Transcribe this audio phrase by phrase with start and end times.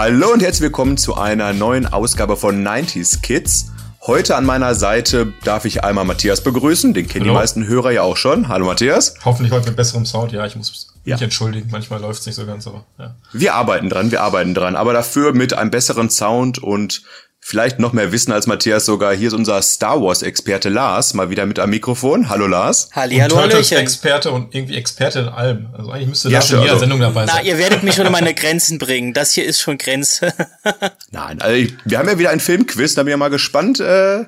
[0.00, 3.72] Hallo und herzlich willkommen zu einer neuen Ausgabe von 90s Kids.
[4.06, 8.02] Heute an meiner Seite darf ich einmal Matthias begrüßen, den kennen die meisten Hörer ja
[8.02, 8.46] auch schon.
[8.46, 9.16] Hallo Matthias.
[9.24, 10.30] Hoffentlich heute mit besserem Sound.
[10.30, 11.16] Ja, ich muss ja.
[11.16, 13.16] mich entschuldigen, manchmal läuft es nicht so ganz, aber ja.
[13.32, 17.02] Wir arbeiten dran, wir arbeiten dran, aber dafür mit einem besseren Sound und
[17.40, 19.14] vielleicht noch mehr Wissen als Matthias sogar.
[19.14, 22.28] Hier ist unser Star Wars Experte Lars, mal wieder mit am Mikrofon.
[22.28, 22.90] Hallo Lars.
[22.92, 25.68] Hallihallo, und Turtles Experte und irgendwie Experte in allem.
[25.76, 27.36] Also eigentlich müsste Lars ja, in jeder also, Sendung dabei sein.
[27.38, 29.14] Na, ihr werdet mich schon an meine Grenzen bringen.
[29.14, 30.32] Das hier ist schon Grenze.
[31.10, 34.24] Nein, also wir haben ja wieder ein Filmquiz, da bin ich ja mal gespannt, äh,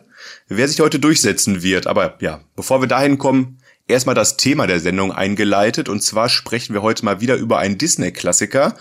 [0.48, 1.87] wer sich heute durchsetzen wird.
[1.87, 3.59] Aber ja, bevor wir dahin kommen,
[3.90, 5.88] erstmal das Thema der Sendung eingeleitet.
[5.88, 8.77] Und zwar sprechen wir heute mal wieder über einen Disney-Klassiker.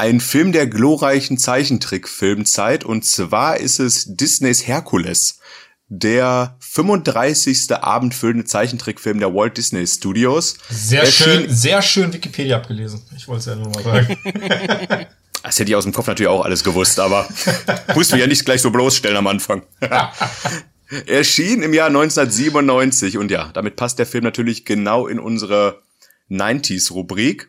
[0.00, 5.40] Ein Film der glorreichen Zeichentrickfilmzeit und zwar ist es Disneys Herkules,
[5.88, 7.72] der 35.
[7.72, 10.56] abendfüllende Zeichentrickfilm der Walt Disney Studios.
[10.70, 13.02] Sehr schön, sehr schön Wikipedia abgelesen.
[13.16, 14.16] Ich wollte es ja nur mal sagen.
[15.40, 17.26] Das hätte ich aus dem Kopf natürlich auch alles gewusst, aber
[17.94, 19.62] musst du ja nicht gleich so bloßstellen am Anfang.
[21.06, 25.80] Erschien im Jahr 1997 und ja, damit passt der Film natürlich genau in unsere
[26.28, 27.48] 90s-Rubrik.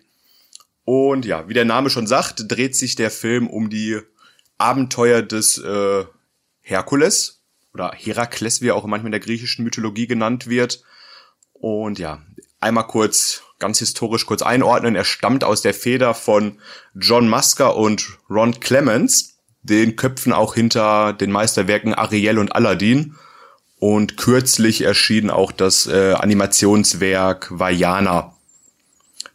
[0.90, 4.00] Und ja, wie der Name schon sagt, dreht sich der Film um die
[4.58, 6.06] Abenteuer des äh,
[6.62, 7.44] Herkules
[7.76, 10.82] oder Herakles, wie er auch manchmal in der griechischen Mythologie genannt wird.
[11.54, 12.24] Und ja,
[12.60, 14.96] einmal kurz, ganz historisch kurz einordnen.
[14.96, 16.58] Er stammt aus der Feder von
[16.96, 23.16] John Musker und Ron Clements, den Köpfen auch hinter den Meisterwerken Ariel und Aladdin.
[23.78, 28.34] Und kürzlich erschien auch das äh, Animationswerk Vajana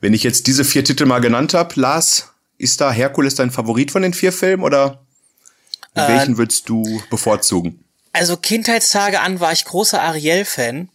[0.01, 3.91] wenn ich jetzt diese vier Titel mal genannt habe, Lars, ist da Herkules dein Favorit
[3.91, 5.05] von den vier Filmen oder
[5.95, 7.85] äh, welchen würdest du bevorzugen?
[8.13, 10.89] Also Kindheitstage an war ich großer Ariel-Fan.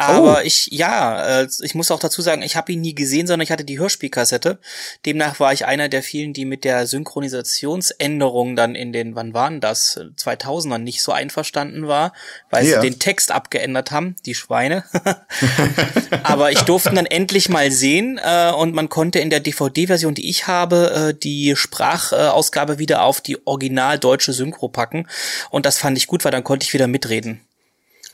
[0.00, 0.44] Aber oh.
[0.44, 3.64] ich, ja, ich muss auch dazu sagen, ich habe ihn nie gesehen, sondern ich hatte
[3.64, 4.58] die Hörspielkassette.
[5.04, 9.60] Demnach war ich einer der vielen, die mit der Synchronisationsänderung dann in den, wann waren
[9.60, 12.12] das, 2000ern nicht so einverstanden war,
[12.50, 12.80] weil ja.
[12.80, 14.84] sie den Text abgeändert haben, die Schweine.
[16.22, 20.28] Aber ich durfte dann endlich mal sehen äh, und man konnte in der DVD-Version, die
[20.28, 25.06] ich habe, äh, die Sprachausgabe wieder auf die original deutsche Synchro packen.
[25.50, 27.40] Und das fand ich gut, weil dann konnte ich wieder mitreden.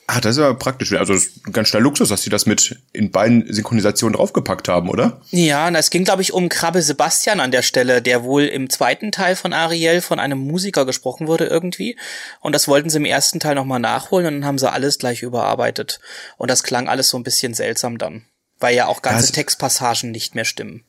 [0.09, 0.93] Ah, das ist ja praktisch.
[0.93, 4.89] Also das ein ganz schnell Luxus, dass sie das mit in beiden Synchronisationen draufgepackt haben,
[4.89, 5.21] oder?
[5.31, 8.71] Ja, und es ging, glaube ich, um Krabbe Sebastian an der Stelle, der wohl im
[8.71, 11.97] zweiten Teil von Ariel von einem Musiker gesprochen wurde irgendwie.
[12.41, 15.23] Und das wollten sie im ersten Teil nochmal nachholen und dann haben sie alles gleich
[15.23, 15.99] überarbeitet.
[16.37, 18.25] Und das klang alles so ein bisschen seltsam dann.
[18.61, 20.85] Weil ja auch ganze ja, Textpassagen nicht mehr stimmen.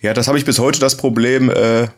[0.00, 1.88] Ja, das habe ich bis heute das Problem, äh,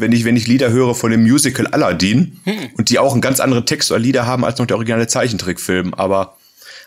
[0.00, 2.54] wenn ich, wenn ich Lieder höre von dem Musical Aladdin hm.
[2.76, 5.94] und die auch einen ganz anderen Text oder Lieder haben als noch der originale Zeichentrickfilm.
[5.94, 6.36] Aber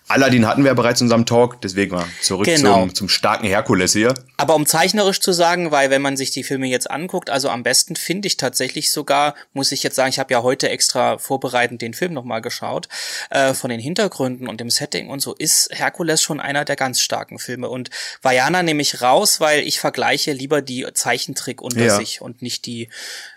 [0.08, 2.82] Aladdin hatten wir ja bereits in unserem Talk, deswegen mal zurück genau.
[2.82, 4.14] zum, zum starken Herkules hier.
[4.38, 7.64] Aber um zeichnerisch zu sagen, weil wenn man sich die Filme jetzt anguckt, also am
[7.64, 11.82] besten finde ich tatsächlich sogar, muss ich jetzt sagen, ich habe ja heute extra vorbereitend
[11.82, 12.90] den Film nochmal geschaut,
[13.30, 17.00] äh, von den Hintergründen und dem Setting und so, ist Herkules schon einer der ganz
[17.00, 17.70] starken Filme.
[17.70, 17.90] Und
[18.22, 21.96] Vajana nehme ich raus, weil ich vergleiche lieber die Zeichentrick unter ja.
[21.96, 22.90] sich und nicht die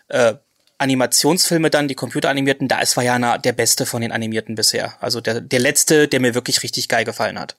[0.09, 0.35] äh,
[0.79, 4.95] Animationsfilme dann, die computeranimierten, da ist Vajana der beste von den animierten bisher.
[5.01, 7.57] Also der, der letzte, der mir wirklich richtig geil gefallen hat.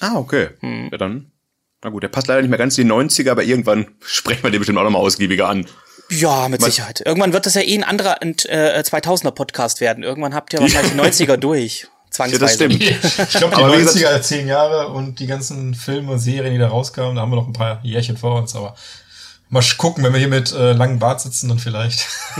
[0.00, 0.48] Ah, okay.
[0.60, 0.88] Hm.
[0.90, 1.30] Ja, dann.
[1.82, 4.50] Na gut, der passt leider nicht mehr ganz in die 90er, aber irgendwann sprechen wir
[4.50, 5.66] den bestimmt auch nochmal ausgiebiger an.
[6.10, 6.74] Ja, mit Was?
[6.74, 7.02] Sicherheit.
[7.04, 10.02] Irgendwann wird das ja eh ein anderer äh, 2000er Podcast werden.
[10.02, 11.88] Irgendwann habt ihr wahrscheinlich die 90er durch.
[12.10, 12.34] Zwangsweise.
[12.40, 12.82] Ja, das stimmt.
[12.82, 16.68] Ich glaube, die aber 90er, zehn Jahre und die ganzen Filme und Serien, die da
[16.68, 18.76] rauskamen, da haben wir noch ein paar Jährchen vor uns, aber
[19.54, 22.08] Mal gucken, wenn wir hier mit äh, langem Bart sitzen, dann vielleicht.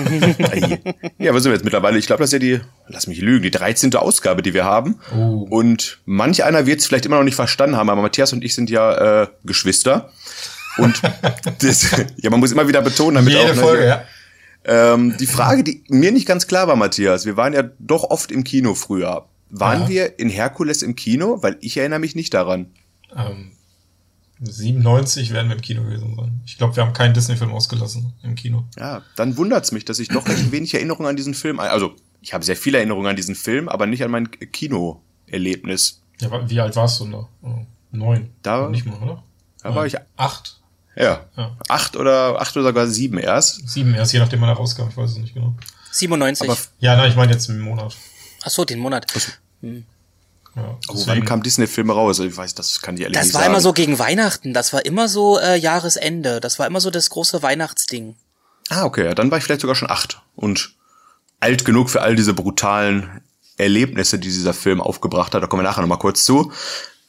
[1.18, 1.96] ja, was sind wir jetzt mittlerweile?
[1.96, 3.94] Ich glaube, das ist ja die, lass mich lügen, die 13.
[3.94, 4.98] Ausgabe, die wir haben.
[5.16, 5.46] Oh.
[5.48, 8.52] Und manch einer wird es vielleicht immer noch nicht verstanden haben, aber Matthias und ich
[8.52, 10.10] sind ja äh, Geschwister.
[10.76, 11.00] Und
[11.60, 13.54] das, ja, man muss immer wieder betonen, damit Jede auch.
[13.54, 14.04] Ne, Folge, ja.
[14.64, 18.32] Ähm, die Frage, die mir nicht ganz klar war, Matthias, wir waren ja doch oft
[18.32, 19.26] im Kino früher.
[19.50, 19.88] Waren ja.
[19.88, 21.38] wir in Herkules im Kino?
[21.42, 22.72] Weil ich erinnere mich nicht daran.
[23.16, 23.52] Ähm,
[24.46, 26.40] 97 werden wir im Kino gewesen sein.
[26.46, 28.64] Ich glaube, wir haben keinen Disney-Film ausgelassen im Kino.
[28.78, 32.32] Ja, dann wundert's mich, dass ich doch recht wenig Erinnerungen an diesen Film, also ich
[32.32, 36.00] habe sehr viele Erinnerungen an diesen Film, aber nicht an mein Kinoerlebnis.
[36.20, 37.28] Ja, wie alt warst du da?
[37.42, 38.30] Oh, neun.
[38.42, 39.22] Da nicht mal, oder?
[39.62, 39.76] Da Neun.
[39.76, 40.60] war ich acht.
[40.96, 41.26] Ja.
[41.36, 41.56] ja.
[41.68, 43.68] Acht oder acht oder sogar sieben erst.
[43.68, 45.54] Sieben erst, je nachdem wann er rauskam, ich weiß es nicht genau.
[45.90, 46.48] 97.
[46.48, 47.96] Aber, ja, nein, ich meine jetzt im Monat.
[48.42, 49.06] Ach so, den Monat.
[49.60, 49.84] Hm.
[50.56, 52.20] Ja, oh, wann kam Disney-Filme raus?
[52.20, 53.42] Ich weiß, das kann ich ehrlich das nicht sagen.
[53.42, 54.54] Das war immer so gegen Weihnachten.
[54.54, 56.40] Das war immer so äh, Jahresende.
[56.40, 58.14] Das war immer so das große Weihnachtsding.
[58.68, 59.04] Ah, okay.
[59.04, 60.74] Ja, dann war ich vielleicht sogar schon acht und
[61.40, 63.20] alt genug für all diese brutalen
[63.56, 65.42] Erlebnisse, die dieser Film aufgebracht hat.
[65.42, 66.52] Da kommen wir nachher nochmal kurz zu.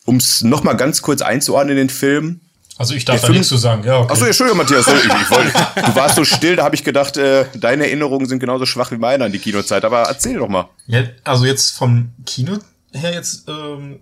[0.06, 2.42] Um es nochmal ganz kurz einzuordnen in den Film.
[2.78, 4.00] Also ich darf da nichts zu sagen, ja.
[4.00, 4.12] Okay.
[4.12, 4.86] Achso, Entschuldigung, Matthias.
[4.88, 8.40] Ich, ich wollte, du warst so still, da habe ich gedacht, äh, deine Erinnerungen sind
[8.40, 9.86] genauso schwach wie meine an die Kinozeit.
[9.86, 10.70] Aber erzähl doch mal.
[10.88, 12.58] Ja, also jetzt vom Kino
[12.96, 14.00] her jetzt ähm,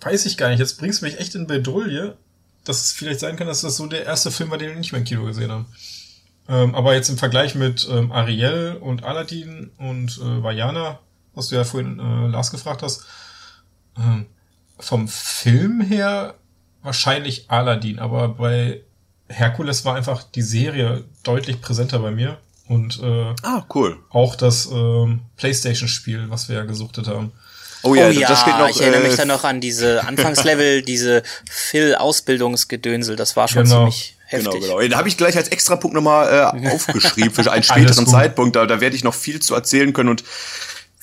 [0.00, 0.58] weiß ich gar nicht.
[0.58, 2.16] Jetzt bringst du mich echt in Bedrulle,
[2.64, 4.92] dass es vielleicht sein kann, dass das so der erste Film war, den wir nicht
[4.92, 5.66] mehr im Kino gesehen haben.
[6.48, 10.98] Ähm, aber jetzt im Vergleich mit ähm, Ariel und Aladdin und äh, Vajana,
[11.34, 13.04] was du ja vorhin äh, Lars gefragt hast,
[13.98, 14.26] ähm,
[14.78, 16.34] vom Film her
[16.82, 18.82] wahrscheinlich Aladdin, aber bei
[19.28, 22.38] Herkules war einfach die Serie deutlich präsenter bei mir.
[22.66, 23.98] Und äh, ah, cool.
[24.10, 27.32] auch das ähm, PlayStation-Spiel, was wir ja gesuchtet haben.
[27.82, 30.04] Oh ja, oh ja das steht noch, ich erinnere mich äh, dann noch an diese
[30.06, 33.76] Anfangslevel, diese Phil-Ausbildungsgedönsel, das war schon genau.
[33.76, 34.60] ziemlich heftig.
[34.62, 34.88] Genau, genau.
[34.88, 38.56] Da habe ich gleich als Extrapunkt nochmal äh, aufgeschrieben für einen späteren Zeitpunkt.
[38.56, 40.24] Da, da werde ich noch viel zu erzählen können und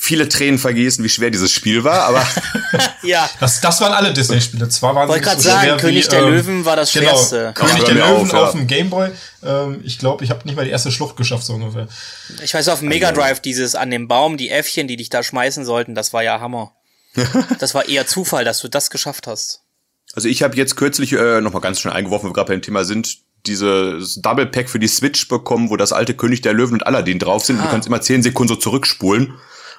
[0.05, 2.25] viele Tränen vergießen, wie schwer dieses Spiel war, aber
[3.01, 3.27] ja.
[3.39, 4.69] Das, das waren alle Disney-Spiele.
[4.69, 7.53] Zwar waren Wollte gerade so sagen, König wie, der ähm, Löwen war das genau, schwerste.
[7.55, 8.43] König der Löwen auf, ja.
[8.43, 9.09] auf dem Gameboy.
[9.43, 11.87] Ähm, ich glaube, ich habe nicht mal die erste Schlucht geschafft, so ungefähr.
[12.43, 15.23] Ich weiß, auf dem Mega Drive dieses an dem Baum, die Äffchen, die dich da
[15.23, 16.73] schmeißen sollten, das war ja Hammer.
[17.59, 19.61] das war eher Zufall, dass du das geschafft hast.
[20.13, 22.85] Also ich habe jetzt kürzlich äh, nochmal ganz schnell eingeworfen, wo wir gerade beim Thema
[22.85, 23.17] sind,
[23.47, 27.17] dieses Double Pack für die Switch bekommen, wo das alte König der Löwen und Aladdin
[27.17, 27.59] drauf sind.
[27.59, 27.63] Ah.
[27.63, 29.33] Du kannst immer zehn Sekunden so zurückspulen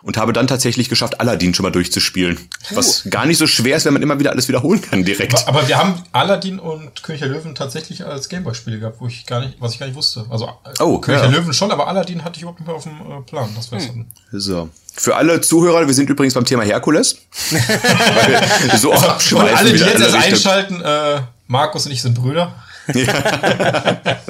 [0.06, 2.38] und habe dann tatsächlich geschafft, Aladdin schon mal durchzuspielen.
[2.70, 2.76] Uh.
[2.76, 5.34] Was gar nicht so schwer ist, wenn man immer wieder alles wiederholen kann direkt.
[5.34, 9.26] Aber, aber wir haben Aladdin und König der Löwen tatsächlich als Gameboy-Spiele gehabt, wo ich
[9.26, 10.24] gar nicht, was ich gar nicht wusste.
[10.30, 10.48] Also
[10.78, 11.28] oh, König ja.
[11.28, 13.50] der Löwen schon, aber Aladdin hatte ich überhaupt nicht mehr auf dem äh, Plan.
[13.56, 14.06] Das wär's hm.
[14.30, 14.68] So.
[14.94, 17.16] Für alle Zuhörer, wir sind übrigens beim Thema Herkules.
[18.78, 19.56] so also, abschweifen.
[19.56, 22.54] alle, die jetzt erst einschalten, äh, Markus und ich sind Brüder.
[22.94, 24.20] Ja.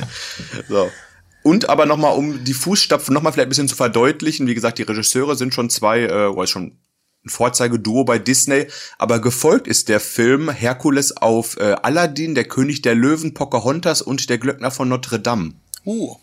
[0.68, 0.90] so.
[1.46, 4.82] Und aber nochmal, um die Fußstapfen nochmal vielleicht ein bisschen zu verdeutlichen, wie gesagt, die
[4.82, 6.76] Regisseure sind schon zwei, äh, oder ist schon
[7.24, 8.66] ein Vorzeigeduo bei Disney,
[8.98, 14.28] aber gefolgt ist der Film Herkules auf äh, Aladdin, der König der Löwen, Pocahontas und
[14.28, 15.52] der Glöckner von Notre Dame.
[15.84, 16.16] Uh.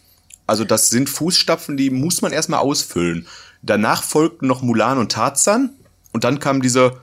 [0.46, 3.26] Also das sind Fußstapfen, die muss man erstmal ausfüllen.
[3.62, 5.70] Danach folgten noch Mulan und Tarzan
[6.12, 6.98] und dann kam diese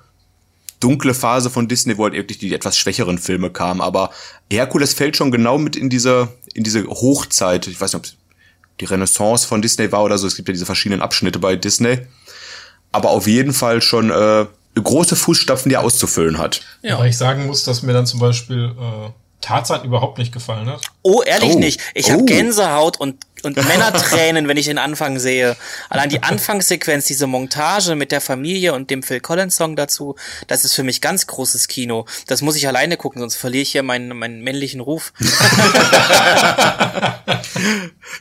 [0.81, 3.81] dunkle Phase von Disney, wo halt wirklich die etwas schwächeren Filme kamen.
[3.81, 4.11] Aber
[4.51, 8.85] Herkules fällt schon genau mit in diese in diese Hochzeit, ich weiß nicht, ob die
[8.87, 11.99] Renaissance von Disney war oder so, es gibt ja diese verschiedenen Abschnitte bei Disney,
[12.93, 16.63] aber auf jeden Fall schon äh, große Fußstapfen, die er auszufüllen hat.
[16.83, 16.97] Ja.
[16.97, 20.83] Aber ich sagen muss, dass mir dann zum Beispiel äh, Tarzan überhaupt nicht gefallen hat.
[21.03, 21.59] Oh, ehrlich oh.
[21.59, 21.81] nicht.
[21.95, 22.13] Ich oh.
[22.13, 25.57] habe Gänsehaut und und Männertränen, wenn ich den Anfang sehe.
[25.89, 30.17] Allein die Anfangssequenz, diese Montage mit der Familie und dem Phil Collins Song dazu,
[30.47, 32.05] das ist für mich ganz großes Kino.
[32.27, 35.13] Das muss ich alleine gucken, sonst verliere ich hier meinen, meinen männlichen Ruf.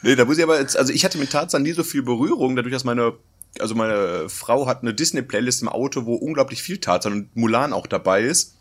[0.02, 2.56] nee, da muss ich aber jetzt, also ich hatte mit Tarzan nie so viel Berührung,
[2.56, 3.14] dadurch, dass meine
[3.60, 7.88] also meine Frau hat eine Disney-Playlist im Auto, wo unglaublich viel Tarzan und Mulan auch
[7.88, 8.54] dabei ist.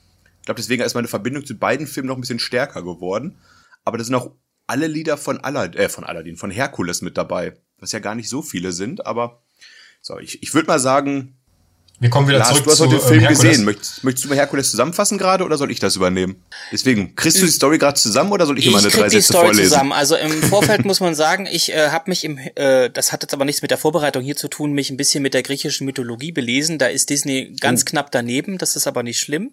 [0.48, 3.36] Ich glaube, deswegen ist meine Verbindung zu beiden Filmen noch ein bisschen stärker geworden.
[3.84, 4.34] Aber das sind auch
[4.66, 7.58] alle Lieder von Aladdin, äh, von Aladdin, von Herkules mit dabei.
[7.76, 9.42] Was ja gar nicht so viele sind, aber
[10.00, 11.37] so, ich, ich würde mal sagen,
[12.00, 13.42] wir kommen wieder Lars, zurück du hast heute den Film Herkules.
[13.42, 13.64] gesehen.
[13.64, 16.36] Möchtest, möchtest du mal Herkules zusammenfassen gerade oder soll ich das übernehmen?
[16.70, 19.32] Deswegen, kriegst du die Story gerade zusammen oder soll ich, ich immer eine drei Sätze
[19.32, 19.70] Story vorlesen?
[19.70, 19.92] Zusammen.
[19.92, 23.34] Also im Vorfeld muss man sagen, ich äh, habe mich im, äh, das hat jetzt
[23.34, 26.30] aber nichts mit der Vorbereitung hier zu tun, mich ein bisschen mit der griechischen Mythologie
[26.30, 26.78] belesen.
[26.78, 27.90] Da ist Disney ganz oh.
[27.90, 29.50] knapp daneben, das ist aber nicht schlimm.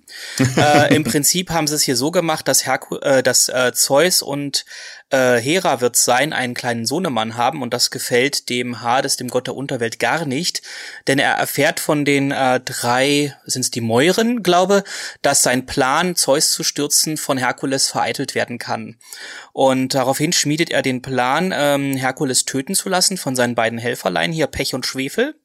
[0.55, 4.21] äh, Im Prinzip haben sie es hier so gemacht, dass, Herku äh, dass äh, Zeus
[4.21, 4.65] und
[5.11, 9.47] äh, Hera wird sein, einen kleinen Sohnemann haben und das gefällt dem Hades, dem Gott
[9.47, 10.61] der Unterwelt, gar nicht,
[11.07, 14.83] denn er erfährt von den äh, drei, sind es die Mäuren, glaube,
[15.21, 18.97] dass sein Plan, Zeus zu stürzen, von Herkules vereitelt werden kann.
[19.53, 24.31] Und daraufhin schmiedet er den Plan, ähm, Herkules töten zu lassen von seinen beiden Helferlein,
[24.31, 25.35] hier Pech und Schwefel.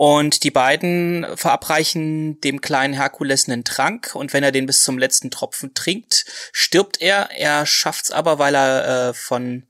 [0.00, 4.96] Und die beiden verabreichen dem kleinen Herkules einen Trank und wenn er den bis zum
[4.96, 7.28] letzten Tropfen trinkt, stirbt er.
[7.36, 9.64] Er schafft's aber, weil er äh, von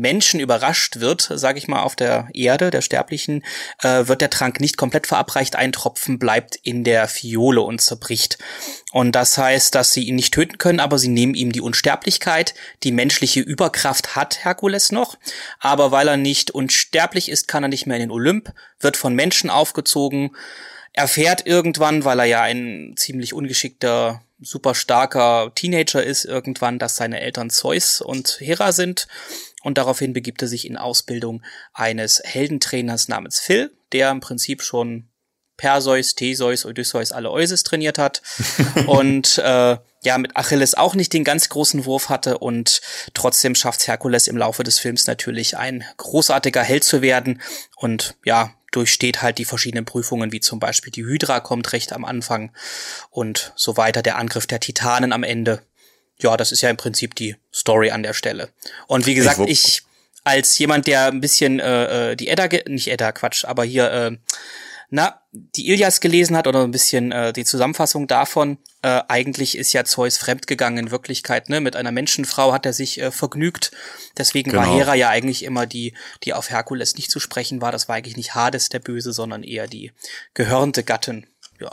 [0.00, 3.44] Menschen überrascht wird, sage ich mal, auf der Erde, der Sterblichen,
[3.82, 5.56] äh, wird der Trank nicht komplett verabreicht.
[5.56, 8.38] Ein Tropfen bleibt in der Fiole und zerbricht.
[8.92, 12.54] Und das heißt, dass sie ihn nicht töten können, aber sie nehmen ihm die Unsterblichkeit.
[12.82, 15.18] Die menschliche Überkraft hat Herkules noch,
[15.58, 19.14] aber weil er nicht unsterblich ist, kann er nicht mehr in den Olymp, wird von
[19.14, 20.34] Menschen aufgezogen,
[20.94, 27.20] erfährt irgendwann, weil er ja ein ziemlich ungeschickter super starker Teenager ist irgendwann, dass seine
[27.20, 29.06] Eltern Zeus und Hera sind
[29.62, 35.10] und daraufhin begibt er sich in Ausbildung eines Heldentrainers namens Phil, der im Prinzip schon
[35.60, 38.22] Perseus, Theseus, Odysseus, alle Euses trainiert hat.
[38.86, 42.38] Und äh, ja mit Achilles auch nicht den ganz großen Wurf hatte.
[42.38, 42.80] Und
[43.12, 47.42] trotzdem schafft Herkules im Laufe des Films natürlich ein großartiger Held zu werden.
[47.76, 52.04] Und ja durchsteht halt die verschiedenen Prüfungen, wie zum Beispiel die Hydra kommt recht am
[52.04, 52.52] Anfang
[53.10, 55.60] und so weiter, der Angriff der Titanen am Ende
[56.22, 58.50] ja, das ist ja im Prinzip die Story an der Stelle.
[58.86, 59.82] Und wie gesagt, ich, ich
[60.24, 64.16] als jemand, der ein bisschen äh, äh die Edda, nicht Edda, Quatsch, aber hier, äh,
[64.90, 69.72] na, die Ilias gelesen hat oder ein bisschen äh, die Zusammenfassung davon, äh, eigentlich ist
[69.72, 71.60] ja Zeus fremdgegangen in Wirklichkeit, ne?
[71.60, 73.70] Mit einer Menschenfrau hat er sich äh, vergnügt.
[74.18, 74.62] Deswegen genau.
[74.62, 77.70] war Hera ja eigentlich immer die, die auf Herkules nicht zu sprechen war.
[77.72, 79.92] Das war eigentlich nicht Hades der Böse, sondern eher die
[80.34, 81.26] gehörnte Gattin.
[81.60, 81.70] Ja.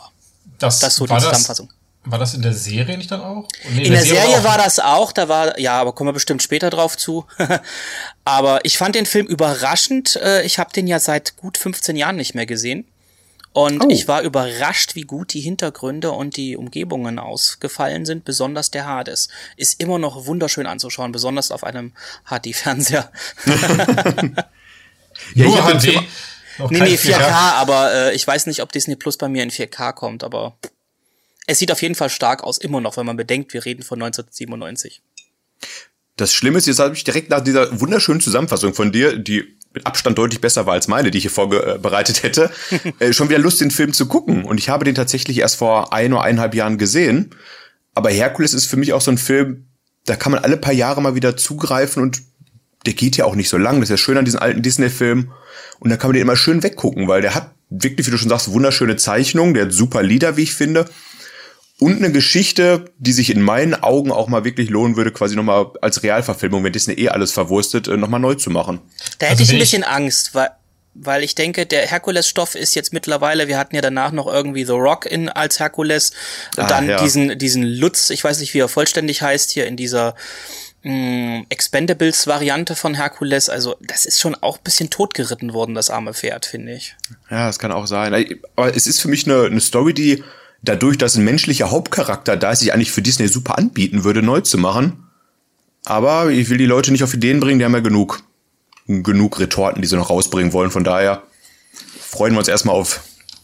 [0.60, 1.72] Das, das so die Zusammenfassung.
[2.10, 3.48] War das in der Serie nicht dann auch?
[3.70, 6.08] Nee, in, in der, der, Serie, war, war das auch, da war, ja, aber kommen
[6.08, 7.26] wir bestimmt später drauf zu.
[8.24, 10.16] aber ich fand den Film überraschend.
[10.24, 12.86] Äh, ich habe den ja seit gut 15 Jahren nicht mehr gesehen.
[13.52, 13.88] Und oh.
[13.90, 19.30] ich war überrascht, wie gut die Hintergründe und die Umgebungen ausgefallen sind, besonders der Hades.
[19.56, 21.92] Ist immer noch wunderschön anzuschauen, besonders auf einem
[22.30, 23.12] HD-Fernseher.
[25.34, 25.86] ja, Nur HD?
[26.70, 27.32] Nee, nee, 4K, 4K.
[27.54, 30.56] aber äh, ich weiß nicht, ob Disney Plus bei mir in 4K kommt, aber
[31.48, 34.02] es sieht auf jeden Fall stark aus, immer noch, wenn man bedenkt, wir reden von
[34.02, 35.02] 1997.
[36.18, 39.86] Das Schlimme ist, jetzt habe ich direkt nach dieser wunderschönen Zusammenfassung von dir, die mit
[39.86, 42.52] Abstand deutlich besser war als meine, die ich hier vorbereitet hätte,
[43.00, 44.44] äh, schon wieder Lust, den Film zu gucken.
[44.44, 47.32] Und ich habe den tatsächlich erst vor ein oder eineinhalb Jahren gesehen.
[47.94, 49.68] Aber Herkules ist für mich auch so ein Film,
[50.06, 52.22] da kann man alle paar Jahre mal wieder zugreifen und
[52.86, 53.80] der geht ja auch nicht so lang.
[53.80, 55.32] Das ist ja schön an diesen alten Disney-Filmen.
[55.80, 58.30] Und da kann man den immer schön weggucken, weil der hat wirklich, wie du schon
[58.30, 60.90] sagst, wunderschöne Zeichnungen, der hat super Lieder, wie ich finde
[61.80, 65.68] und eine Geschichte, die sich in meinen Augen auch mal wirklich lohnen würde, quasi nochmal
[65.82, 68.80] als Realverfilmung, wenn Disney eh alles verwurstet, äh, nochmal neu zu machen.
[69.20, 70.50] Da hätte also ich ein bisschen Angst, weil
[71.00, 74.72] weil ich denke, der Herkules-Stoff ist jetzt mittlerweile, wir hatten ja danach noch irgendwie The
[74.72, 76.12] Rock in als Herkules,
[76.56, 77.02] ah, dann ja.
[77.02, 80.16] diesen, diesen Lutz, ich weiß nicht, wie er vollständig heißt, hier in dieser
[80.84, 83.50] mh, mm, Expendables-Variante von Herkules.
[83.50, 86.96] Also, das ist schon auch bisschen totgeritten worden, das arme Pferd, finde ich.
[87.30, 88.40] Ja, das kann auch sein.
[88.56, 90.24] Aber es ist für mich eine, eine Story, die
[90.62, 94.42] dadurch, dass ein menschlicher Hauptcharakter da ist, sich eigentlich für Disney super anbieten würde, neu
[94.42, 95.08] zu machen.
[95.86, 98.24] Aber ich will die Leute nicht auf Ideen bringen, die haben ja genug,
[98.88, 100.72] genug Retorten, die sie noch rausbringen wollen.
[100.72, 101.24] Von daher
[102.00, 103.02] freuen wir uns erstmal auf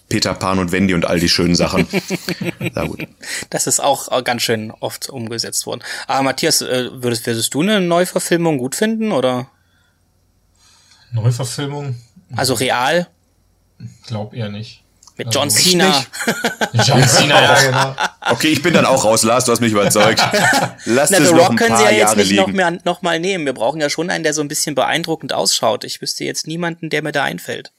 [0.09, 1.87] Peter Pan und Wendy und all die schönen Sachen.
[2.73, 3.07] Na gut.
[3.49, 5.81] Das ist auch ganz schön oft umgesetzt worden.
[6.07, 9.47] Aber Matthias, äh, würdest, würdest du eine Neuverfilmung gut finden oder?
[11.13, 11.95] Neuverfilmung?
[12.35, 13.07] Also real?
[14.05, 14.82] Glaub eher nicht.
[15.17, 16.05] Mit also John Cena.
[16.73, 17.95] John Cena, ja, genau.
[18.31, 20.21] Okay, ich bin dann auch raus, Lars, du hast mich überzeugt.
[20.85, 22.41] Lass Na, es The noch Rock können sie ja jetzt Jahre nicht liegen.
[22.41, 23.45] noch, mehr, noch mal nehmen.
[23.45, 25.83] Wir brauchen ja schon einen, der so ein bisschen beeindruckend ausschaut.
[25.83, 27.71] Ich wüsste jetzt niemanden, der mir da einfällt.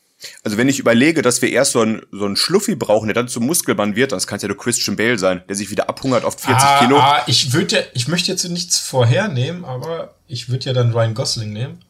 [0.42, 3.28] Also wenn ich überlege, dass wir erst so einen so einen Schluffi brauchen, der dann
[3.28, 6.24] zum Muskelmann wird, dann kann es ja nur Christian Bale sein, der sich wieder abhungert
[6.24, 6.98] auf 40 ah, Kilo.
[6.98, 11.14] Ah, ich würde ja, ich möchte jetzt nichts vorhernehmen, aber ich würde ja dann Ryan
[11.14, 11.84] Gosling nehmen.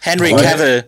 [0.00, 0.84] Henry Cavill.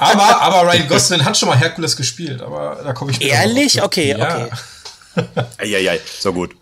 [0.00, 3.82] aber, aber Ryan Gosling hat schon mal Herkules gespielt, aber da komme ich Ehrlich?
[3.82, 4.48] Okay, ja.
[5.16, 5.26] okay.
[5.58, 6.54] Eieiei, so gut.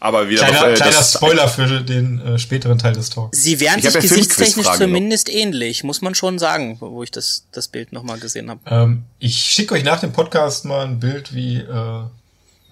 [0.00, 3.40] Aber wieder kleiner, noch, äh, kleiner Spoiler für den äh, späteren Teil des Talks.
[3.40, 5.34] Sie wären sich ja gesichtstechnisch zumindest noch.
[5.34, 8.60] ähnlich, muss man schon sagen, wo ich das, das Bild nochmal gesehen habe.
[8.66, 12.02] Ähm, ich schicke euch nach dem Podcast mal ein Bild, wie äh,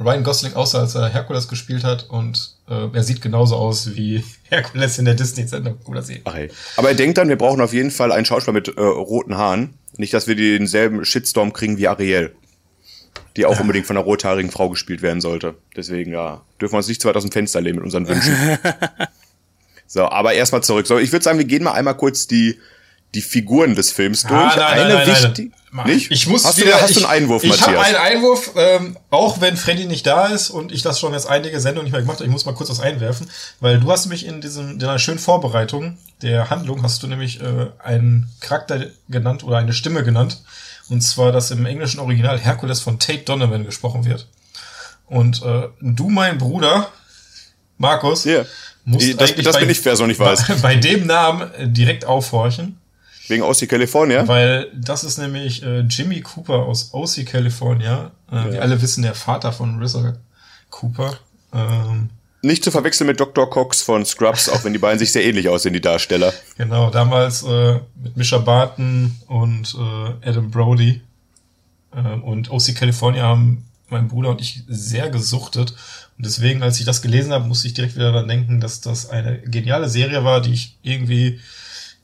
[0.00, 4.25] Ryan Gosling aussah, als er Herkules gespielt hat und äh, er sieht genauso aus wie
[4.49, 6.23] Herkules in der Disney-Sendung oder sie.
[6.25, 6.50] Ach, hey.
[6.76, 9.75] Aber er denkt dann, wir brauchen auf jeden Fall einen Schauspieler mit äh, roten Haaren.
[9.97, 12.35] Nicht, dass wir denselben Shitstorm kriegen wie Ariel.
[13.37, 13.61] Die auch ja.
[13.61, 15.57] unbedingt von einer rothaarigen Frau gespielt werden sollte.
[15.76, 18.35] Deswegen, ja, dürfen wir uns nicht zu weit aus dem Fenster lehnen mit unseren Wünschen.
[19.87, 20.87] so, aber erstmal zurück.
[20.87, 22.59] So, ich würde sagen, wir gehen mal einmal kurz die
[23.14, 24.54] die Figuren des Films ah, durch.
[24.54, 25.95] Ah, nein, Eine nein, nein, wichtig.
[25.95, 26.11] Nicht?
[26.11, 27.69] Ich muss hast wieder, du, hast du einen Einwurf, ich, Matthias?
[27.69, 31.12] Ich habe einen Einwurf, ähm, auch wenn Freddy nicht da ist und ich das schon
[31.12, 32.27] jetzt einige Sendungen nicht mehr gemacht habe.
[32.27, 35.19] Ich muss mal kurz was einwerfen, weil du hast mich in diesem, in deiner schönen
[35.19, 40.43] Vorbereitung der Handlung hast du nämlich äh, einen Charakter genannt oder eine Stimme genannt.
[40.89, 44.27] Und zwar, dass im englischen Original Herkules von Tate Donovan gesprochen wird.
[45.07, 46.91] Und äh, du, mein Bruder,
[47.79, 48.45] Markus, yeah.
[48.85, 50.47] musst das, das bei, bin ich, wer so nicht weiß.
[50.49, 52.80] Bei, bei dem Namen direkt aufhorchen
[53.31, 54.27] Wegen OC California?
[54.27, 58.11] Weil das ist nämlich äh, Jimmy Cooper aus OC California.
[58.31, 58.53] Äh, ja.
[58.53, 60.17] Wir alle wissen, der Vater von RZA
[60.71, 61.17] Cooper.
[61.55, 62.11] Ähm,
[62.43, 63.49] nicht zu verwechseln mit Dr.
[63.49, 66.33] Cox von Scrubs, auch wenn die beiden sich sehr ähnlich aussehen, die Darsteller.
[66.57, 71.01] Genau, damals äh, mit Misha Barton und äh, Adam Brody.
[71.95, 75.71] Ähm, und OC California haben mein Bruder und ich sehr gesuchtet.
[76.17, 79.09] Und deswegen, als ich das gelesen habe, musste ich direkt wieder daran denken, dass das
[79.09, 81.41] eine geniale Serie war, die ich irgendwie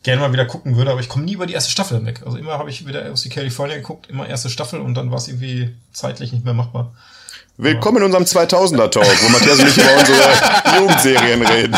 [0.06, 2.22] gerne mal wieder gucken würde, aber ich komme nie über die erste Staffel hinweg.
[2.24, 5.18] Also immer habe ich wieder aus die California geguckt, immer erste Staffel und dann war
[5.18, 6.94] es irgendwie zeitlich nicht mehr machbar.
[7.56, 11.76] Willkommen in unserem 2000er Talk, wo Matthias und ich über unsere Jugendserien reden.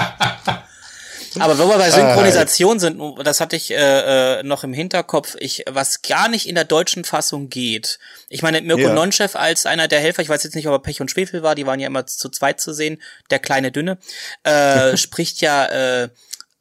[1.39, 5.65] Aber wenn wir bei Synchronisation sind, das hatte ich äh, äh, noch im Hinterkopf, ich,
[5.67, 7.99] was gar nicht in der deutschen Fassung geht.
[8.29, 8.93] Ich meine, Mirko ja.
[8.93, 11.55] Nonchev als einer der Helfer, ich weiß jetzt nicht, ob er Pech und Schwefel war,
[11.55, 13.97] die waren ja immer zu zweit zu sehen, der kleine Dünne,
[14.43, 16.09] äh, spricht ja, äh,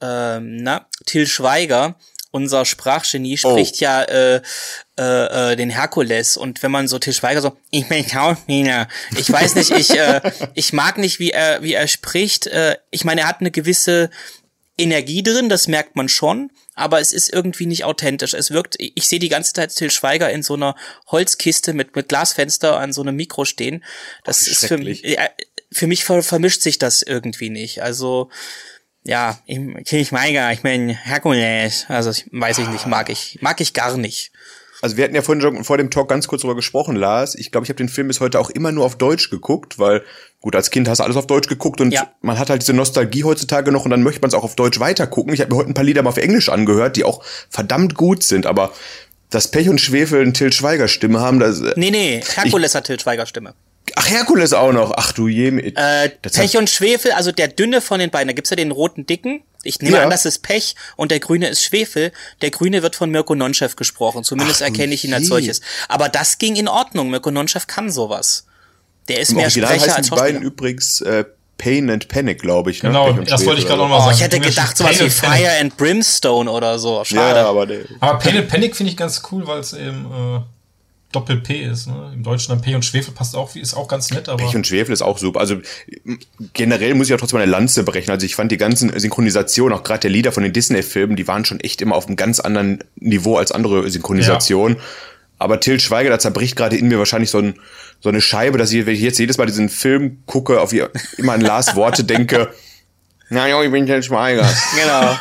[0.01, 1.95] äh, na, Till Schweiger
[2.31, 3.51] unser Sprachgenie oh.
[3.51, 3.83] spricht oh.
[3.83, 4.41] ja äh,
[4.97, 8.87] äh, äh, den Herkules und wenn man so Til Schweiger so, ich bin Schauspieler,
[9.17, 10.21] ich weiß nicht, ich äh,
[10.53, 12.47] ich mag nicht, wie er wie er spricht.
[12.47, 14.09] Äh, ich meine, er hat eine gewisse
[14.77, 18.35] Energie drin, das merkt man schon, aber es ist irgendwie nicht authentisch.
[18.35, 20.75] Es wirkt, ich sehe die ganze Zeit Til Schweiger in so einer
[21.07, 23.83] Holzkiste mit mit Glasfenster an so einem Mikro stehen.
[24.23, 25.03] Das Ach, ist für mich
[25.71, 27.81] für mich vermischt sich das irgendwie nicht.
[27.81, 28.29] Also
[29.07, 29.59] ja, ich,
[29.91, 33.95] ich Meiger, ich mein Herkules, also ich, weiß ich nicht, mag ich, mag ich gar
[33.97, 34.31] nicht.
[34.81, 37.33] Also wir hatten ja vorhin schon vor dem Talk ganz kurz darüber gesprochen, Lars.
[37.33, 40.03] Ich glaube, ich habe den Film bis heute auch immer nur auf Deutsch geguckt, weil
[40.39, 42.11] gut, als Kind hast du alles auf Deutsch geguckt und ja.
[42.21, 44.79] man hat halt diese Nostalgie heutzutage noch und dann möchte man es auch auf Deutsch
[44.79, 45.33] weitergucken.
[45.33, 48.23] Ich habe mir heute ein paar Lieder mal auf Englisch angehört, die auch verdammt gut
[48.23, 48.71] sind, aber
[49.29, 52.83] das Pech und Schwefel eine Till Schweiger Stimme haben, das Nee, nee, Herkules ich, hat
[52.83, 53.55] Till Schweiger Stimme.
[53.95, 54.93] Ach, Herkules auch noch.
[54.95, 55.49] Ach du je.
[55.49, 58.27] Äh, Pech und Schwefel, also der dünne von den beiden.
[58.27, 59.43] Da gibt's ja den roten dicken.
[59.63, 60.03] Ich nehme ja.
[60.03, 62.11] an, das ist Pech und der grüne ist Schwefel.
[62.41, 64.23] Der grüne wird von Mirko Nonchev gesprochen.
[64.23, 65.61] Zumindest Ach, erkenne ich ihn als solches.
[65.89, 67.09] Aber das ging in Ordnung.
[67.09, 68.45] Mirko Nonchev kann sowas.
[69.07, 71.25] Der ist Im mehr Original Sprecher als die beiden übrigens äh,
[71.57, 72.83] Pain and Panic, glaube ich.
[72.83, 72.89] Ne?
[72.89, 73.23] Genau, ne?
[73.23, 74.15] das wollte ich gerade noch mal oh, sagen.
[74.15, 77.03] Ich hätte gedacht, sowas wie Fire and Brimstone oder so.
[77.03, 77.39] Schade.
[77.39, 77.79] Ja, aber, nee.
[77.99, 80.39] aber Pain and Panic finde ich ganz cool, weil es eben äh,
[81.11, 81.87] Doppel-P ist.
[81.87, 82.11] Ne?
[82.13, 84.27] Im Deutschen dann P und Schwefel passt auch, ist auch ganz nett.
[84.27, 85.39] Aber Pech und Schwefel ist auch super.
[85.39, 85.57] Also
[86.53, 88.11] generell muss ich ja trotzdem eine Lanze brechen.
[88.11, 91.45] Also ich fand die ganzen Synchronisationen, auch gerade der Lieder von den Disney-Filmen, die waren
[91.45, 94.77] schon echt immer auf einem ganz anderen Niveau als andere Synchronisationen.
[94.77, 94.83] Ja.
[95.39, 97.55] Aber Till Schweiger, da zerbricht gerade in mir wahrscheinlich so, ein,
[98.01, 100.89] so eine Scheibe, dass ich, wenn ich jetzt jedes Mal diesen Film gucke, auf ihr,
[101.17, 102.49] immer an Lars Worte denke,
[103.29, 104.47] na jo, ich bin Till Schweiger.
[104.75, 105.17] Genau.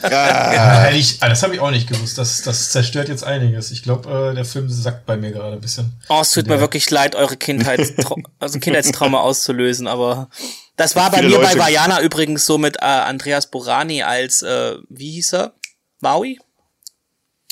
[0.10, 0.52] ja.
[0.54, 2.16] ja ich, ah, das habe ich auch nicht gewusst.
[2.16, 3.70] Das, das zerstört jetzt einiges.
[3.70, 5.92] Ich glaube, äh, der Film sackt bei mir gerade ein bisschen.
[6.08, 6.56] Oh, es tut der.
[6.56, 10.30] mir wirklich leid, eure Kindheitstrau also Kindheitstrauma auszulösen, aber
[10.76, 11.42] das war bei mir Leute.
[11.42, 15.52] bei Vajana übrigens so mit äh, Andreas Borani als, äh, wie hieß er?
[16.00, 16.40] Maui?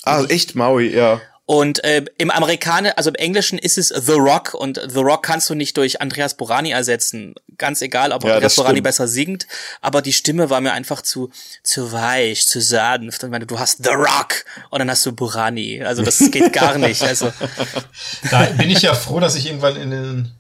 [0.05, 1.21] Ah, echt Maui, ja.
[1.51, 5.49] Und äh, im Amerikaner, also im Englischen ist es The Rock und The Rock kannst
[5.49, 7.37] du nicht durch Andreas Borani ersetzen.
[7.57, 9.47] Ganz egal, ob ja, Andreas Borani besser singt,
[9.81, 11.31] aber die Stimme war mir einfach zu
[11.63, 13.25] zu weich, zu sanft.
[13.25, 15.83] Und meine, du hast The Rock und dann hast du Borani.
[15.83, 17.03] Also das geht gar nicht.
[17.03, 17.33] Also
[18.31, 20.33] da bin ich ja froh, dass ich irgendwann in den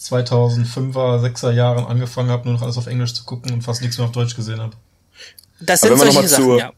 [0.00, 3.98] 2005er, 6er Jahren angefangen habe, nur noch alles auf Englisch zu gucken und fast nichts
[3.98, 4.76] mehr auf Deutsch gesehen habe.
[5.58, 6.72] Das sind solche Sachen, ja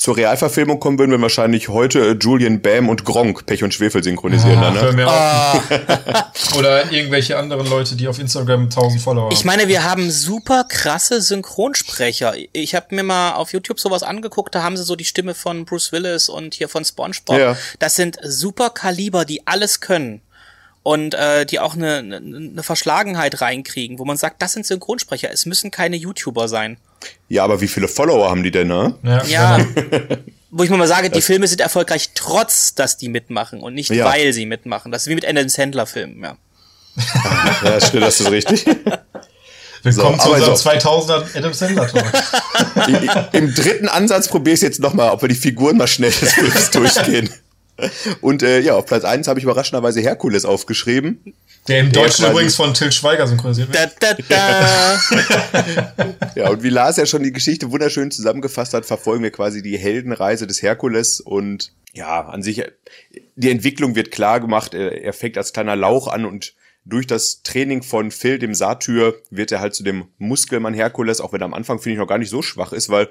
[0.00, 4.02] zur Realverfilmung kommen würden, wir wahrscheinlich heute äh, Julian Bam und Gronk Pech und Schwefel
[4.02, 4.58] synchronisieren.
[4.58, 5.06] Ah, dann, ne?
[5.06, 6.32] ah.
[6.58, 9.32] Oder irgendwelche anderen Leute, die auf Instagram 1000 Follower haben.
[9.34, 12.32] Ich meine, wir haben super krasse Synchronsprecher.
[12.52, 15.66] Ich habe mir mal auf YouTube sowas angeguckt, da haben sie so die Stimme von
[15.66, 17.38] Bruce Willis und hier von SpongeBob.
[17.38, 17.56] Ja.
[17.78, 20.22] Das sind super Kaliber, die alles können
[20.82, 25.44] und äh, die auch eine, eine Verschlagenheit reinkriegen, wo man sagt, das sind Synchronsprecher, es
[25.44, 26.78] müssen keine YouTuber sein.
[27.28, 28.94] Ja, aber wie viele Follower haben die denn, ne?
[29.02, 29.58] Ja, ja
[30.50, 34.04] wo ich mal sage, die Filme sind erfolgreich trotz, dass die mitmachen und nicht ja.
[34.04, 34.90] weil sie mitmachen.
[34.90, 36.36] Das ist wie mit Adam Sandler Filmen, ja.
[37.64, 38.66] ja, stimmt, das ist richtig.
[39.82, 40.68] Willkommen so, zu unserem so.
[40.68, 43.32] 2000er Adam Sandler Talk.
[43.32, 46.70] Im dritten Ansatz probiere ich jetzt nochmal, ob wir die Figuren mal schnell des Films
[46.70, 47.30] durchgehen.
[48.20, 51.34] Und äh, ja, auf Platz 1 habe ich überraschenderweise Herkules aufgeschrieben.
[51.68, 53.92] Der im Deutschen der übrigens von Till Schweiger synchronisiert wird.
[54.00, 56.14] Da, da, da.
[56.34, 59.76] ja, und wie Lars ja schon die Geschichte wunderschön zusammengefasst hat, verfolgen wir quasi die
[59.76, 62.62] Heldenreise des Herkules und ja, an sich,
[63.34, 64.74] die Entwicklung wird klar gemacht.
[64.74, 69.14] Er, er fängt als kleiner Lauch an und durch das Training von Phil, dem Satyr,
[69.30, 72.06] wird er halt zu dem Muskelmann Herkules, auch wenn er am Anfang, finde ich, noch
[72.06, 73.08] gar nicht so schwach ist, weil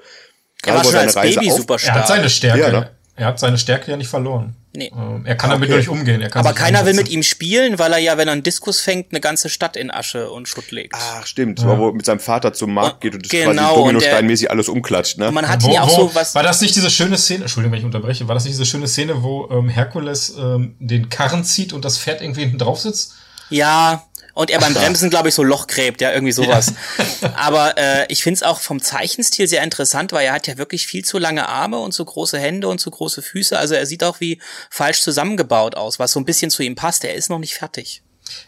[0.62, 1.96] er war schon als Reise Baby super stark.
[1.96, 2.60] Er hat seine Stärke.
[2.60, 2.90] Ja, ne?
[3.16, 4.56] Er hat seine Stärke ja nicht verloren.
[4.72, 4.92] Nee.
[4.94, 5.60] Ähm, er kann okay.
[5.60, 6.20] damit nicht umgehen.
[6.20, 8.80] Er kann Aber keiner will mit ihm spielen, weil er ja, wenn er einen Diskus
[8.80, 10.94] fängt, eine ganze Stadt in Asche und Schutt legt.
[10.96, 11.60] Ach, stimmt.
[11.60, 11.76] Ja.
[11.76, 15.18] Wo er mit seinem Vater zum Markt geht und das genau, quasi Dominosteinmäßig alles umklatscht,
[15.18, 15.28] ne?
[15.28, 16.34] Und man hat wo, ja auch wo, so was.
[16.36, 18.86] War das nicht diese schöne Szene, Entschuldigung, wenn ich unterbreche, war das nicht diese schöne
[18.86, 23.14] Szene, wo ähm, Herkules ähm, den Karren zieht und das Pferd irgendwie hinten drauf sitzt?
[23.48, 26.72] Ja, und er beim Bremsen, glaube ich, so Loch gräbt, ja, irgendwie sowas.
[27.20, 27.34] Ja.
[27.36, 30.86] Aber äh, ich finde es auch vom Zeichenstil sehr interessant, weil er hat ja wirklich
[30.86, 33.58] viel zu lange Arme und so große Hände und so große Füße.
[33.58, 34.40] Also er sieht auch wie
[34.70, 37.04] falsch zusammengebaut aus, was so ein bisschen zu ihm passt.
[37.04, 38.02] Er ist noch nicht fertig.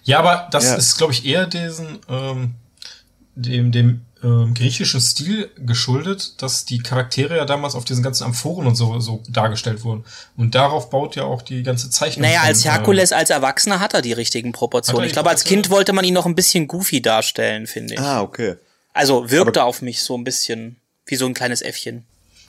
[0.05, 0.75] Ja, aber das ja.
[0.77, 2.55] ist, glaube ich, eher diesen, ähm,
[3.35, 8.67] dem, dem ähm, griechischen Stil geschuldet, dass die Charaktere ja damals auf diesen ganzen Amphoren
[8.67, 10.05] und so, so dargestellt wurden.
[10.37, 12.29] Und darauf baut ja auch die ganze Zeichnung.
[12.29, 15.07] Naja, als Herkules, äh, als Erwachsener hat er die richtigen Proportionen.
[15.07, 18.01] Ich glaube, als Kind wollte man ihn noch ein bisschen goofy darstellen, finde ich.
[18.01, 18.57] Ah, okay.
[18.93, 20.77] Also wirkte Aber auf mich so ein bisschen.
[21.05, 22.05] Wie so ein kleines Äffchen.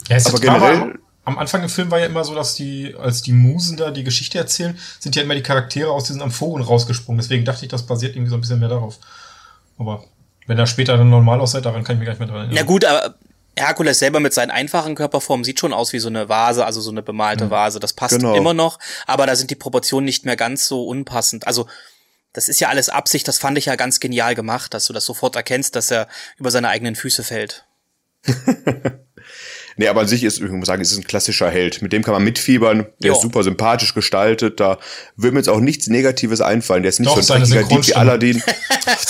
[0.08, 0.76] Ja, es aber generell.
[0.76, 3.90] Am, am Anfang im Film war ja immer so, dass die, als die Musen da
[3.90, 7.20] die Geschichte erzählen, sind ja immer die Charaktere aus diesen Amphoren rausgesprungen.
[7.20, 8.98] Deswegen dachte ich, das basiert irgendwie so ein bisschen mehr darauf.
[9.76, 10.04] Aber
[10.46, 12.56] wenn er später dann normal aussieht, daran kann ich mich gar nicht mehr dran erinnern.
[12.56, 13.14] Na gut, aber
[13.56, 16.90] Herkules selber mit seinen einfachen Körperformen sieht schon aus wie so eine Vase, also so
[16.90, 17.50] eine bemalte mhm.
[17.50, 17.80] Vase.
[17.80, 18.34] Das passt genau.
[18.34, 21.46] immer noch, aber da sind die Proportionen nicht mehr ganz so unpassend.
[21.46, 21.66] Also
[22.32, 25.04] das ist ja alles Absicht, das fand ich ja ganz genial gemacht, dass du das
[25.04, 27.64] sofort erkennst, dass er über seine eigenen Füße fällt.
[29.76, 31.82] Nee, aber an sich ist, ich muss sagen, es ist ein klassischer Held.
[31.82, 32.86] Mit dem kann man mitfiebern.
[33.02, 33.14] Der jo.
[33.14, 34.60] ist super sympathisch gestaltet.
[34.60, 34.78] Da
[35.16, 36.82] wird mir jetzt auch nichts Negatives einfallen.
[36.82, 38.42] Der ist nicht Doch, so ein dreckiger Dieb wie Aladdin.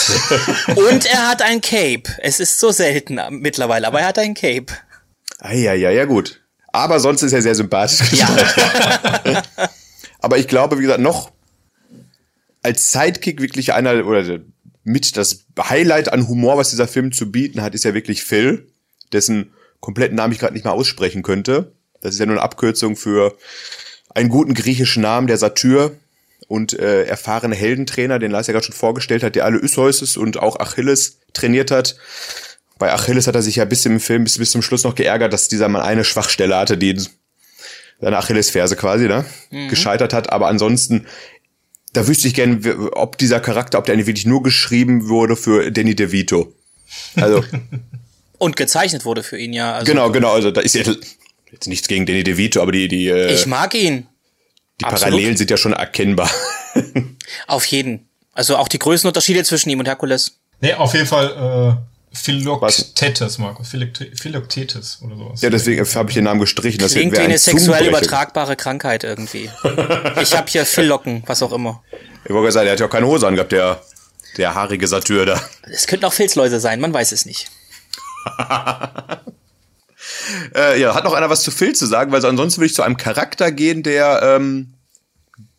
[0.75, 2.05] Und er hat ein Cape.
[2.19, 4.67] Es ist so selten mittlerweile, aber er hat ein Cape.
[5.39, 6.41] Ah, ja, ja, ja, gut.
[6.73, 8.57] Aber sonst ist er sehr sympathisch gestaltet.
[9.25, 9.43] Ja.
[10.21, 11.31] aber ich glaube, wie gesagt, noch
[12.63, 14.41] als Sidekick wirklich einer oder
[14.83, 18.67] mit das Highlight an Humor, was dieser Film zu bieten hat, ist ja wirklich Phil,
[19.13, 19.53] dessen
[19.85, 21.73] kompletten Namen ich gerade nicht mehr aussprechen könnte.
[22.01, 23.37] Das ist ja nur eine Abkürzung für
[24.15, 25.93] einen guten griechischen Namen, der Satyr
[26.49, 30.39] und äh, erfahrene Heldentrainer, den Lars ja gerade schon vorgestellt hat, der alle Odysseus und
[30.39, 31.97] auch Achilles trainiert hat.
[32.79, 35.33] Bei Achilles hat er sich ja bis im Film bis, bis zum Schluss noch geärgert,
[35.35, 36.99] dass dieser Mann eine Schwachstelle hatte, die
[38.01, 39.69] seine Achillesferse quasi, ne, mhm.
[39.69, 40.31] gescheitert hat.
[40.31, 41.07] Aber ansonsten,
[41.93, 45.71] da wüsste ich gerne, ob dieser Charakter, ob der eigentlich wirklich nur geschrieben wurde für
[45.71, 46.55] Danny DeVito.
[47.17, 47.45] Also
[48.39, 49.75] Und gezeichnet wurde für ihn, ja.
[49.75, 50.33] Also genau, genau.
[50.33, 53.09] Also da ist jetzt nichts gegen Danny DeVito, aber die, die.
[53.09, 54.09] Äh, ich mag ihn.
[54.81, 55.13] Die Absolut.
[55.13, 56.31] Parallelen sind ja schon erkennbar.
[57.47, 58.09] auf jeden.
[58.33, 60.39] Also auch die Größenunterschiede zwischen ihm und Herkules.
[60.61, 63.63] Nee, auf jeden Fall äh, Philoktetes, Marco.
[63.65, 65.41] Philoktetes oder sowas.
[65.43, 66.81] Ja, deswegen habe ich den Namen gestrichen.
[66.81, 69.51] Das Klingt wie eine sexuell übertragbare Krankheit irgendwie.
[70.21, 71.83] ich habe hier Phillocken, was auch immer.
[72.25, 73.83] Ich wollte sagen, der hat ja auch keine Hose angehabt, der,
[74.37, 75.43] der haarige Satyr da.
[75.63, 77.51] Es könnten auch Filzläuse sein, man weiß es nicht.
[80.55, 82.83] äh, ja, hat noch einer was zu Phil zu sagen, weil ansonsten würde ich zu
[82.83, 84.75] einem Charakter gehen, der, ähm,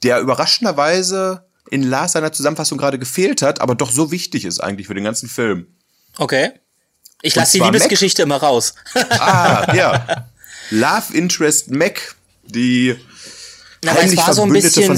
[0.04, 4.88] der überraschenderweise in Lars seiner Zusammenfassung gerade gefehlt hat, aber doch so wichtig ist eigentlich
[4.88, 5.68] für den ganzen Film.
[6.18, 6.52] Okay.
[7.22, 8.42] Ich lasse die Liebesgeschichte Mac.
[8.42, 8.76] immer raus.
[8.94, 10.28] ah, ja.
[10.70, 12.96] Love Interest Mac, die
[13.86, 14.98] na, aber es war so ein bisschen,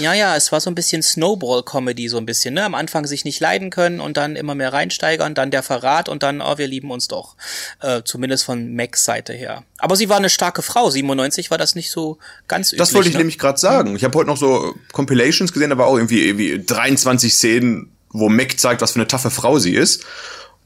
[0.00, 2.64] Ja, ja, es war so ein bisschen Snowball-Comedy, so ein bisschen, ne?
[2.64, 6.22] Am Anfang sich nicht leiden können und dann immer mehr reinsteigern, dann der Verrat und
[6.22, 7.36] dann, oh, wir lieben uns doch.
[7.80, 9.62] Äh, zumindest von Macs Seite her.
[9.78, 10.90] Aber sie war eine starke Frau.
[10.90, 12.78] 97 war das nicht so ganz üblich.
[12.80, 13.18] Das wollte ich ne?
[13.18, 13.94] nämlich gerade sagen.
[13.94, 18.28] Ich habe heute noch so Compilations gesehen, da war auch irgendwie, irgendwie 23 Szenen, wo
[18.28, 20.04] Mac zeigt, was für eine taffe Frau sie ist.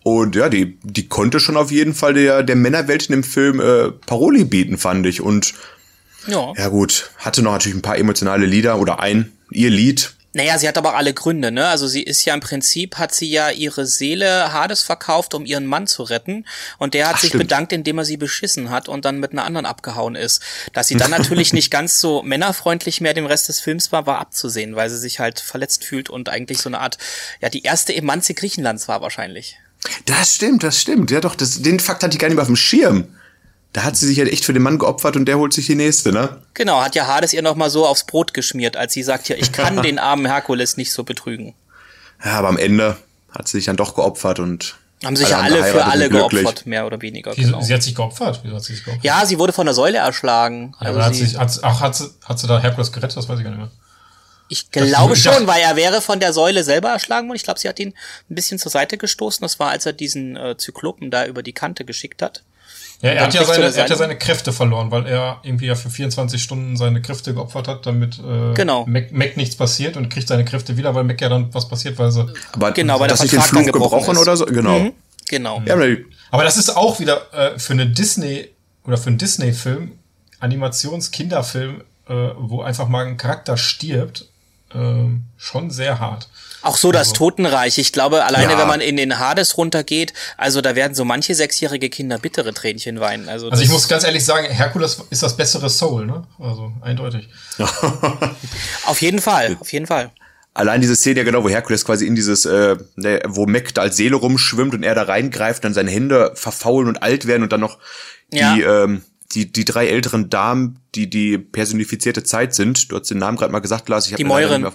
[0.03, 3.61] Und ja, die, die konnte schon auf jeden Fall der, der Männerwelt in dem Film
[3.61, 5.21] äh, Paroli bieten, fand ich.
[5.21, 5.53] Und
[6.27, 6.53] ja.
[6.57, 10.15] Ja gut, hatte noch natürlich ein paar emotionale Lieder oder ein, ihr Lied.
[10.33, 11.67] Naja, sie hat aber auch alle Gründe, ne?
[11.67, 15.67] Also sie ist ja im Prinzip, hat sie ja ihre Seele Hades verkauft, um ihren
[15.67, 16.47] Mann zu retten.
[16.79, 17.45] Und der hat Ach, sich stimmt.
[17.45, 20.41] bedankt, indem er sie beschissen hat und dann mit einer anderen abgehauen ist.
[20.73, 24.21] Dass sie dann natürlich nicht ganz so männerfreundlich mehr dem Rest des Films war, war
[24.21, 26.99] abzusehen, weil sie sich halt verletzt fühlt und eigentlich so eine Art,
[27.41, 29.57] ja, die erste Emanze Griechenlands war wahrscheinlich.
[30.05, 31.11] Das stimmt, das stimmt.
[31.11, 33.09] Ja doch, das, den Fakt hatte ich gar nicht mehr auf dem Schirm
[33.73, 35.77] da hat sie sich halt echt für den Mann geopfert und der holt sich die
[35.77, 36.43] nächste, ne?
[36.55, 39.53] Genau, hat ja Hades ihr nochmal so aufs Brot geschmiert, als sie sagt, ja, ich
[39.53, 41.55] kann den armen Herkules nicht so betrügen.
[42.25, 42.97] Ja, aber am Ende
[43.31, 46.85] hat sie sich dann doch geopfert und haben sich ja alle für alle geopfert, mehr
[46.85, 47.33] oder weniger.
[47.35, 47.63] Wieso, genau.
[47.63, 48.41] Sie hat sich geopfert.
[48.43, 49.05] Wieso hat sie sich geopfert?
[49.05, 50.75] Ja, sie wurde von der Säule erschlagen.
[50.81, 53.17] Ja, also hat sie, hat, ach, hat sie, hat sie da Herkules gerettet?
[53.17, 53.71] Das weiß ich gar nicht mehr.
[54.53, 57.37] Ich glaube schon, dachte, weil er wäre von der Säule selber erschlagen worden.
[57.37, 57.95] Ich glaube, sie hat ihn
[58.29, 59.43] ein bisschen zur Seite gestoßen.
[59.43, 62.43] Das war, als er diesen äh, Zyklopen da über die Kante geschickt hat.
[63.03, 65.75] Ja, er hat ja, seine, er hat ja seine Kräfte verloren, weil er irgendwie ja
[65.75, 68.85] für 24 Stunden seine Kräfte geopfert hat, damit äh, genau.
[68.87, 71.99] Mac, Mac nichts passiert und kriegt seine Kräfte wieder, weil Mac ja dann was passiert,
[71.99, 72.27] weil sie.
[72.53, 74.21] Aber genau, weil das nicht den Fluch gebrochen ist.
[74.21, 74.45] oder so?
[74.45, 74.79] Genau.
[74.79, 74.93] Mhm,
[75.29, 75.63] genau.
[75.65, 75.77] Ja,
[76.31, 78.51] aber das ist auch wieder äh, für eine Disney
[78.85, 79.93] oder für einen Disney-Film,
[80.41, 84.27] Animations-Kinderfilm, äh, wo einfach mal ein Charakter stirbt,
[84.75, 86.29] äh, schon sehr hart.
[86.63, 87.15] Auch so das also.
[87.15, 87.79] Totenreich.
[87.79, 88.59] Ich glaube, alleine ja.
[88.59, 93.01] wenn man in den Hades runtergeht, also da werden so manche sechsjährige Kinder bittere Tränchen
[93.01, 93.29] weinen.
[93.29, 96.25] Also, also ich muss ganz ehrlich sagen, Herkules ist das bessere Soul, ne?
[96.39, 97.29] Also eindeutig.
[98.85, 100.11] auf jeden Fall, auf jeden Fall.
[100.53, 103.83] Allein diese Szene ja genau, wo Herkules quasi in dieses, äh, ne, wo Mac da
[103.83, 107.53] als Seele rumschwimmt und er da reingreift, dann seine Hände verfaulen und alt werden und
[107.53, 107.79] dann noch
[108.33, 108.55] ja.
[108.55, 112.91] die, ähm, die, die drei älteren Damen, die die personifizierte Zeit sind.
[112.91, 114.07] Du hast den Namen gerade mal gesagt, Lars.
[114.07, 114.67] Ich hab die Mäuren.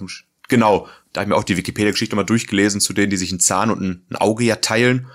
[0.48, 3.40] Genau, da habe ich mir auch die Wikipedia-Geschichte mal durchgelesen, zu denen, die sich einen
[3.40, 5.08] Zahn und ein, ein Auge ja teilen.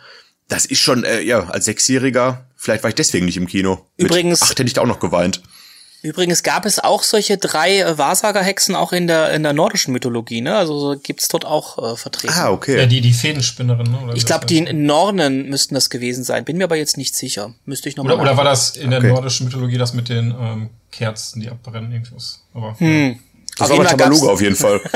[0.48, 3.86] Das ist schon, äh, ja, als Sechsjähriger, vielleicht war ich deswegen nicht im Kino.
[3.96, 4.40] Übrigens.
[4.40, 5.40] Mit acht hätte ich da auch noch geweint.
[6.02, 10.40] Übrigens gab es auch solche drei äh, Wahrsagerhexen auch in der in der nordischen Mythologie,
[10.40, 10.56] ne?
[10.56, 12.32] Also so gibt's dort auch äh, vertreten.
[12.36, 12.78] Ah, okay.
[12.78, 13.98] Ja, die, die Fädenspinnerin, ne?
[14.04, 16.44] Oder ich glaube, die in Nornen müssten das gewesen sein.
[16.46, 17.52] Bin mir aber jetzt nicht sicher.
[17.66, 19.08] Müsste ich noch Oder, oder war das in der Okay.
[19.08, 22.42] nordischen Mythologie das mit den ähm, Kerzen, die abbrennen, irgendwas?
[22.54, 23.18] Aber Hm.
[23.58, 24.80] das auf war jeden aber Tabaluga auf jeden Fall.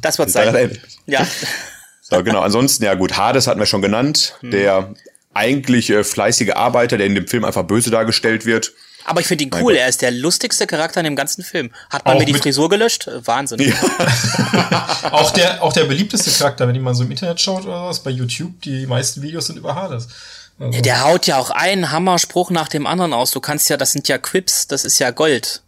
[0.00, 0.78] Das wird sein.
[1.04, 1.26] Ja.
[2.00, 2.40] So, genau.
[2.40, 4.36] Ansonsten, ja gut, Hades hatten wir schon genannt.
[4.40, 4.50] Hm.
[4.50, 4.94] Der
[5.34, 8.72] eigentlich äh, fleißige Arbeiter, der in dem Film einfach böse dargestellt wird.
[9.08, 9.74] Aber ich finde ihn cool.
[9.74, 11.70] Er ist der lustigste Charakter in dem ganzen Film.
[11.88, 13.08] Hat man Auch mir die Frisur gelöscht?
[13.24, 13.72] Wahnsinn.
[15.10, 18.10] auch der, auch der beliebteste Charakter, wenn mal so im Internet schaut oder was, bei
[18.10, 20.08] YouTube, die meisten Videos sind über Hades.
[20.60, 23.30] Also, Der haut ja auch einen Hammerspruch nach dem anderen aus.
[23.30, 25.62] Du kannst ja, das sind ja Quips, das ist ja Gold.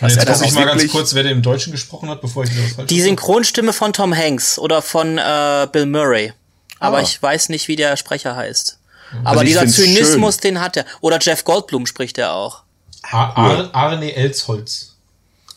[0.00, 2.42] jetzt er das gucke ich mal ganz kurz, wer den im Deutschen gesprochen hat, bevor
[2.44, 6.32] ich wieder was falsch Die Synchronstimme von Tom Hanks oder von äh, Bill Murray.
[6.80, 7.02] Aber Ah.
[7.02, 8.78] ich weiß nicht, wie der Sprecher heißt.
[9.22, 10.86] Aber Also dieser Zynismus, den hat er.
[11.00, 12.61] Oder Jeff Goldblum spricht er auch.
[13.02, 14.96] Ar Ar Arne Elsholz.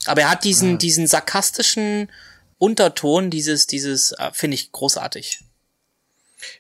[0.06, 2.10] Aber er hat diesen, diesen sarkastischen
[2.58, 5.40] Unterton, dieses, dieses, äh, finde ich großartig.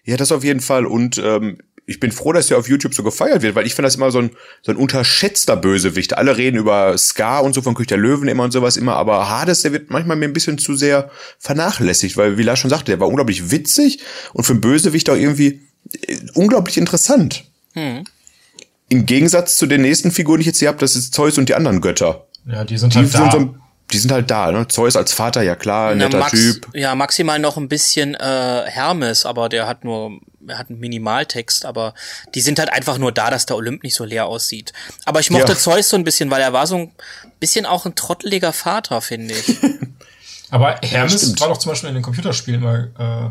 [0.03, 0.85] Ja, das auf jeden Fall.
[0.85, 3.87] Und ähm, ich bin froh, dass der auf YouTube so gefeiert wird, weil ich finde
[3.87, 4.31] das immer so ein,
[4.63, 6.17] so ein unterschätzter Bösewicht.
[6.17, 9.29] Alle reden über Scar und so von König der Löwen immer und sowas immer, aber
[9.29, 12.91] Hades, der wird manchmal mir ein bisschen zu sehr vernachlässigt, weil, wie Lars schon sagte,
[12.91, 13.99] der war unglaublich witzig
[14.33, 15.61] und für einen Bösewicht auch irgendwie
[16.07, 17.43] äh, unglaublich interessant.
[18.89, 21.49] Im Gegensatz zu den nächsten Figuren, die ich jetzt hier habe, das ist Zeus und
[21.49, 22.25] die anderen Götter.
[22.45, 23.31] Ja, die sind Die halt sind, da.
[23.31, 23.55] so,
[23.91, 24.67] die sind halt da, ne?
[24.67, 26.67] Zeus als Vater, ja klar, ein Na, netter Max, Typ.
[26.73, 31.65] Ja, maximal noch ein bisschen äh, Hermes, aber der hat nur, er hat einen Minimaltext,
[31.65, 31.95] aber
[32.35, 34.73] die sind halt einfach nur da, dass der Olymp nicht so leer aussieht.
[35.05, 35.57] Aber ich mochte Ja.
[35.57, 36.91] Zeus so ein bisschen, weil er war so ein
[37.39, 39.57] bisschen auch ein trotteliger Vater, finde ich.
[40.51, 41.41] Aber Hermes stimmt.
[41.41, 43.29] war doch zum Beispiel in den Computerspielen immer äh,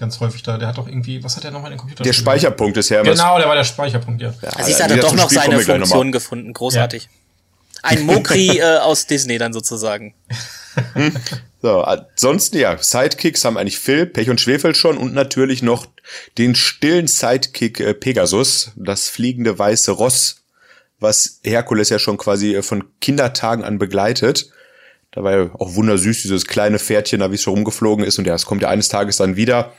[0.00, 0.58] ganz häufig da.
[0.58, 2.14] Der hat doch irgendwie, was hat der nochmal in den Der Computerspielen?
[2.14, 3.18] Speicherpunkt des Hermes.
[3.18, 4.28] Genau, der war der Speicherpunkt, ja.
[4.28, 6.52] Also siehst du, Alter, hat er wieder doch noch Spiel seine Funktion gefunden.
[6.52, 7.08] Großartig.
[7.82, 10.14] Ein Mokri äh, aus Disney dann sozusagen.
[11.62, 15.86] So, ansonsten ja, Sidekicks haben eigentlich Phil, Pech und Schwefel schon und natürlich noch
[16.38, 20.36] den stillen Sidekick äh, Pegasus, das fliegende weiße Ross,
[21.00, 24.50] was Herkules ja schon quasi äh, von Kindertagen an begleitet.
[25.12, 28.26] Da war ja auch wundersüß, dieses kleine Pferdchen, da wie es schon rumgeflogen ist und
[28.26, 29.72] ja, es kommt ja eines Tages dann wieder.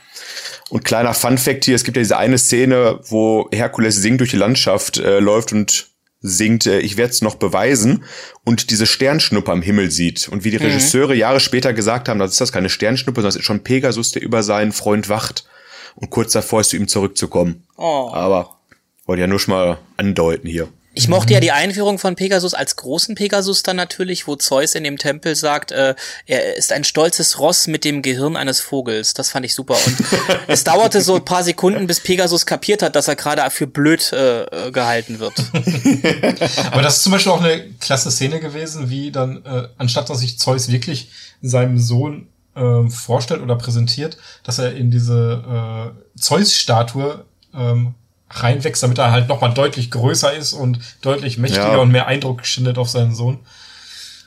[0.68, 4.36] Und kleiner Fun-Fact hier, es gibt ja diese eine Szene, wo Herkules singt durch die
[4.36, 5.88] Landschaft, äh, läuft und
[6.20, 8.04] singt, äh, ich werde es noch beweisen
[8.44, 10.28] und diese Sternschnuppe am Himmel sieht.
[10.28, 13.36] Und wie die Regisseure Jahre später gesagt haben, das ist das keine Sternschnuppe, sondern das
[13.36, 15.46] ist schon Pegasus, der über seinen Freund wacht.
[15.94, 17.64] Und kurz davor ist zu ihm zurückzukommen.
[17.76, 18.10] Oh.
[18.12, 18.56] Aber
[19.04, 20.68] wollte ja nur schon mal andeuten hier.
[20.94, 24.84] Ich mochte ja die Einführung von Pegasus als großen Pegasus dann natürlich, wo Zeus in
[24.84, 25.94] dem Tempel sagt, äh,
[26.26, 29.14] er ist ein stolzes Ross mit dem Gehirn eines Vogels.
[29.14, 29.74] Das fand ich super.
[29.86, 29.96] Und
[30.48, 34.12] es dauerte so ein paar Sekunden, bis Pegasus kapiert hat, dass er gerade für blöd
[34.12, 35.34] äh, äh, gehalten wird.
[36.72, 40.20] Aber das ist zum Beispiel auch eine klasse Szene gewesen, wie dann, äh, anstatt dass
[40.20, 47.24] sich Zeus wirklich seinem Sohn ähm, vorstellt oder präsentiert, dass er in diese äh, Zeus-Statue
[47.54, 47.94] ähm,
[48.32, 51.76] reinwächst, damit er halt nochmal deutlich größer ist und deutlich mächtiger Ja.
[51.78, 53.38] und mehr Eindruck schindet auf seinen Sohn.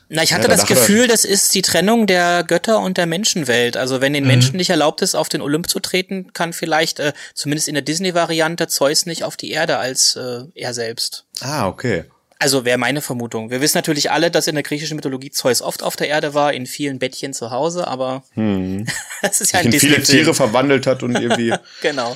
[0.07, 3.75] Na, ich hatte Ja, das Gefühl, das ist die Trennung der Götter und der Menschenwelt.
[3.75, 7.11] Also wenn den Menschen nicht erlaubt ist, auf den Olymp zu treten, kann vielleicht, äh,
[7.33, 11.25] zumindest in der Disney-Variante, Zeus nicht auf die Erde als äh, er selbst.
[11.41, 12.03] Ah, okay.
[12.37, 13.49] Also wäre meine Vermutung.
[13.49, 16.53] Wir wissen natürlich alle, dass in der griechischen Mythologie Zeus oft auf der Erde war,
[16.53, 18.23] in vielen Bettchen zu Hause, aber
[19.23, 20.03] das ist ja ein in viele.
[20.03, 22.15] Tiere verwandelt hat und irgendwie Genau.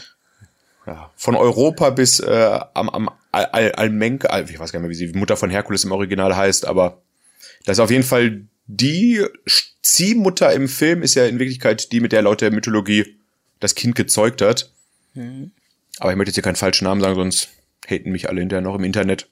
[0.86, 4.88] Ja, von Europa bis äh, am, am Al Al Almenke, Al ich weiß gar nicht
[4.88, 7.02] mehr, wie sie die Mutter von Herkules im Original heißt, aber
[7.66, 9.26] das ist auf jeden Fall die
[9.82, 13.18] Ziehmutter im Film ist ja in Wirklichkeit die, mit der laut der Mythologie
[13.60, 14.72] das Kind gezeugt hat.
[16.00, 17.50] Aber ich möchte jetzt hier keinen falschen Namen sagen, sonst
[17.88, 19.28] haten mich alle hinterher noch im Internet.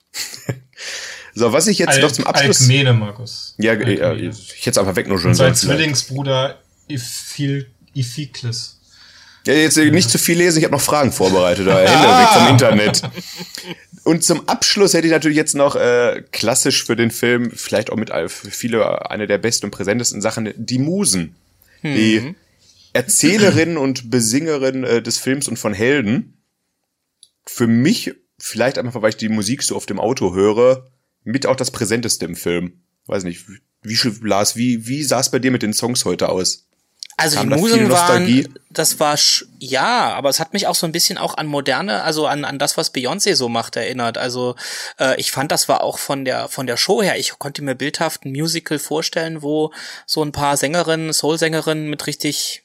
[1.35, 2.61] so, was ich jetzt noch zum Abschluss.
[2.61, 3.55] Alkmene, Markus.
[3.57, 4.29] ja, ja, Alkmene.
[4.29, 5.29] ich hätte es einfach weg nur schon.
[5.29, 5.55] Und sein.
[5.55, 8.76] Zwillingsbruder Iphil Iphikles.
[9.47, 11.67] Ja, jetzt nicht zu viel lesen, ich habe noch Fragen vorbereitet.
[11.67, 11.79] Da.
[11.87, 13.01] Hände vom Internet.
[14.03, 17.95] Und zum Abschluss hätte ich natürlich jetzt noch äh, klassisch für den Film, vielleicht auch
[17.95, 21.35] mit für viele eine der besten und präsentesten Sachen, die Musen.
[21.83, 22.35] Die
[22.91, 26.41] Erzählerin und Besingerin äh, des Films und von Helden.
[27.45, 30.89] Für mich, vielleicht einfach, weil ich die Musik so oft im Auto höre,
[31.23, 32.81] mit auch das Präsenteste im Film.
[33.05, 36.27] Weiß nicht, wie, wie Lars, wie, wie sah es bei dir mit den Songs heute
[36.27, 36.66] aus?
[37.19, 40.85] Also Kam die Musen waren, das war, sch ja, aber es hat mich auch so
[40.85, 44.19] ein bisschen auch an moderne, also an, an das, was Beyoncé so macht, erinnert.
[44.19, 44.55] Also
[44.99, 47.73] äh, ich fand, das war auch von der von der Show her, ich konnte mir
[47.73, 49.73] bildhaft ein Musical vorstellen, wo
[50.05, 52.63] so ein paar Sängerinnen, Soul-Sängerinnen mit richtig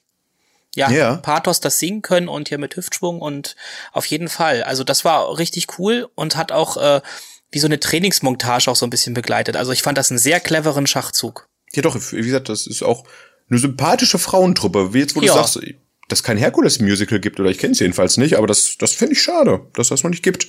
[0.75, 1.15] ja, Ja.
[1.15, 3.55] Pathos das singen können und hier mit Hüftschwung und
[3.91, 4.63] auf jeden Fall.
[4.63, 7.01] Also das war richtig cool und hat auch äh,
[7.51, 9.55] wie so eine Trainingsmontage auch so ein bisschen begleitet.
[9.55, 11.47] Also ich fand das einen sehr cleveren Schachzug.
[11.73, 13.03] Ja doch, wie gesagt, das ist auch
[13.53, 14.93] eine sympathische Frauentruppe.
[14.93, 15.33] Wie jetzt, wo du Ja.
[15.33, 15.55] sagst,
[16.09, 19.13] dass es kein Herkules-Musical gibt, oder ich kenne es jedenfalls nicht, aber das, das finde
[19.13, 20.47] ich schade, dass das noch nicht gibt.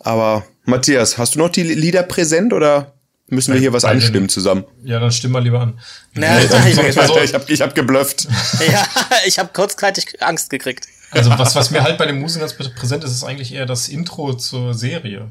[0.00, 2.94] Aber Matthias, hast du noch die Lieder präsent oder
[3.28, 4.64] müssen wir hier was Bei den- anstimmen zusammen?
[4.82, 5.78] Ja, dann stimm mal lieber an.
[6.14, 6.92] Na, Nee, sag ich mal.
[6.92, 8.26] sonst- ich habe ich hab geblufft.
[8.70, 8.86] ja,
[9.26, 10.86] ich habe kurzzeitig Angst gekriegt.
[11.10, 13.88] Also was, was mir halt bei den Musen ganz präsent ist, ist eigentlich eher das
[13.88, 15.30] Intro zur Serie.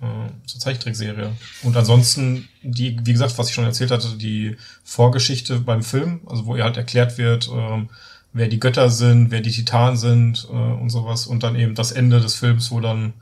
[0.00, 1.32] Äh, zur Zeichentrickserie.
[1.62, 6.46] Und ansonsten, die, wie gesagt, was ich schon erzählt hatte, die Vorgeschichte beim Film, also
[6.46, 7.90] wo ihr halt erklärt wird, ähm,
[8.32, 11.26] wer die Götter sind, wer die Titanen sind äh, und sowas.
[11.26, 13.12] Und dann eben das Ende des Films, wo dann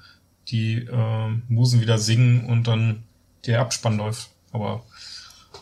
[0.47, 3.03] die ähm, Musen wieder singen und dann
[3.45, 4.31] der Abspann läuft.
[4.53, 4.85] Aber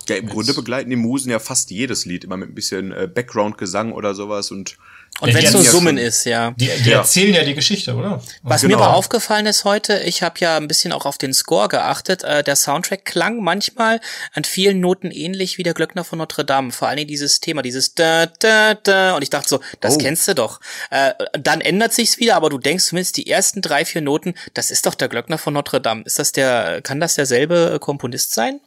[0.09, 3.09] Ja, im Grunde begleiten die Musen ja fast jedes Lied, immer mit ein bisschen äh,
[3.13, 4.77] Background-Gesang oder sowas und
[5.21, 6.51] Und wenn es nur Summen ist, ja.
[6.53, 6.99] die, die Ja.
[6.99, 8.23] erzählen ja die Geschichte, oder?
[8.43, 8.77] Was Genau.
[8.77, 12.23] mir aber aufgefallen ist heute, ich habe ja ein bisschen auch auf den Score geachtet.
[12.23, 14.01] Äh, der Soundtrack klang manchmal
[14.35, 16.71] an vielen Noten ähnlich wie der Glöckner von Notre Dame.
[16.71, 19.17] Vor allen Dingen dieses Thema, dieses da da da.
[19.17, 19.99] Und ich dachte so, das Oh.
[19.99, 20.61] kennst du doch.
[20.91, 24.71] Äh, dann ändert sich's wieder, aber du denkst zumindest die ersten drei vier Noten, das
[24.71, 26.03] ist doch der Glöckner von Notre Dame.
[26.05, 26.83] Ist das der?
[26.83, 28.61] Kann das derselbe äh, Komponist sein?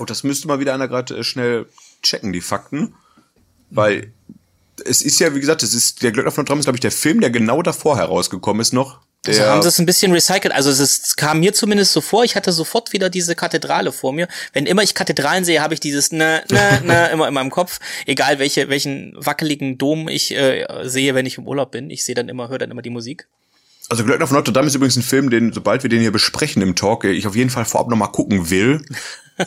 [0.00, 1.66] Oh, das müsste mal wieder einer gerade äh, schnell
[2.02, 2.94] checken, die Fakten.
[3.70, 4.12] Weil
[4.84, 6.80] es ist ja, wie gesagt, es ist der Glöckner von Notre Dame ist, glaube ich,
[6.80, 9.00] der Film, der genau davor herausgekommen ist noch.
[9.26, 10.54] Der, Also haben sie es ein bisschen recycelt.
[10.54, 14.14] Also es ist, kam mir zumindest so vor, ich hatte sofort wieder diese Kathedrale vor
[14.14, 14.26] mir.
[14.54, 17.80] Wenn immer ich Kathedralen sehe, habe ich dieses ne, ne, ne immer in meinem Kopf.
[18.06, 21.90] Egal welche, welchen wackeligen Dom ich äh, sehe, wenn ich im Urlaub bin.
[21.90, 23.26] Ich sehe dann immer, höre dann immer die Musik.
[23.90, 26.62] also Glöckner von Notre Dame ist übrigens ein Film, den, sobald wir den hier besprechen
[26.62, 28.82] im Talk, äh, ich auf jeden Fall vorab noch mal gucken will.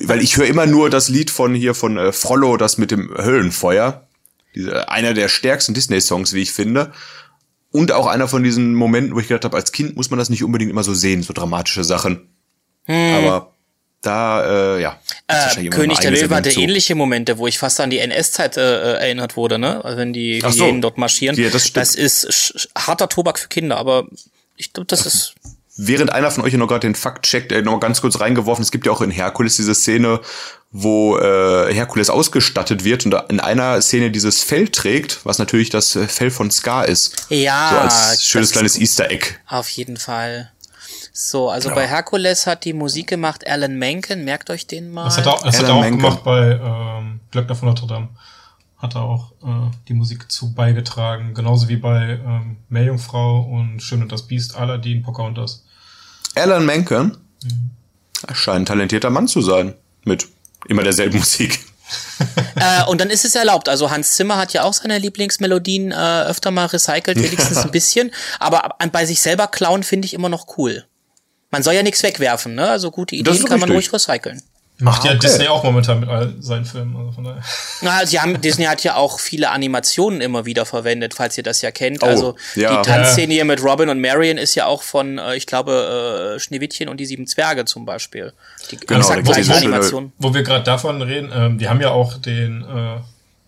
[0.01, 3.13] Weil ich höre immer nur das Lied von hier von äh, Frollo, das mit dem
[3.15, 4.07] Höllenfeuer.
[4.55, 6.91] Diese, einer der stärksten Disney-Songs, wie ich finde.
[7.71, 10.29] Und auch einer von diesen Momenten, wo ich gedacht habe, als Kind muss man das
[10.29, 12.29] nicht unbedingt immer so sehen, so dramatische Sachen.
[12.85, 13.53] Aber
[14.03, 14.99] da, äh, ja.
[15.27, 16.59] Äh, König der Löwe hatte zu.
[16.59, 19.83] ähnliche Momente, wo ich fast an die NS-Zeit äh, erinnert wurde, ne?
[19.83, 20.65] Also Wenn die Ach so.
[20.65, 21.37] Hyänen dort marschieren.
[21.37, 21.77] Ja, das stimmt.
[21.77, 24.05] das ist harter Tobak für Kinder, aber
[24.57, 25.35] ich glaube, das ist.
[25.75, 28.19] Während einer von euch ja noch gerade den Fakt checkt, äh, noch mal ganz kurz
[28.19, 30.19] reingeworfen, es gibt ja auch in Herkules diese Szene,
[30.71, 35.95] wo äh, Herkules ausgestattet wird und in einer Szene dieses Fell trägt, was natürlich das
[35.95, 37.27] äh, Fell von Scar ist.
[37.29, 39.25] Ja, So als schönes kleines Easter Egg.
[39.47, 40.51] Auf jeden Fall.
[41.15, 45.05] So, also bei Herkules hat die Musik gemacht Alan Menken, merkt euch den mal.
[45.05, 45.99] Das hat er, das hat er auch Menken.
[45.99, 48.09] gemacht bei ähm, Glöckner von Notre Dame.
[48.77, 51.35] Hat er auch äh, die Musik zu beigetragen.
[51.35, 55.62] Genauso wie bei ähm, Meerjungfrau und Schön und das Biest, Aladdin, Pocahontas.
[56.35, 57.71] Alan Menken Mhm.
[58.33, 59.73] scheint ein talentierter Mann zu sein.
[60.05, 60.27] Mit
[60.67, 61.59] immer derselben Musik.
[62.55, 63.67] Äh, und dann ist es erlaubt.
[63.67, 68.11] Also Hans Zimmer hat ja auch seine Lieblingsmelodien äh, öfter mal recycelt, wenigstens ein bisschen.
[68.39, 70.85] Aber bei sich selber klauen finde ich immer noch cool.
[71.51, 72.67] Man soll ja nichts wegwerfen, ne?
[72.69, 74.09] Also gute Ideen kann man ruhig richtig.
[74.09, 74.41] recyceln.
[74.83, 75.19] Macht ja okay.
[75.21, 76.95] Disney auch momentan mit all seinen Filmen.
[76.95, 77.41] Also von daher.
[77.81, 81.61] Na, sie haben, Disney hat ja auch viele Animationen immer wieder verwendet, falls ihr das
[81.61, 82.03] ja kennt.
[82.03, 82.81] Oh, also ja.
[82.81, 86.39] die Tanzszene hier mit Robin und Marion ist ja auch von, äh, ich glaube, äh,
[86.39, 88.33] Schneewittchen und die sieben Zwerge zum Beispiel.
[88.71, 90.11] Die Genau, exakt da gleiche Animation.
[90.17, 92.99] Wo wir gerade davon reden, ähm, die haben ja auch den äh,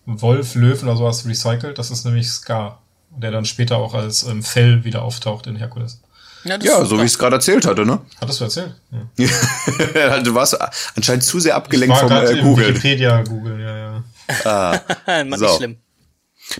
[0.06, 1.78] Wolf, Löwen oder sowas recycelt.
[1.78, 6.00] Das ist nämlich Scar, der dann später auch als ähm, Fell wieder auftaucht in Herkules.
[6.46, 8.00] Ja, Ja, so wie ich es gerade erzählt hatte, ne?
[8.20, 8.74] Hattest du erzählt?
[9.16, 10.18] Ja.
[10.20, 10.56] du warst
[10.96, 12.68] anscheinend zu sehr abgelenkt vom gerade äh, im Google.
[12.68, 14.04] Wikipedia Google, ja, ja.
[14.82, 15.24] super.
[15.24, 15.46] Mann, So.
[15.46, 15.76] nicht schlimm.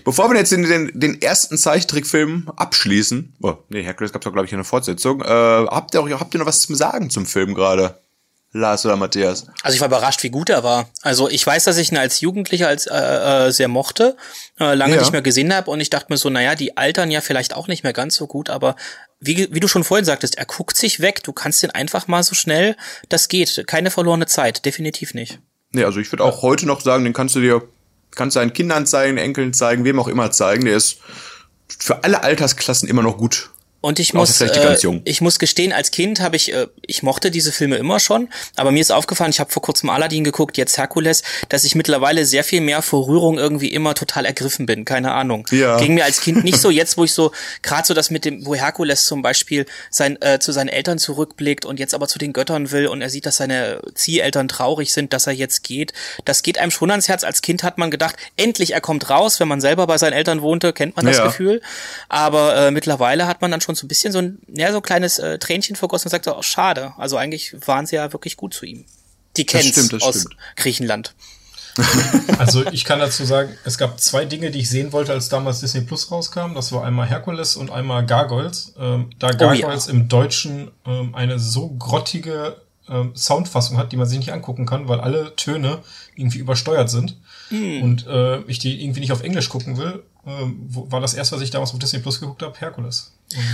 [0.03, 4.45] Bevor wir jetzt den, den, den ersten Zeichentrickfilm abschließen, oh, nee, Hercules gab's doch, glaube
[4.45, 7.53] ich, eine Fortsetzung, äh, habt, ihr auch, habt ihr noch was zum Sagen zum Film
[7.53, 7.97] gerade?
[8.57, 9.47] Lars oder Matthias?
[9.63, 10.89] Also ich war überrascht, wie gut er war.
[11.01, 14.17] Also ich weiß, dass ich ihn als Jugendlicher als äh, äh, sehr mochte,
[14.59, 14.99] äh, lange Ja.
[15.01, 17.67] nicht mehr gesehen habe und ich dachte mir so, naja, die altern ja vielleicht auch
[17.67, 18.75] nicht mehr ganz so gut, aber
[19.19, 22.23] wie, wie du schon vorhin sagtest, er guckt sich weg, du kannst den einfach mal
[22.23, 22.75] so schnell,
[23.09, 25.39] das geht, keine verlorene Zeit, definitiv nicht.
[25.71, 27.61] Nee, also ich würde auch heute noch sagen, den kannst du dir,
[28.11, 30.65] kannst deinen Kindern zeigen, Enkeln zeigen, wem auch immer zeigen.
[30.65, 30.97] Der ist
[31.79, 33.49] für alle Altersklassen immer noch gut.
[33.79, 37.51] Und ich muss, äh, ich muss gestehen, als Kind habe ich, äh, ich mochte diese
[37.51, 41.21] Filme immer schon, aber mir ist aufgefallen, ich habe vor kurzem Aladdin geguckt, jetzt Herkules,
[41.49, 45.47] dass ich mittlerweile sehr viel mehr vor Rührung irgendwie immer total ergriffen bin, keine Ahnung.
[45.51, 45.77] Ja.
[45.77, 48.45] Ging mir als Kind nicht so, jetzt wo ich so, gerade so das mit dem,
[48.47, 52.33] wo Herkules zum Beispiel sein, äh, zu seinen Eltern zurückblickt und jetzt aber zu den
[52.33, 55.93] Göttern will und er sieht, dass seine Zieheltern traurig sind, dass er jetzt geht,
[56.25, 57.23] das geht einem schon ans Herz.
[57.23, 60.41] Als Kind hat man gedacht, endlich er kommt raus, wenn man selber bei seinen Eltern
[60.41, 61.27] wohnte, kennt man das Ja.
[61.27, 61.61] Gefühl.
[62.09, 64.83] Aber äh, mittlerweile hat man dann schon so ein bisschen so ein, ja, so ein
[64.83, 66.93] kleines äh, Tränchen vergossen und sagt so, oh, schade.
[66.97, 68.85] Also eigentlich waren sie ja wirklich gut zu ihm.
[69.35, 70.37] Die das aus stimmt.
[70.55, 71.13] Griechenland.
[72.39, 75.59] Also ich kann dazu sagen, es gab zwei Dinge, die ich sehen wollte, als damals
[75.59, 76.53] Disney Plus rauskam.
[76.53, 78.73] Das war einmal Herkules und einmal Gargoyles.
[78.79, 79.37] Ähm, da Oh ja.
[79.37, 82.57] Gargoyles im Deutschen ähm, eine so grottige
[82.89, 85.79] ähm, Soundfassung hat, die man sich nicht angucken kann, weil alle Töne
[86.15, 87.17] irgendwie übersteuert sind.
[87.49, 87.83] Mm.
[87.83, 91.35] Und äh, ich die irgendwie nicht auf Englisch gucken will, ähm, wo, war das erste,
[91.35, 93.13] was ich damals auf Disney Plus geguckt habe, Herkules.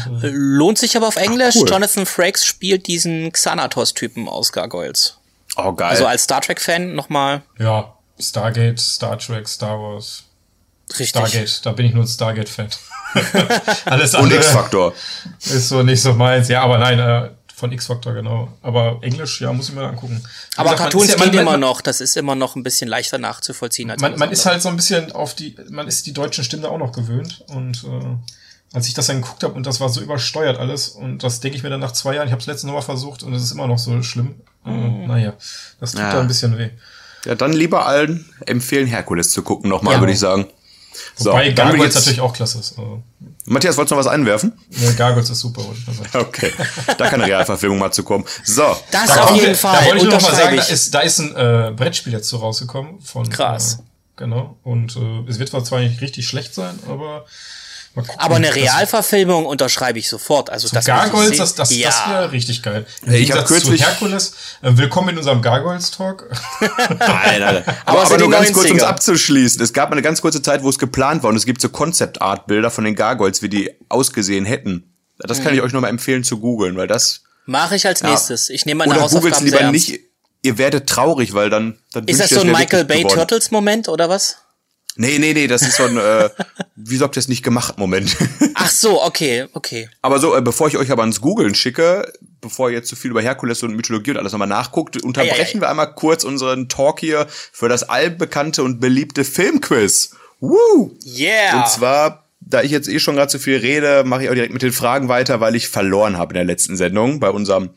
[0.09, 1.55] Und, äh, Lohnt sich aber auf Englisch.
[1.57, 1.69] Ach, cool.
[1.69, 5.17] Jonathan Frakes spielt diesen Xanatos-Typen aus Gargoyles.
[5.55, 5.89] Oh, geil.
[5.89, 7.43] Also als Star Trek-Fan nochmal.
[7.59, 10.23] Ja, Stargate, Star Trek, Star Wars.
[10.89, 11.09] Richtig.
[11.09, 12.69] Stargate, da bin ich nur ein Stargate-Fan.
[13.85, 14.35] Alles andere.
[14.35, 14.93] Und X-Factor.
[15.39, 16.47] Ist so nicht so meins.
[16.47, 17.29] Ja, aber nein, äh,
[17.63, 18.49] von X-Factor, genau.
[18.61, 20.21] Aber Englisch, ja, muss ich mir angucken.
[20.21, 21.79] Wie aber gesagt, Cartoons ja, man, immer noch.
[21.79, 24.75] Das ist immer noch ein bisschen leichter nachzuvollziehen als Man, man ist halt so ein
[24.75, 27.45] bisschen auf die, man ist die deutschen Stimmen da auch noch gewöhnt.
[27.47, 31.23] Und äh, als ich das dann geguckt habe und das war so übersteuert alles und
[31.23, 33.33] das denke ich mir dann nach zwei Jahren, ich habe es letztes Mal versucht und
[33.33, 34.35] es ist immer noch so schlimm.
[34.65, 35.03] Mhm.
[35.03, 35.33] Äh, naja,
[35.79, 36.11] das tut ja.
[36.11, 36.69] da ein bisschen weh.
[37.23, 39.99] Ja, dann lieber allen empfehlen, Herkules zu gucken, nochmal, ja.
[40.01, 40.47] würde ich sagen.
[41.17, 42.77] Wobei so, Gargoyles natürlich auch klasse ist.
[42.77, 43.01] Also.
[43.45, 44.53] Matthias, wolltest du noch was einwerfen?
[44.69, 45.63] Ja, Gargoyles ist super.
[46.13, 46.51] Okay,
[46.97, 48.25] da kann eine Realverfilmung mal zu kommen.
[48.43, 48.75] So.
[48.91, 49.79] Das da auf jeden wir, Fall.
[49.79, 52.37] Da wollte ich noch mal sagen, da ist, da ist ein äh, Brettspiel jetzt so
[52.37, 53.01] rausgekommen.
[53.01, 53.75] Von, Krass.
[53.75, 53.83] Äh,
[54.17, 54.57] genau.
[54.63, 57.25] Und äh, es wird zwar nicht richtig schlecht sein, aber
[57.95, 60.49] Gucken, aber eine Realverfilmung unterschreibe ich sofort.
[60.49, 61.89] Also das Gargoyles, das, das, ja.
[61.89, 62.87] das wäre richtig geil.
[63.03, 64.33] Im ich habe kürzlich zu Herkules.
[64.63, 66.27] Äh, willkommen in unserem Gargoyles Talk.
[66.59, 69.61] Nein, nein, aber, aber, aber nur ganz kurz, um es abzuschließen.
[69.61, 72.19] Es gab eine ganz kurze Zeit, wo es geplant war und es gibt so Concept
[72.19, 74.95] Art Bilder von den Gargoyles, wie die ausgesehen hätten.
[75.19, 75.57] Das kann hm.
[75.57, 78.09] ich euch nur mal empfehlen zu googeln, weil das mache ich als ja.
[78.09, 78.49] nächstes.
[78.49, 79.89] Ich nehme meine Oder googelt lieber ernst.
[79.89, 79.99] nicht.
[80.41, 84.09] Ihr werdet traurig, weil dann dann ist das so ein Michael Bay Turtles Moment oder
[84.09, 84.37] was?
[84.95, 86.29] Nee, nee, nee, das ist so ein, äh,
[86.75, 88.15] wieso habt ihr es nicht gemacht, Moment.
[88.53, 89.89] Ach so, okay, okay.
[90.01, 93.01] Aber so, äh, bevor ich euch aber ans Googeln schicke, bevor ihr jetzt zu so
[93.01, 96.23] viel über Herkules und Mythologie und alles nochmal nachguckt, unterbrechen ei, ei, wir einmal kurz
[96.23, 100.15] unseren Talk hier für das allbekannte und beliebte Filmquiz.
[100.39, 100.91] Woo!
[101.03, 101.57] Yeah!
[101.57, 104.53] Und zwar, da ich jetzt eh schon gerade zu viel rede, mache ich auch direkt
[104.53, 107.71] mit den Fragen weiter, weil ich verloren habe in der letzten Sendung bei unserem,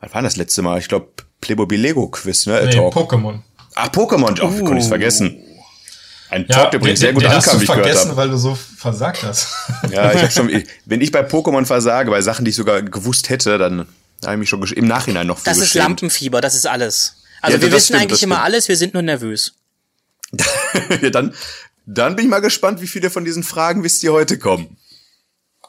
[0.00, 0.78] was war das letzte Mal?
[0.78, 1.08] Ich glaube,
[1.40, 2.60] Playmobil Lego Quiz, ne?
[2.64, 3.40] Nee, Pokémon.
[3.74, 4.64] Ach, Pokémon, oh, uh.
[4.64, 5.44] konnte ich's vergessen.
[6.30, 8.54] Ein ja, Talk, der übrigens sehr gut den ankam, hast du vergessen, weil du so
[8.54, 9.48] versagt hast.
[9.90, 12.82] Ja, ich hab schon, ich, wenn ich bei Pokémon versage, bei Sachen, die ich sogar
[12.82, 13.86] gewusst hätte, dann
[14.24, 17.16] habe ich mich schon im Nachhinein noch Das ist Lampenfieber, das ist alles.
[17.40, 19.54] Also ja, wir wissen stimmt, eigentlich immer alles, wir sind nur nervös.
[21.02, 21.34] ja, dann,
[21.86, 24.76] dann bin ich mal gespannt, wie viele von diesen Fragen wisst ihr heute kommen.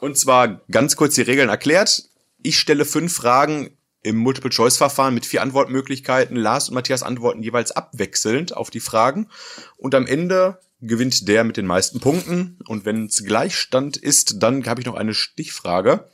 [0.00, 2.04] Und zwar ganz kurz die Regeln erklärt.
[2.42, 6.36] Ich stelle fünf Fragen im Multiple-Choice-Verfahren mit vier Antwortmöglichkeiten.
[6.36, 9.28] Lars und Matthias antworten jeweils abwechselnd auf die Fragen.
[9.76, 12.58] Und am Ende gewinnt der mit den meisten Punkten.
[12.66, 16.08] Und wenn es Gleichstand ist, dann habe ich noch eine Stichfrage.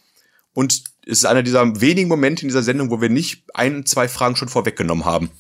[0.52, 0.72] Und
[1.06, 4.36] es ist einer dieser wenigen Momente in dieser Sendung, wo wir nicht ein, zwei Fragen
[4.36, 5.30] schon vorweggenommen haben.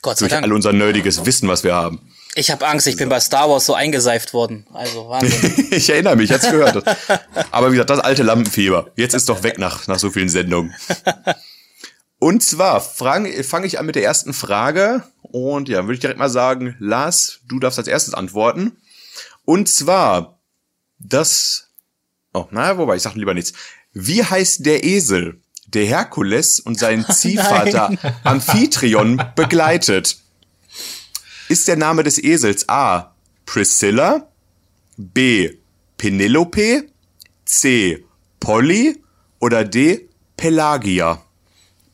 [0.00, 0.44] Gott sei Durch Dank.
[0.44, 2.00] all unser nerdiges Wissen, was wir haben.
[2.34, 4.66] Ich habe Angst, ich bin bei Star Wars so eingeseift worden.
[4.72, 5.66] Also Wahnsinn.
[5.70, 6.84] ich erinnere mich, ich hat's gehört.
[7.50, 8.92] Aber wie gesagt, das alte Lampenfieber.
[8.94, 10.74] Jetzt ist doch weg nach, nach so vielen Sendungen.
[12.18, 15.04] Und zwar fange fang ich an mit der ersten Frage.
[15.22, 18.76] Und ja, würde ich direkt mal sagen, Lars, du darfst als erstes antworten.
[19.44, 20.38] Und zwar,
[20.98, 21.68] das.
[22.34, 23.52] Oh, naja, wobei, ich sag lieber nichts.
[23.92, 27.92] Wie heißt der Esel, der Herkules und seinen Ziehvater
[28.24, 30.18] Amphitryon begleitet?
[31.48, 33.14] Ist der Name des Esels A.
[33.46, 34.28] Priscilla,
[34.96, 35.56] B.
[35.96, 36.90] Penelope,
[37.44, 38.04] C.
[38.40, 39.02] Polly
[39.38, 40.08] oder D.
[40.36, 41.24] Pelagia?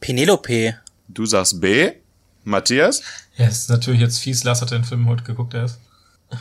[0.04, 0.74] Penelope.
[1.08, 1.92] Du sagst B.
[2.42, 3.02] Matthias?
[3.38, 4.44] Ja, ist natürlich jetzt fies.
[4.44, 5.80] Lars hat den Film heute geguckt erst.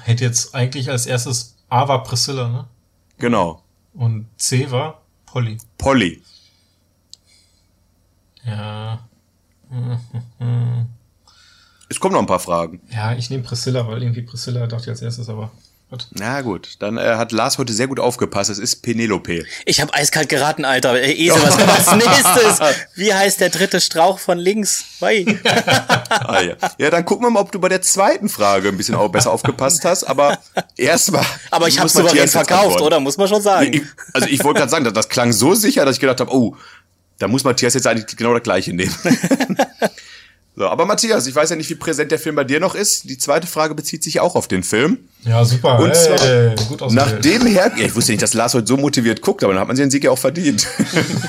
[0.03, 2.67] Hätte jetzt eigentlich als erstes A war Priscilla, ne?
[3.19, 3.63] Genau.
[3.93, 5.59] Und C war Polly.
[5.77, 6.21] Polly.
[8.43, 9.07] Ja.
[11.87, 12.81] Es kommen noch ein paar Fragen.
[12.91, 15.51] Ja, ich nehme Priscilla, weil irgendwie Priscilla dachte ich als erstes, aber
[15.93, 16.07] Gut.
[16.09, 18.49] Na gut, dann äh, hat Lars heute sehr gut aufgepasst.
[18.49, 19.45] Es ist Penelope.
[19.63, 20.99] Ich habe eiskalt geraten, Alter.
[20.99, 22.59] Ey, Esel, was kommt als nächstes?
[22.95, 24.85] Wie heißt der dritte Strauch von links?
[25.01, 26.55] ah, ja.
[26.79, 29.29] ja, dann gucken wir mal, ob du bei der zweiten Frage ein bisschen auch besser
[29.29, 30.05] aufgepasst hast.
[30.05, 30.39] Aber
[30.77, 31.23] erstmal.
[31.51, 32.99] Aber ich habe souverän verkauft, oder?
[32.99, 33.71] Muss man schon sagen.
[33.71, 33.83] Ich,
[34.13, 36.57] also ich wollte gerade sagen, das, das klang so sicher, dass ich gedacht habe, oh,
[37.19, 38.95] da muss Matthias jetzt eigentlich genau das gleiche nehmen.
[40.55, 43.09] So, aber Matthias, ich weiß ja nicht, wie präsent der Film bei dir noch ist.
[43.09, 44.99] Die zweite Frage bezieht sich auch auf den Film.
[45.23, 45.79] Ja, super.
[45.79, 49.21] Und zwar, hey, gut nachdem Her ja, ich wusste nicht, dass Lars heute so motiviert
[49.21, 50.67] guckt, aber dann hat man sich den Sieg ja auch verdient.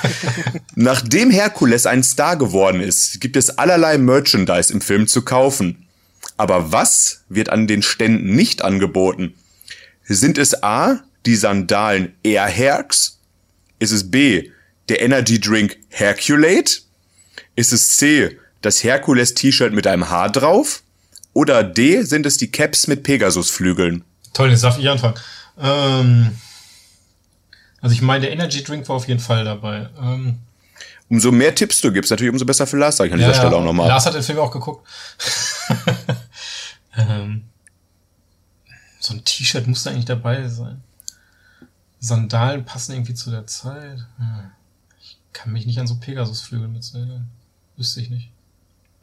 [0.75, 5.87] nachdem Herkules ein Star geworden ist, gibt es allerlei Merchandise im Film zu kaufen.
[6.37, 9.35] Aber was wird an den Ständen nicht angeboten?
[10.07, 13.21] Sind es A, die Sandalen Air Herx?
[13.79, 14.51] Ist es B,
[14.91, 16.83] der Energy Drink Herculate?
[17.57, 20.83] Ist es C, das Herkules-T-Shirt mit einem Haar drauf?
[21.33, 24.05] Oder D, sind es die Caps mit Pegasus-Flügeln?
[24.33, 25.15] Toll, jetzt darf ich anfangen.
[25.59, 26.37] Ähm,
[27.81, 29.89] also ich meine, der Energy Drink war auf jeden Fall dabei.
[30.01, 30.39] Ähm,
[31.11, 33.57] umso mehr Tipps du gibst, natürlich umso besser für Lars, sag ich an dieser Stelle
[33.57, 33.89] auch nochmal.
[33.89, 34.89] Lars hat den Film auch geguckt.
[36.97, 37.45] ähm,
[39.01, 40.83] so ein T-Shirt muss da eigentlich dabei sein.
[42.01, 43.99] Sandalen passen irgendwie zu der Zeit.
[44.19, 44.51] Hm.
[45.03, 47.29] Ich kann mich nicht an so Pegasusflügel mit erinnern.
[47.77, 48.31] Wüsste ich nicht.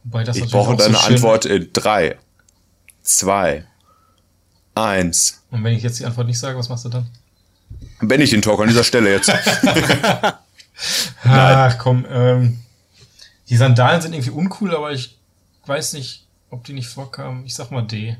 [0.04, 2.18] Wobei das ich brauche deine so Antwort in drei,
[3.02, 3.64] zwei,
[4.74, 5.42] eins.
[5.50, 7.06] Und wenn ich jetzt die Antwort nicht sage, was machst du dann?
[8.00, 9.30] Wenn ich den Talk an dieser Stelle jetzt.
[11.24, 12.58] Ach komm, ähm,
[13.48, 15.18] die Sandalen sind irgendwie uncool, aber ich
[15.66, 17.44] weiß nicht, ob die nicht vorkamen.
[17.46, 18.16] Ich sag mal D.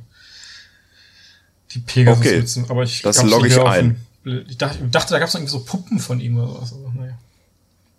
[1.72, 2.72] Die Pegasus-Mützen, okay.
[2.72, 4.04] aber ich das logge ich ein.
[4.24, 6.72] ich dachte, ich dachte da gab es irgendwie so Puppen von ihm oder was.
[6.72, 7.18] Aber, naja.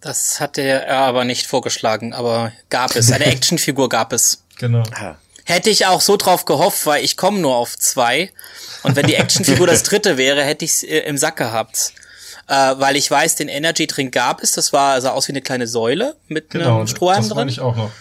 [0.03, 3.11] Das hat er aber nicht vorgeschlagen, aber gab es.
[3.11, 4.43] Eine Actionfigur gab es.
[4.57, 4.83] Genau.
[5.45, 8.31] Hätte ich auch so drauf gehofft, weil ich komme nur auf zwei.
[8.83, 11.93] Und wenn die Actionfigur das dritte wäre, hätte ich es äh, im Sack gehabt
[12.47, 14.51] äh, weil ich weiß, den Energy Drink gab es.
[14.51, 17.49] Das war sah aus wie eine kleine Säule mit genau, einem Strohhalm das drin.
[17.49, 17.91] Ich auch noch.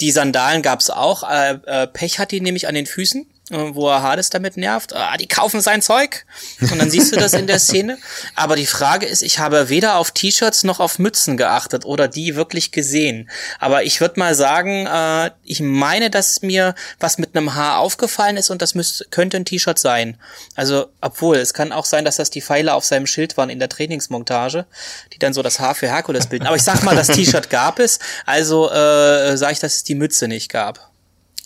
[0.00, 1.28] Die Sandalen gab's auch.
[1.28, 3.26] Äh, äh, Pech hat die nämlich an den Füßen.
[3.52, 4.96] Äh, wo er Hades damit nervt.
[4.96, 6.24] Ah, die kaufen sein Zeug.
[6.60, 7.98] Und dann siehst du das in der Szene.
[8.34, 12.34] Aber die Frage ist, ich habe weder auf T-Shirts noch auf Mützen geachtet oder die
[12.34, 13.28] wirklich gesehen.
[13.60, 18.38] Aber ich würde mal sagen, äh, ich meine, dass mir was mit einem Haar aufgefallen
[18.38, 20.16] ist und das müsste, könnte ein T-Shirt sein.
[20.56, 23.58] Also, obwohl, es kann auch sein, dass das die Pfeile auf seinem Schild waren in
[23.58, 24.64] der Trainingsmontage,
[25.12, 26.46] die dann so das Haar für Herkules bilden.
[26.46, 27.98] Aber ich sag mal, das T-Shirt gab es.
[28.24, 30.91] Also äh, sage ich, dass es die Mütze nicht gab.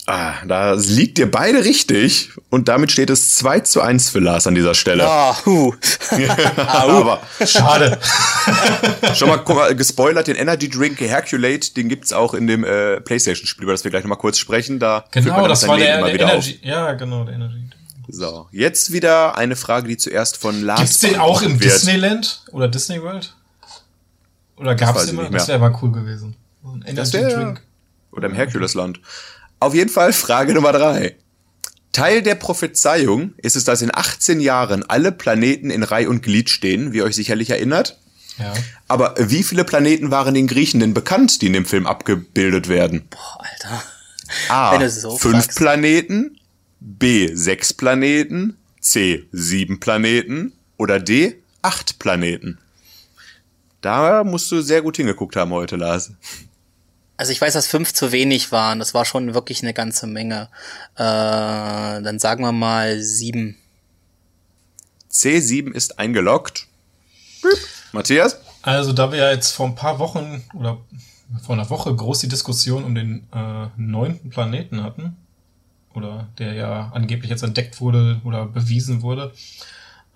[0.09, 4.47] Ah, da liegt ihr beide richtig und damit steht es 2 zu 1 für Lars
[4.47, 5.05] an dieser Stelle.
[5.05, 5.75] Ah, huh.
[6.57, 7.99] Aber schade.
[9.15, 13.49] Schon mal, mal gespoilert, den Energy Drink Herculate, den gibt's auch in dem äh, Playstation
[13.49, 14.79] Spiel, über das wir gleich nochmal kurz sprechen.
[14.79, 16.61] Da genau, das war der, der Energy.
[16.63, 16.65] Auf.
[16.65, 17.65] Ja, genau, der Energy.
[18.07, 21.65] So, jetzt wieder eine Frage, die zuerst von Lars Gibt's den auch im wird.
[21.65, 23.35] Disneyland oder Disney World?
[24.57, 25.29] Oder gab's den immer?
[25.31, 26.37] Das wäre mal cool gewesen.
[26.65, 27.63] ein Energy Drink.
[28.13, 29.01] Oder im Herculesland.
[29.61, 31.17] Auf jeden Fall Frage Nummer drei.
[31.93, 36.51] Teil der Prophezeiung ist es, dass in 18 Jahren alle Planeten in Reih und Glied
[36.51, 37.99] stehen, wie ihr euch sicherlich erinnert.
[38.39, 38.53] Ja.
[38.87, 43.09] Aber wie viele Planeten waren den Griechen denn bekannt, die in dem Film abgebildet werden?
[43.09, 43.83] Boah, Alter.
[44.49, 44.89] A.
[44.89, 45.57] So fünf fragst.
[45.57, 46.39] Planeten.
[46.81, 47.35] B.
[47.35, 48.59] Sechs Planeten.
[48.81, 49.27] C.
[49.33, 50.53] Sieben Planeten.
[50.77, 51.37] Oder D.
[51.63, 52.59] Acht Planeten.
[53.81, 56.13] Da musst du sehr gut hingeguckt haben heute, Lars.
[57.17, 58.79] Also ich weiß, dass fünf zu wenig waren.
[58.79, 60.49] Das war schon wirklich eine ganze Menge.
[60.95, 63.57] Äh, dann sagen wir mal sieben.
[65.11, 66.67] C7 ist eingeloggt.
[67.93, 68.39] Matthias?
[68.63, 70.79] Also da wir ja jetzt vor ein paar Wochen oder
[71.43, 75.17] vor einer Woche groß die Diskussion um den äh, neunten Planeten hatten,
[75.97, 79.33] oder der ja angeblich jetzt entdeckt wurde oder bewiesen wurde,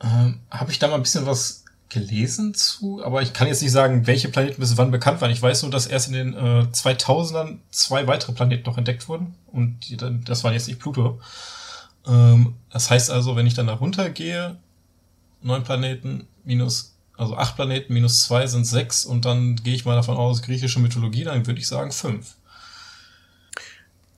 [0.01, 1.60] äh, habe ich da mal ein bisschen was
[1.91, 5.31] gelesen zu, aber ich kann jetzt nicht sagen, welche Planeten bis wann bekannt waren.
[5.31, 9.35] Ich weiß nur, dass erst in den äh, 2000ern zwei weitere Planeten noch entdeckt wurden
[9.53, 11.21] und die, das waren jetzt nicht Pluto.
[12.07, 14.57] Ähm, das heißt also, wenn ich dann da runtergehe,
[15.43, 19.97] neun Planeten minus, also acht Planeten minus zwei sind sechs und dann gehe ich mal
[19.97, 22.37] davon aus, griechische Mythologie, dann würde ich sagen fünf.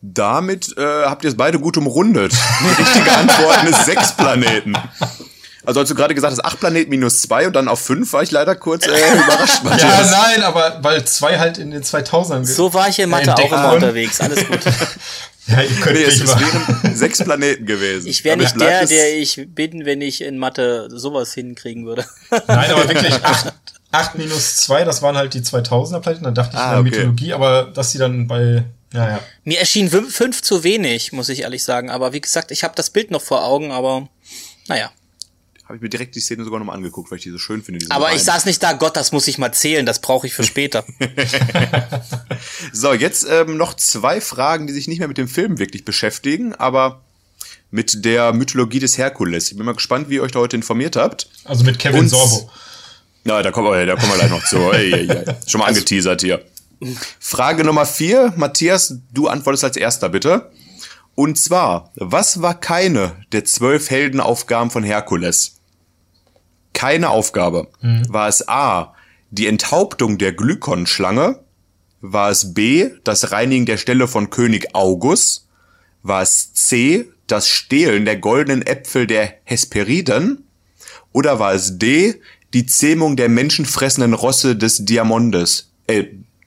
[0.03, 2.33] Damit äh, habt ihr es beide gut umrundet.
[2.33, 4.75] Die richtige Antwort ist sechs Planeten.
[5.65, 8.23] Also als du gerade gesagt hast, acht Planeten minus zwei und dann auf fünf, war
[8.23, 9.63] ich leider kurz äh, überrascht.
[9.63, 10.11] Matthias.
[10.11, 13.53] Ja, nein, aber weil zwei halt in den 2000ern So war ich in Mathe auch
[13.53, 14.59] immer unterwegs, alles gut.
[15.47, 18.09] ja, ihr könnt nee, es, wären sechs Planeten gewesen.
[18.09, 22.05] Ich wäre nicht der, der ich bin, wenn ich in Mathe sowas hinkriegen würde.
[22.31, 23.55] Nein, aber wirklich acht,
[23.93, 26.91] acht minus zwei, das waren halt die 2000er Planeten, dann dachte ich ah, okay.
[26.91, 29.21] Mythologie, aber dass sie dann bei ja, ja.
[29.45, 31.89] Mir erschien fünf zu wenig, muss ich ehrlich sagen.
[31.89, 34.07] Aber wie gesagt, ich habe das Bild noch vor Augen, aber
[34.69, 34.91] naja
[35.73, 37.87] habe ich mir direkt die Szene sogar nochmal angeguckt, weil ich die so schön finde.
[37.89, 38.17] Aber Beine.
[38.19, 40.85] ich saß nicht da, Gott, das muss ich mal zählen, das brauche ich für später.
[42.75, 46.55] so, jetzt ähm, noch zwei Fragen, die sich nicht mehr mit dem Film wirklich beschäftigen,
[46.55, 47.01] aber
[47.71, 49.51] mit der Mythologie des Herkules.
[49.51, 51.31] Ich bin mal gespannt, wie ihr euch da heute informiert habt.
[51.45, 52.51] Also mit Kevin Und, Sorbo.
[53.25, 54.59] Na, da kommen wir, da kommen wir gleich noch zu.
[54.73, 55.25] Ey, ey, ey.
[55.47, 56.45] Schon mal also, angeteasert hier.
[57.19, 58.35] Frage Nummer vier.
[58.37, 60.51] Matthias, du antwortest als erster, bitte.
[61.15, 65.62] Und zwar, was war keine der zwölf Heldenaufgaben von Herkules?
[66.73, 67.69] Keine Aufgabe.
[67.81, 68.05] Mhm.
[68.09, 68.95] War es A,
[69.31, 71.41] die Enthauptung der Glykonschlange?
[72.01, 75.47] War es B, das Reinigen der Stelle von König August?
[76.03, 80.45] War es C, das Stehlen der goldenen Äpfel der Hesperiden?
[81.13, 82.21] Oder war es D,
[82.53, 86.05] die Zähmung der menschenfressenden Rosse des Diamondes, äh,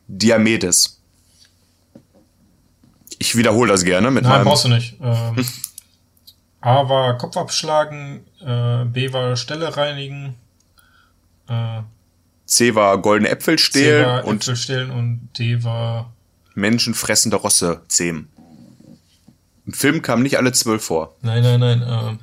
[0.08, 1.00] Diamedes?
[3.18, 4.44] Ich wiederhole das gerne mit Nein, meinem...
[4.46, 4.98] brauchst du nicht.
[5.02, 5.36] Ähm,
[6.66, 10.34] A war Kopf abschlagen, äh, B war Stelle reinigen.
[11.48, 11.82] Äh,
[12.48, 16.12] C war goldene Äpfel C stehlen war und Äpfel stehlen und D war.
[16.56, 18.30] menschenfressende Rosse zähmen.
[19.68, 21.16] Im Film kamen nicht alle zwölf vor.
[21.22, 21.84] Nein, nein, nein.
[21.88, 22.20] Ähm,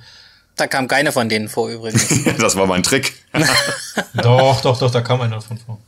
[0.57, 2.09] Da kam keine von denen vor übrigens.
[2.38, 3.14] das war mein Trick.
[4.14, 5.78] doch, doch, doch, da kam einer davon vor.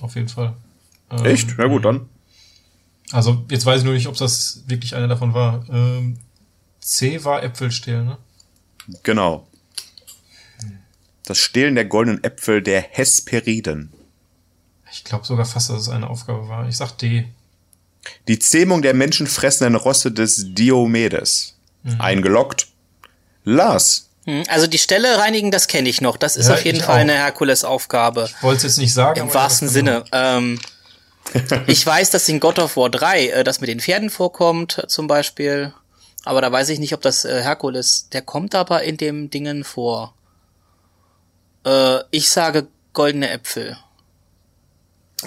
[0.00, 0.52] Auf jeden Fall.
[1.10, 1.54] Ähm, Echt?
[1.58, 2.08] Na gut, dann.
[3.10, 5.64] Also, jetzt weiß ich nur nicht, ob das wirklich einer davon war.
[5.68, 6.18] Ähm,
[6.84, 8.18] C war Äpfel stehlen, ne?
[9.02, 9.46] Genau.
[11.24, 13.90] Das Stehlen der goldenen Äpfel der Hesperiden.
[14.92, 16.68] Ich glaube sogar fast, dass es eine Aufgabe war.
[16.68, 17.26] Ich sag D.
[18.28, 21.54] Die Zähmung der menschenfressenden Rosse des Diomedes.
[21.98, 22.68] Eingeloggt.
[23.44, 24.08] Lars.
[24.26, 26.16] Hm, Also die Stelle reinigen, das kenne ich noch.
[26.18, 27.00] Das ist Ja, auf jeden Fall auch.
[27.00, 28.28] eine Herkulesaufgabe.
[28.28, 29.18] Ich wollte es jetzt nicht sagen.
[29.20, 30.04] Im wahrsten das- Sinne.
[30.12, 30.60] Ähm,
[31.66, 34.86] ich weiß, dass in God of War 3 äh, das mit den Pferden vorkommt, äh,
[34.88, 35.72] zum Beispiel.
[36.24, 38.08] Aber da weiß ich nicht, ob das äh, Herkules.
[38.12, 40.14] Der kommt aber in dem Dingen vor.
[41.66, 43.76] Äh, ich sage goldene Äpfel.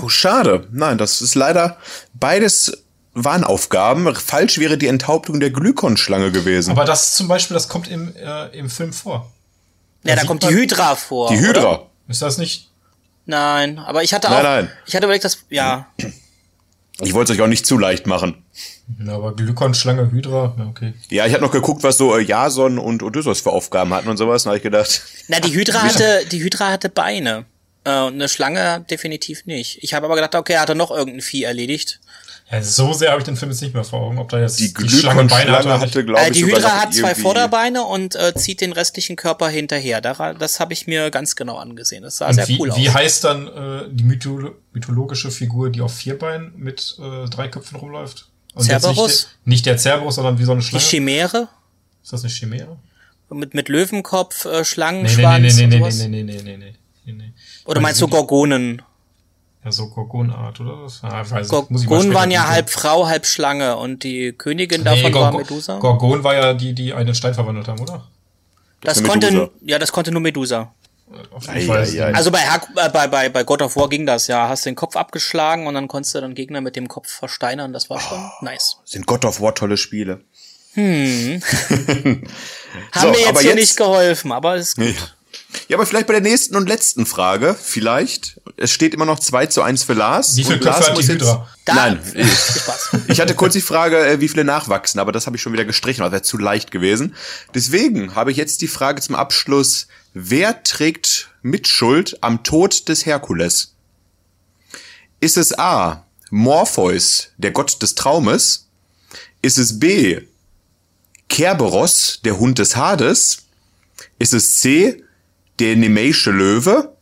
[0.02, 0.68] Oh, schade.
[0.72, 1.78] Nein, das ist leider
[2.14, 2.84] beides
[3.14, 4.14] Warnaufgaben.
[4.16, 6.72] Falsch wäre die Enthauptung der Glykonschlange gewesen.
[6.72, 9.32] Aber das zum Beispiel, das kommt im, äh, im Film vor.
[10.04, 11.30] Ja, da sieht kommt die Hydra vor.
[11.30, 11.60] die Hydra.
[11.60, 11.90] Oder?
[12.08, 12.70] Ist das nicht?
[13.26, 14.42] Nein, aber ich hatte auch.
[14.42, 14.72] Nein, nein.
[14.86, 15.40] Ich hatte überlegt, dass.
[15.50, 15.88] Ja.
[17.00, 18.44] Ich wollte es euch auch nicht zu leicht machen.
[19.06, 20.94] Ja, aber Glykonschlange, Hydra, ja, okay.
[21.10, 24.18] Ja, ich hatte noch geguckt, was so äh, Jason und Odysseus für Aufgaben hatten und
[24.18, 24.44] sowas.
[24.44, 27.46] Da habe ich gedacht, Na, die Hydra hatte, die Hydra hatte Beine.
[27.84, 29.84] Äh, und eine Schlange definitiv nicht.
[29.84, 32.00] Ich habe aber gedacht, okay, er hatte noch irgendein Vieh erledigt.
[32.50, 34.58] Ja, so sehr habe ich den Film jetzt nicht mehr vor Augen, ob da jetzt
[34.58, 36.06] die Schlange Beine hat Glykonschlange oder hatte, nicht.
[36.08, 40.00] glaube Äh, ich, die Hydra hat zwei Vorderbeine und äh, zieht den restlichen Körper hinterher.
[40.00, 42.04] Da, das habe ich mir ganz genau angesehen.
[42.04, 42.96] Das sah Und sehr wie, cool wie aus.
[42.96, 47.78] heißt dann äh, die mytholo mythologische Figur, die auf vier Beinen mit äh, drei Köpfen
[47.80, 48.30] rumläuft?
[48.58, 49.08] Und jetzt Cerberus?
[49.08, 50.84] Nicht, der- nicht der Cerberus, sondern wie so eine Die Schlange.
[50.86, 51.48] Chimäre
[52.04, 52.78] Ist das eine Chimäre?
[53.30, 56.58] mit, mit Löwenkopf, äh, Nee, nee, nee, Schlangenschwanz nee, nee, nee, nee, nee, nee, nee,
[56.58, 56.74] nee,
[57.06, 57.34] nee, nee.
[57.66, 58.82] Oder meinst du Gorgonen?
[59.66, 60.88] Ja, so Gorgonart, oder?
[61.02, 65.02] Ah, ich weiß ich Gorgonen waren ja halb Frau, halb Schlange und die Königin Nee,
[65.02, 65.78] davon war Medusa.
[65.80, 68.08] Gorgon war ja die, die einen Stein verwandelt haben, oder?
[68.82, 70.72] das konnte, ja, das konnte nur Medusa.
[71.48, 72.14] Ei, ei, ei.
[72.14, 74.50] Also bei, äh, bei, bei, bei God of War ging das ja.
[74.50, 77.72] Hast den Kopf abgeschlagen und dann konntest du dann Gegner mit dem Kopf versteinern.
[77.74, 78.44] Das war schon Oh.
[78.46, 78.78] nice.
[78.86, 80.22] Sind God of War tolle Spiele.
[80.76, 81.42] Haben
[82.94, 85.16] So, mir jetzt aber so jetzt- nicht geholfen, aber ist gut.
[85.70, 88.40] Ja, aber vielleicht bei der nächsten und letzten Frage, vielleicht.
[88.60, 90.36] Es steht immer noch 2 zu 1 für Lars.
[90.36, 91.22] Wie Köpfe Lars hat die muss jetzt-
[91.76, 92.26] Nein, Viel
[93.08, 95.66] ich hatte kurz die Frage, äh, wie viele nachwachsen, aber das habe ich schon wieder
[95.66, 97.14] gestrichen, das wäre zu leicht gewesen.
[97.54, 103.76] Deswegen habe ich jetzt die Frage zum Abschluss, wer trägt Mitschuld am Tod des Herkules?
[105.20, 108.68] Ist es A, Morpheus, der Gott des Traumes?
[109.44, 110.22] Ist es B,
[111.30, 113.40] Kerberos, der Hund des Hades?
[114.20, 115.04] Ist es C,
[115.60, 116.97] der Nemeische Löwe?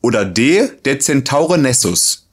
[0.00, 2.28] Oder D, der Zentaure Nessus?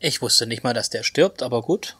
[0.00, 1.96] Ich wusste nicht mal, dass der stirbt, aber gut.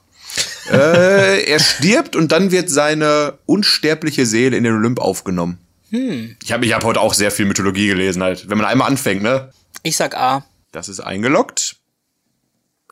[0.71, 5.59] Äh, er stirbt und dann wird seine unsterbliche Seele in den Olymp aufgenommen.
[5.91, 8.49] Ich habe ich hab heute auch sehr viel Mythologie gelesen, halt.
[8.49, 9.53] Wenn man einmal anfängt, ne?
[9.83, 10.45] Ich sag A.
[10.71, 11.77] Das ist eingeloggt.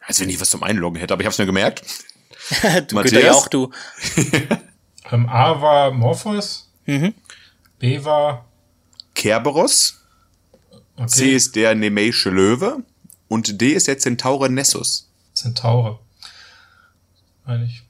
[0.03, 1.83] Als wenn ich was zum Einloggen hätte, aber ich habe es mir gemerkt.
[2.89, 3.23] du Matthias?
[3.23, 3.71] Ja auch du.
[5.13, 6.71] Ähm, A war Morpheus.
[6.87, 8.49] B war.
[9.15, 10.00] Kerberos.
[11.01, 12.83] Okay, C ist der Nemeische Löwe.
[13.27, 15.09] Und D ist der Zentaure Nessus.
[15.33, 15.99] Zentaure.
[17.47, 17.83] Meine ich.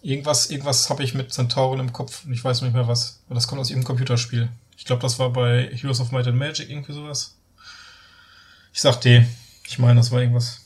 [0.00, 3.20] Irgendwas, irgendwas habe ich mit Zentauren im Kopf und ich weiß nicht mehr was.
[3.26, 4.48] Aber das kommt aus irgendeinem Computerspiel.
[4.78, 7.34] Ich glaube, das war bei Heroes of Might and Magic irgendwie sowas.
[8.72, 9.26] Ich sag D.
[9.66, 10.60] Ich meine, das war irgendwas.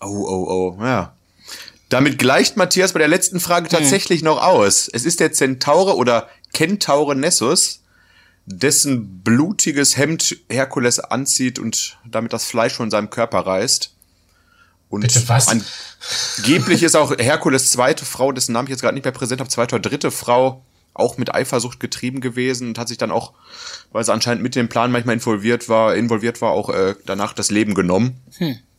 [0.00, 1.16] Oh, oh, oh, ja.
[1.88, 4.88] Damit gleicht Matthias bei der letzten Frage tatsächlich noch aus.
[4.92, 7.82] Es ist der Zentaure oder Kentaure Nessus,
[8.48, 13.92] dessen blutiges Hemd Herkules anzieht und damit das Fleisch von seinem Körper reißt.
[14.88, 15.48] Und Bitte was?
[15.48, 19.50] angeblich ist auch Herkules zweite Frau, dessen Namen ich jetzt gerade nicht mehr präsent habe,
[19.50, 20.64] zweite oder dritte Frau,
[20.98, 23.32] auch mit Eifersucht getrieben gewesen und hat sich dann auch,
[23.92, 27.50] weil sie anscheinend mit dem Plan manchmal involviert war, involviert war, auch äh, danach das
[27.50, 28.20] Leben genommen.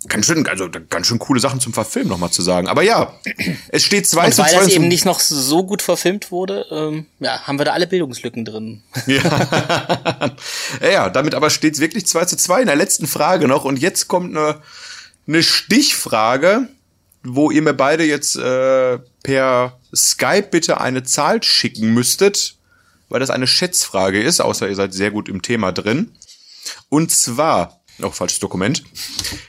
[0.08, 2.68] Ganz schön, also ganz schön coole Sachen zum Verfilmen nochmal zu sagen.
[2.70, 3.14] Aber ja,
[3.70, 6.32] es steht 2 Und zu weil 2 das zum- eben nicht noch so gut verfilmt
[6.32, 8.84] wurde, ähm, ja, haben wir da alle Bildungslücken drin.
[9.08, 10.32] Ja.
[10.82, 13.66] ja, damit aber steht es wirklich 2 zu 2 in der letzten Frage noch.
[13.66, 14.62] Und jetzt kommt eine,
[15.28, 16.68] eine Stichfrage,
[17.24, 22.56] wo ihr mir beide jetzt äh, per Skype bitte eine Zahl schicken müsstet,
[23.10, 26.12] weil das eine Schätzfrage ist, außer ihr seid sehr gut im Thema drin.
[26.90, 28.84] Und zwar, auch falsches Dokument,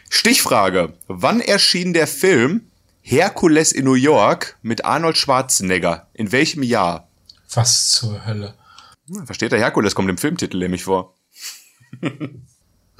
[0.09, 2.63] Stichfrage, wann erschien der Film
[3.03, 6.09] Herkules in New York mit Arnold Schwarzenegger?
[6.13, 7.09] In welchem Jahr?
[7.53, 8.55] Was zur Hölle?
[9.09, 11.15] Hm, Versteht der Herkules kommt im Filmtitel nämlich vor.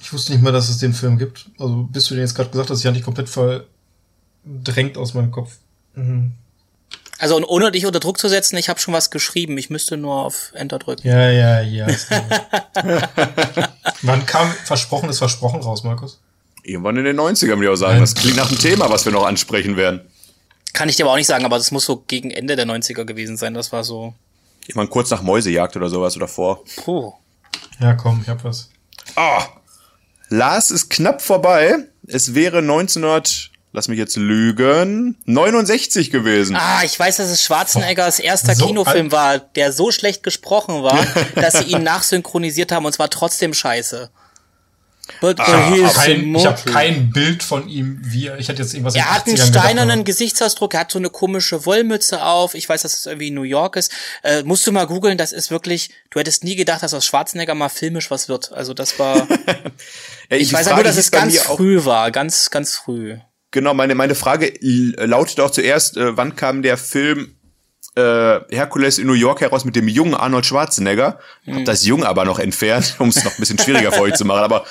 [0.01, 1.51] Ich wusste nicht mal, dass es den Film gibt.
[1.59, 5.31] Also bis du den jetzt gerade gesagt hast, ich hatte dich komplett verdrängt aus meinem
[5.31, 5.59] Kopf.
[5.95, 6.33] Mhm.
[7.21, 9.59] Also und ohne dich unter Druck zu setzen, ich habe schon was geschrieben.
[9.59, 11.07] Ich müsste nur auf Enter drücken.
[11.07, 11.87] Ja, ja, ja.
[14.03, 16.19] Wann kam Versprochen ist Versprochen raus, Markus?
[16.63, 18.01] Irgendwann in den 90ern, würde ich auch sagen.
[18.01, 20.01] Das klingt nach einem Thema, was wir noch ansprechen werden.
[20.73, 23.05] Kann ich dir aber auch nicht sagen, aber das muss so gegen Ende der 90er
[23.05, 23.53] gewesen sein.
[23.53, 24.15] Das war so.
[24.67, 26.65] Ich meine, kurz nach Mäusejagd oder sowas oder vor.
[26.77, 27.13] Puh.
[27.81, 28.71] Ja, komm, ich hab was.
[29.17, 29.45] Ah,
[30.31, 31.87] Lars ist knapp vorbei.
[32.07, 36.57] Es wäre 1900, lass mich jetzt lügen, 69 gewesen.
[36.57, 41.07] Ah, ich weiß, dass es Schwarzeneggers erster so Kinofilm war, der so schlecht gesprochen war,
[41.35, 44.11] dass sie ihn nachsynchronisiert haben und zwar trotzdem scheiße.
[45.21, 48.95] But ah, kein, ich habe kein Bild von ihm, wie er, ich hätte jetzt irgendwas
[48.95, 52.55] Er hat einen steinernen Gesichtsausdruck, er hat so eine komische Wollmütze auf.
[52.55, 53.91] Ich weiß, dass es irgendwie in New York ist.
[54.23, 57.55] Äh, musst du mal googeln, das ist wirklich, du hättest nie gedacht, dass aus Schwarzenegger
[57.55, 58.53] mal filmisch was wird.
[58.53, 59.17] Also das war.
[60.31, 63.19] ja, ich, weiß ja nur, dass es ganz früh war, ganz, ganz früh.
[63.51, 67.35] Genau, meine, meine Frage lautet auch zuerst, äh, wann kam der Film
[67.97, 71.19] äh, Herkules in New York heraus mit dem jungen Arnold Schwarzenegger.
[71.45, 71.57] Hm.
[71.57, 74.25] Hab das Jung aber noch entfernt, um es noch ein bisschen schwieriger für euch zu
[74.25, 74.43] machen.
[74.43, 74.65] Aber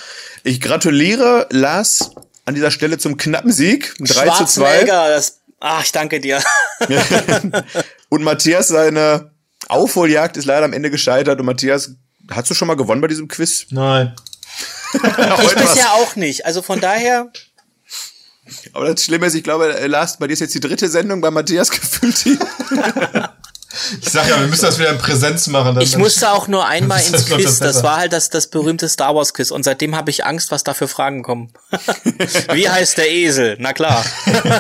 [0.44, 2.12] ich gratuliere Lars
[2.46, 3.94] an dieser Stelle zum knappen Sieg.
[4.00, 4.86] 3 zu 2.
[4.86, 6.42] Das, ach, ich danke dir.
[8.10, 9.32] und Matthias, seine
[9.68, 11.40] Aufholjagd ist leider am Ende gescheitert.
[11.40, 11.92] Und Matthias,
[12.32, 13.68] hast du schon mal gewonnen bei diesem Quiz?
[13.70, 14.16] Nein.
[14.94, 16.46] ich bisher auch nicht.
[16.46, 17.32] Also von daher.
[18.74, 21.32] Aber das Schlimme ist, ich glaube, Lars, bei dir ist jetzt die dritte Sendung bei
[21.32, 22.26] Matthias gefühlt.
[24.02, 25.80] Ich sag ja, wir müssen das wieder in Präsenz machen.
[25.80, 27.60] ich musste auch nur einmal ins Quiz.
[27.60, 29.52] Das war halt das, das berühmte Star Wars Quiz.
[29.52, 31.54] Und seitdem habe ich Angst, was da für Fragen kommen.
[32.54, 33.58] Wie heißt der Esel?
[33.60, 34.04] Na klar.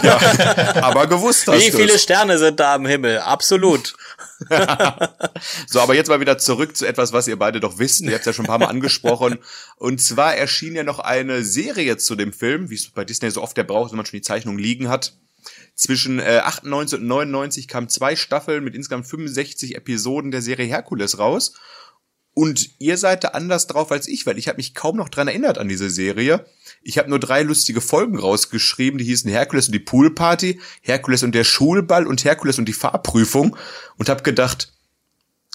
[0.03, 0.19] ja,
[0.83, 3.19] aber gewusst hast Wie viele Sterne sind da am Himmel?
[3.19, 3.95] Absolut.
[5.67, 8.01] so, aber jetzt mal wieder zurück zu etwas, was ihr beide doch wisst.
[8.01, 9.39] Ihr habt es ja schon ein paar Mal angesprochen.
[9.77, 13.41] Und zwar erschien ja noch eine Serie zu dem Film, wie es bei Disney so
[13.41, 15.13] oft der braucht, wenn man schon die Zeichnung liegen hat.
[15.75, 21.19] Zwischen äh, 98 und 99 kamen zwei Staffeln mit insgesamt 65 Episoden der Serie Herkules
[21.19, 21.53] raus.
[22.33, 25.27] Und ihr seid da anders drauf als ich, weil ich habe mich kaum noch dran
[25.27, 26.45] erinnert an diese Serie.
[26.81, 31.33] Ich habe nur drei lustige Folgen rausgeschrieben, die hießen Herkules und die Poolparty, Herkules und
[31.33, 33.57] der Schulball und Herkules und die Fahrprüfung
[33.97, 34.71] und habe gedacht,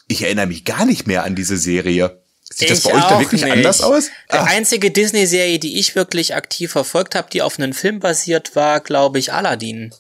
[0.07, 2.21] ich erinnere mich gar nicht mehr an diese Serie.
[2.43, 3.53] Sieht ich das bei euch da wirklich nicht.
[3.53, 4.11] anders aus?
[4.31, 8.81] Die einzige Disney-Serie, die ich wirklich aktiv verfolgt habe, die auf einen Film basiert war,
[8.81, 9.95] glaube ich, Aladdin.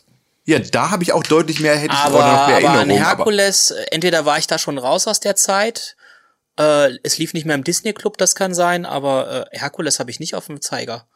[0.45, 2.81] Ja, da habe ich auch deutlich mehr, hätte aber, ich noch mehr aber Erinnerung.
[2.81, 5.97] An Herkules, aber entweder war ich da schon raus aus der Zeit,
[6.59, 10.11] äh, es lief nicht mehr im Disney Club, das kann sein, aber äh, Herkules habe
[10.11, 11.07] ich nicht auf dem Zeiger.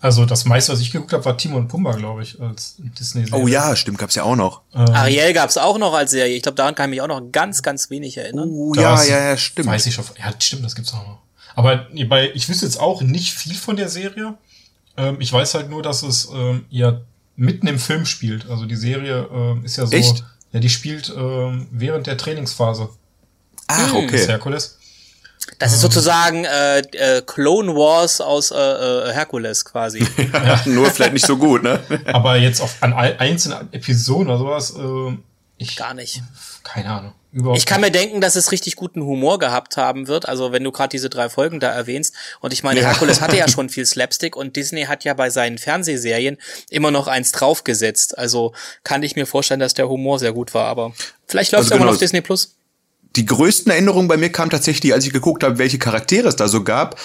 [0.00, 3.42] Also das meiste, was ich geguckt habe, war Timo und Pumba, glaube ich, als Disney-Serie.
[3.42, 4.60] Oh ja, stimmt, gab's ja auch noch.
[4.74, 6.36] Ähm, Ariel gab's auch noch als Serie.
[6.36, 8.50] Ich glaube, daran kann ich mich auch noch ganz, ganz wenig erinnern.
[8.50, 9.68] Oh ja, ja, ja, stimmt.
[9.68, 10.04] Weiß ich schon.
[10.18, 11.18] Ja, stimmt, das gibt's auch noch.
[11.54, 14.34] Aber bei, ich wüsste jetzt auch nicht viel von der Serie.
[14.96, 17.00] Ähm, ich weiß halt nur, dass es ähm, ja
[17.36, 18.50] mitten im Film spielt.
[18.50, 19.96] Also die Serie äh, ist ja so.
[19.96, 20.24] Echt?
[20.52, 22.90] Ja, die spielt äh, während der Trainingsphase.
[23.68, 24.10] Ach, okay.
[24.10, 24.78] Des Herkules.
[25.58, 25.82] Das ist ähm.
[25.82, 30.06] sozusagen äh, äh, Clone Wars aus äh, äh, Herkules quasi.
[30.32, 31.80] ja, nur vielleicht nicht so gut, ne?
[32.06, 35.16] Aber jetzt auf an einzelnen Episoden oder sowas, äh,
[35.56, 36.22] ich gar nicht.
[36.64, 37.12] Keine Ahnung.
[37.30, 40.28] Überhaupt ich kann mir denken, dass es richtig guten Humor gehabt haben wird.
[40.28, 42.14] Also wenn du gerade diese drei Folgen da erwähnst.
[42.40, 42.88] Und ich meine, ja.
[42.88, 46.38] Herkules hatte ja schon viel Slapstick und Disney hat ja bei seinen Fernsehserien
[46.70, 48.16] immer noch eins draufgesetzt.
[48.18, 50.66] Also kann ich mir vorstellen, dass der Humor sehr gut war.
[50.66, 50.92] Aber
[51.26, 51.92] vielleicht läuft also es genau.
[51.92, 52.54] auf Disney Plus.
[53.16, 56.48] Die größten Erinnerungen bei mir kamen tatsächlich, als ich geguckt habe, welche Charaktere es da
[56.48, 56.98] so gab.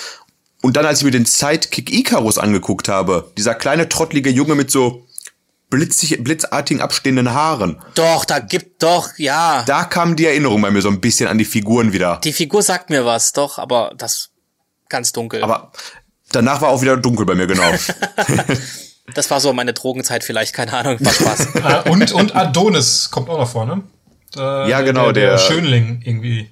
[0.61, 4.71] Und dann, als ich mir den Sidekick Icarus angeguckt habe, dieser kleine trottlige Junge mit
[4.71, 5.07] so
[5.69, 7.79] blitzig, blitzartigen abstehenden Haaren.
[7.95, 9.63] Doch, da gibt doch, ja.
[9.65, 12.19] Da kam die Erinnerung bei mir so ein bisschen an die Figuren wieder.
[12.23, 14.31] Die Figur sagt mir was, doch, aber das
[14.89, 15.43] ganz dunkel.
[15.43, 15.71] Aber
[16.31, 17.71] danach war auch wieder dunkel bei mir, genau.
[19.13, 21.47] das war so meine Drogenzeit vielleicht, keine Ahnung, war Spaß.
[21.63, 23.83] Ah, und, und Adonis kommt auch noch vor, ne?
[24.33, 26.49] Da, ja, genau, der, der, der Schönling irgendwie.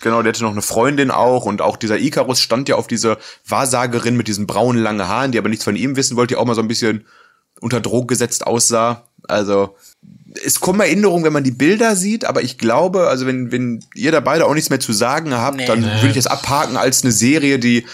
[0.00, 3.18] Genau, der hatte noch eine Freundin auch und auch dieser Icarus stand ja auf diese
[3.46, 6.44] Wahrsagerin mit diesen braunen langen Haaren, die aber nichts von ihm wissen wollte, die auch
[6.44, 7.06] mal so ein bisschen
[7.60, 9.04] unter Druck gesetzt aussah.
[9.28, 9.76] Also
[10.44, 14.10] es kommen Erinnerungen, wenn man die Bilder sieht, aber ich glaube, also wenn, wenn ihr
[14.10, 15.66] da beide auch nichts mehr zu sagen habt, nee.
[15.66, 17.86] dann würde ich es abhaken als eine Serie, die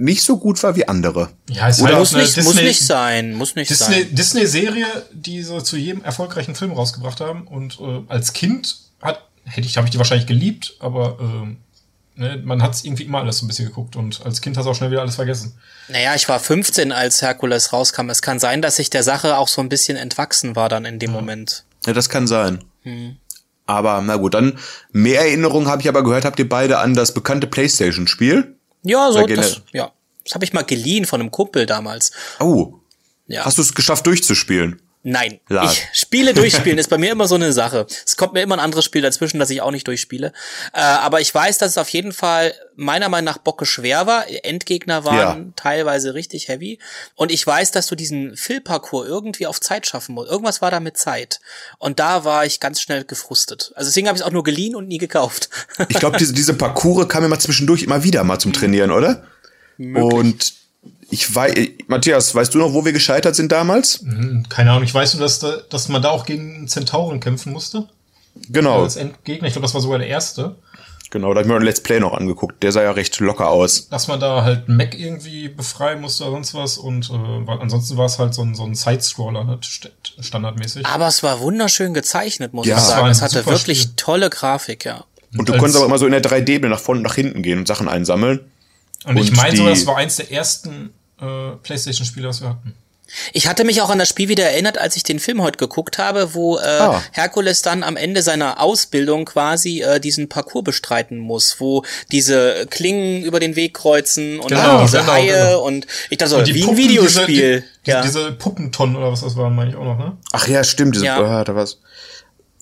[0.00, 1.30] nicht so gut war wie andere.
[1.48, 4.14] Ja, es Oder muss, nicht, Disney, muss nicht sein, muss nicht Disney, sein.
[4.14, 9.66] Disney-Serie, die so zu jedem erfolgreichen Film rausgebracht haben und äh, als Kind hat, hätte
[9.66, 13.44] ich, habe ich die wahrscheinlich geliebt, aber äh, ne, man hat irgendwie immer alles so
[13.44, 15.54] ein bisschen geguckt und als Kind hast du auch schnell wieder alles vergessen.
[15.88, 18.08] Naja, ich war 15, als Herkules rauskam.
[18.08, 20.98] Es kann sein, dass ich der Sache auch so ein bisschen entwachsen war dann in
[20.98, 21.16] dem ja.
[21.16, 21.64] Moment.
[21.84, 22.64] Ja, das kann sein.
[22.82, 23.16] Hm.
[23.66, 24.58] Aber na gut, dann
[24.92, 28.56] mehr Erinnerungen habe ich aber gehört, habt ihr beide an das bekannte PlayStation-Spiel?
[28.82, 29.92] Ja, so, das, ja.
[30.24, 32.12] Das habe ich mal geliehen von einem Kumpel damals.
[32.38, 32.74] Oh.
[33.26, 33.44] Ja.
[33.44, 34.80] Hast du es geschafft durchzuspielen?
[35.02, 35.72] Nein, Lad.
[35.72, 37.86] ich spiele durchspielen ist bei mir immer so eine Sache.
[38.04, 40.32] Es kommt mir immer ein anderes Spiel dazwischen, das ich auch nicht durchspiele.
[40.74, 44.24] Äh, aber ich weiß, dass es auf jeden Fall meiner Meinung nach Bocke schwer war.
[44.44, 45.52] Endgegner waren Ja.
[45.56, 46.78] teilweise richtig heavy.
[47.14, 50.30] Und ich weiß, dass du diesen Fill-Parcours irgendwie auf Zeit schaffen musst.
[50.30, 51.40] Irgendwas war da mit Zeit.
[51.78, 53.72] Und da war ich ganz schnell gefrustet.
[53.76, 55.48] Also deswegen habe ich es auch nur geliehen und nie gekauft.
[55.88, 59.24] Ich glaube, diese, diese Parcours kamen immer zwischendurch immer wieder mal zum Trainieren, oder?
[59.78, 60.59] Und
[61.10, 61.54] ich weiß,
[61.88, 64.00] Matthias, weißt du noch, wo wir gescheitert sind damals?
[64.00, 67.20] Hm, Keine Ahnung, ich weiß nur, dass, da, dass man da auch gegen einen Zentauren
[67.20, 67.88] kämpfen musste.
[68.48, 69.48] Genau, Als Endgegner.
[69.48, 70.54] Ich glaube, das war sogar der erste.
[71.10, 72.62] genau, da habe ich mir ein Let's Play noch angeguckt.
[72.62, 73.88] Der sah ja recht locker aus.
[73.88, 76.78] Dass man da halt einen Mac irgendwie befreien musste oder sonst was.
[76.78, 79.90] Und äh, ansonsten war es halt so ein, so ein Side-Scroller, ne, st
[80.20, 80.86] standardmäßig.
[80.86, 82.76] Aber es war wunderschön gezeichnet, muss Ja.
[82.76, 83.08] ich sagen.
[83.08, 83.92] Es hatte wirklich Spiel.
[83.96, 85.04] tolle Grafik, ja.
[85.36, 87.42] Und du als- konntest aber immer so in der 3D nach vorne und nach hinten
[87.42, 88.40] gehen und Sachen einsammeln.
[89.04, 90.90] Und ich und meine sogar, die- das war eins der ersten
[91.20, 92.74] äh, PlayStation-Spiele, was wir hatten.
[93.32, 95.98] Ich hatte mich auch an das Spiel wieder erinnert, als ich den Film heute geguckt
[95.98, 97.02] habe, wo äh, Ah.
[97.10, 103.24] Herkules dann am Ende seiner Ausbildung quasi äh, diesen Parcours bestreiten muss, wo diese Klingen
[103.24, 105.64] über den Weg kreuzen und Genau, dann diese genau, Haie genau.
[105.64, 107.26] und ich dachte so, Und wie ein Puppen, Videospiel.
[107.26, 108.02] Diese, die, ja.
[108.02, 110.16] diese Puppentonnen oder was das waren, meine ich auch noch, ne?
[110.30, 110.94] Ach ja, stimmt.
[110.94, 111.20] Diese, Ja.
[111.20, 111.78] Ah, da war's.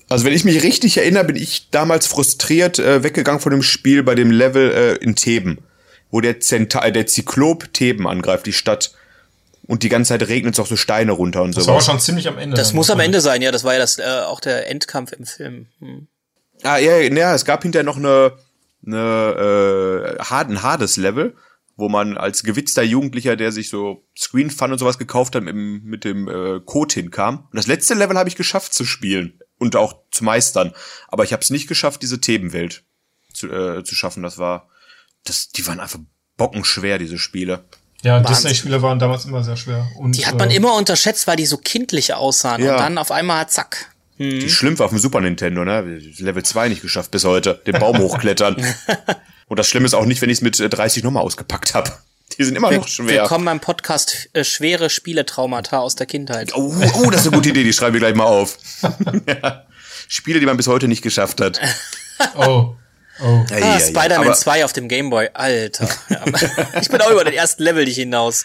[0.09, 4.02] Also wenn ich mich richtig erinnere, bin ich damals frustriert äh, weggegangen von dem Spiel
[4.02, 5.59] bei dem Level äh, in Theben,
[6.11, 8.92] wo der, Zenta äh, der Zyklop Theben angreift, die Stadt.
[9.66, 12.00] Und die ganze Zeit regnet es auch so Steine runter und Das war aber schon
[12.00, 12.56] ziemlich am Ende.
[12.56, 15.26] das muss am Ende sein, ja, das war ja das äh, auch der Endkampf im
[15.26, 15.66] Film.
[15.80, 16.06] Hm.
[16.62, 18.32] Ah, ja, ja, es gab hinterher noch eine,
[18.86, 21.34] eine äh, Hard- ein Hades-Level,
[21.76, 25.54] wo man als gewitzter Jugendlicher, der sich so Screen Fun und sowas gekauft hat, mit,
[25.54, 27.40] dem- mit dem äh, Code hinkam.
[27.50, 30.72] Und das letzte Level habe ich geschafft zu spielen und auch zu meistern.
[31.09, 32.82] Aber ich habe es nicht geschafft, diese Themenwelt
[33.32, 34.22] zu, äh, zu schaffen.
[34.22, 34.68] Das war,
[35.29, 35.99] das, die waren einfach
[36.37, 37.64] bockenschwer, diese Spiele.
[38.03, 38.20] Ja.
[38.20, 39.89] Disney-Spiele waren damals immer sehr schwer.
[39.97, 42.72] Und, Die hat man äh, immer unterschätzt, weil die so kindlich aussahen Ja.
[42.72, 43.93] und dann auf einmal zack.
[44.18, 45.81] Die Schlümpfe auf dem Super Nintendo, ne?
[46.18, 47.61] Level 2 nicht geschafft bis heute.
[47.66, 48.57] Den Baum hochklettern.
[49.47, 51.93] und das Schlimme ist auch nicht, wenn ich es mit äh, 30 nochmal ausgepackt habe.
[52.37, 53.22] Die sind immer noch schwer.
[53.22, 56.53] Willkommen beim Podcast äh, schwere Spieletraumata aus der Kindheit.
[56.55, 58.59] Oh, oh, das ist eine gute Idee, die schreiben wir gleich mal auf.
[59.26, 59.64] ja.
[60.09, 61.61] Spiele, die man bis heute nicht geschafft hat.
[62.37, 62.74] Oh.
[63.20, 63.44] Oh.
[63.50, 63.80] Ah, ja, ja.
[63.80, 65.88] Spider-Man Aber 2 auf dem Gameboy, Alter.
[66.08, 66.22] Ja.
[66.80, 68.44] ich bin auch über den ersten Level nicht hinaus.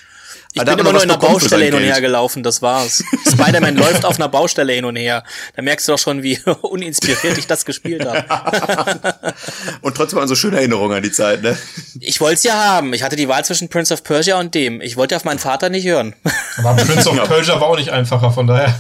[0.55, 3.03] Ich bin immer nur in einer Baustelle hin und her gelaufen, das war's.
[3.32, 5.24] Spider-Man läuft auf einer Baustelle hin und her.
[5.55, 9.34] Da merkst du doch schon, wie uninspiriert ich das gespielt habe.
[9.82, 11.57] Und trotzdem waren so schöne Erinnerungen an die Zeit, ne?
[11.99, 12.93] Ich wollte es ja haben.
[12.93, 14.80] Ich hatte die Wahl zwischen Prince of Persia und dem.
[14.82, 16.15] Ich wollte auf meinen Vater nicht hören.
[16.59, 17.28] Aber Prince of.
[17.28, 18.80] Persia war auch nicht einfacher, von daher.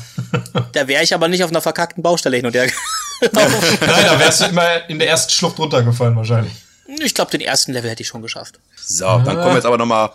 [0.73, 2.67] Da wäre ich aber nicht auf einer verkackten Baustelle hin und her.
[3.33, 6.53] Nein, da wärst du immer in der ersten Schlucht runtergefallen, wahrscheinlich.
[6.87, 8.59] ich glaube, den ersten Level hätte ich schon geschafft.
[8.85, 10.11] So, dann kommen wir jetzt aber nochmal.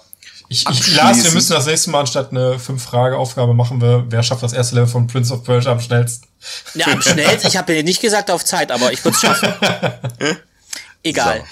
[0.50, 0.94] Ich, ich.
[0.96, 4.76] Lars, wir müssen das nächste Mal anstatt eine Fünf-Frage-Aufgabe machen wir, wer schafft das erste
[4.76, 6.26] Level von Prince of Persia am schnellsten?
[6.74, 7.48] Ja, am schnellsten.
[7.48, 9.52] Ich habe dir nicht gesagt auf Zeit, aber ich würde es schaffen.
[11.02, 11.44] Egal.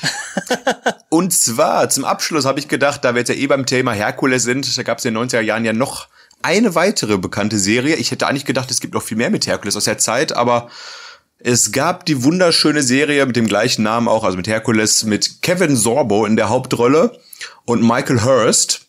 [1.08, 4.42] Und zwar, zum Abschluss habe ich gedacht, da wir jetzt ja eh beim Thema Herkules
[4.42, 6.08] sind, da gab es in den 90er Jahren ja noch
[6.42, 7.96] eine weitere bekannte Serie.
[7.96, 10.68] Ich hätte eigentlich gedacht, es gibt noch viel mehr mit Herkules aus der Zeit, aber
[11.38, 15.76] es gab die wunderschöne Serie mit dem gleichen Namen auch, also mit Herkules, mit Kevin
[15.76, 17.18] Sorbo in der Hauptrolle
[17.64, 18.82] und Michael Hurst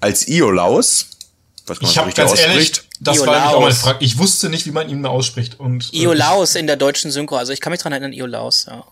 [0.00, 1.08] als Iolaus.
[1.66, 2.88] Was man Ich so habe richtig ganz ehrlich, ausspricht.
[3.00, 3.78] das war nämlich auch meine Iolaus.
[3.78, 4.04] Frage.
[4.04, 5.58] Ich wusste nicht, wie man ihn ausspricht.
[5.58, 7.36] Und, äh, Iolaus in der deutschen Synchro.
[7.36, 8.84] Also ich kann mich dran erinnern, Iolaus, ja.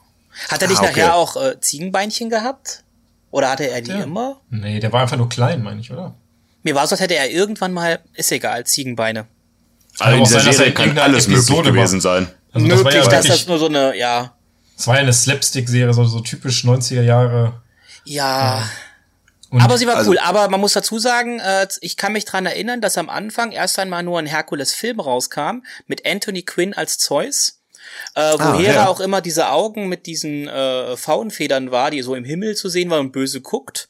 [0.49, 0.91] Hat er nicht Ah, okay.
[1.01, 2.83] nachher auch äh, Ziegenbeinchen gehabt?
[3.31, 4.03] Oder hatte er die Ja.
[4.03, 4.41] immer?
[4.51, 6.15] Nee, der war einfach nur klein, meine ich, oder?
[6.65, 9.27] Mir war so, als hätte er irgendwann mal, ist egal, Ziegenbeine.
[10.01, 12.15] Also in dieser sein, dass er Serie kann alles möglich Episode gewesen war.
[12.17, 12.29] sein.
[12.55, 14.35] Also das war Möglich, ja dass wirklich, das nur so eine, ja.
[14.77, 17.61] das war ja eine Slapstick-Serie, so, so typisch 90er Jahre.
[18.05, 18.69] Ja.
[19.51, 20.19] Und aber sie war also- cool.
[20.19, 23.79] Aber man muss dazu sagen, äh, ich kann mich dran erinnern, dass am Anfang erst
[23.79, 27.61] einmal nur ein Herkules-Film rauskam mit Anthony Quinn als Zeus.
[28.15, 28.87] Äh, Ah, Hera ja.
[28.89, 32.91] auch immer diese Augen mit diesen äh, Faunfedern war, die so im Himmel zu sehen
[32.91, 33.89] war und böse guckt.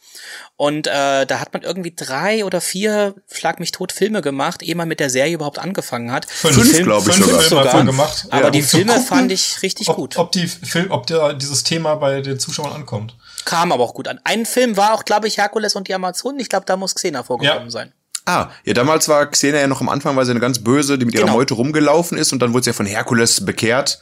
[0.57, 4.75] Und äh, da hat man irgendwie drei oder vier, schlag mich tot, Filme gemacht, ehe
[4.77, 6.27] man mit der Serie überhaupt angefangen hat.
[6.31, 7.43] Fünf, Die Film- glaub ich fünf sogar.
[7.65, 8.27] Filme man gemacht.
[8.31, 10.17] Aber Ja, die um Filme gucken, fand ich richtig ob, gut.
[10.17, 13.17] Ob, die Film, ob der, dieses Thema bei den Zuschauern ankommt.
[13.45, 14.21] Kam aber auch gut an.
[14.25, 16.39] Ein Film war auch, glaube ich, Herkules und die Amazonen.
[16.41, 17.71] Ich glaube, da muss Xena vorgekommen Ja.
[17.71, 17.93] sein.
[18.27, 21.05] Ah, ja, damals war Xena ja noch am Anfang, weil sie eine ganz böse, die
[21.05, 21.37] mit ihrer Genau.
[21.37, 24.01] Meute rumgelaufen ist und dann wurde sie ja von Herkules bekehrt.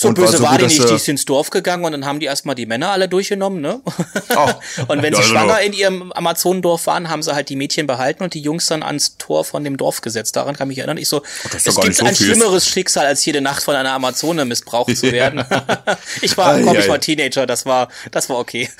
[0.00, 2.20] So Und böse so war die nicht, die ist ins Dorf gegangen und dann haben
[2.20, 3.82] die erstmal die Männer alle durchgenommen, ne?
[4.34, 4.48] Oh.
[4.88, 5.40] und wenn Ja, sie genau.
[5.40, 8.82] schwanger in ihrem Amazonendorf waren, haben sie halt die Mädchen behalten und die Jungs dann
[8.82, 10.36] ans Tor von dem Dorf gesetzt.
[10.36, 10.96] Daran kann ich mich erinnern.
[10.96, 11.20] Ich so,
[11.54, 14.96] ist doch es gibt so ein schlimmeres Schicksal, als jede Nacht von einer Amazone missbraucht
[14.96, 15.44] zu werden.
[16.22, 18.70] ich war, komm, ich war Teenager, das war, das war okay.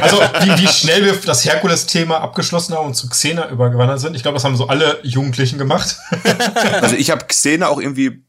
[0.00, 4.16] Also, wie, wie schnell wir das Herkules-Thema abgeschlossen haben und zu Xena übergewandert sind.
[4.16, 5.98] Ich glaube, das haben so alle Jugendlichen gemacht.
[6.80, 8.24] Also ich habe Xena auch irgendwie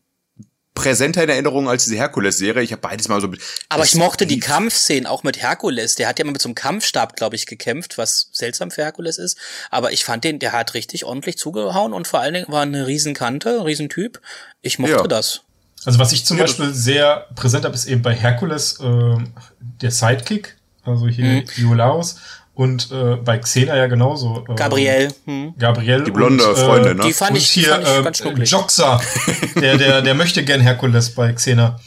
[0.75, 2.63] präsenter in Erinnerung als diese Herkules-Serie.
[2.63, 3.29] Ich habe beides mal so.
[3.69, 5.95] Aber ich mochte die Kampfszenen auch mit Herkules.
[5.95, 9.17] Der hat ja mal mit so einem Kampfstab, glaube ich, gekämpft, was seltsam für Herkules
[9.17, 9.37] ist.
[9.69, 12.87] Aber ich fand den, der hat richtig ordentlich zugehauen und vor allen Dingen war eine
[12.87, 14.19] Riesenkante, ein Riesentyp.
[14.61, 15.07] Ich mochte Ja.
[15.07, 15.41] das.
[15.85, 19.33] Also, was ich zum Ja, Beispiel sehr präsent habe, ist eben bei Herkules ähm,
[19.81, 20.55] der Sidekick,
[20.85, 22.15] also hier Iolaus.
[22.55, 24.45] Und äh, bei Xena ja genauso.
[24.47, 25.11] ähm, Gabrielle.
[25.25, 25.55] Hm.
[25.57, 26.03] Gabrielle.
[26.03, 27.03] Die blonde und, Freundin, ne?
[27.03, 28.51] Die fand und ich, hier fand ich äh, ganz schnucklig.
[28.51, 29.01] Joxer,
[29.55, 31.79] der, der, der möchte gern Herkules bei Xena.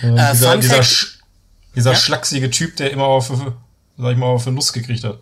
[0.00, 1.18] Äh, dieser Fun dieser, Fact- sch
[1.76, 1.96] dieser Ja?
[1.98, 3.26] schlachsige Typ, der immer auf,
[3.98, 5.18] sag ich mal, auf eine Nuss gekriegt hat.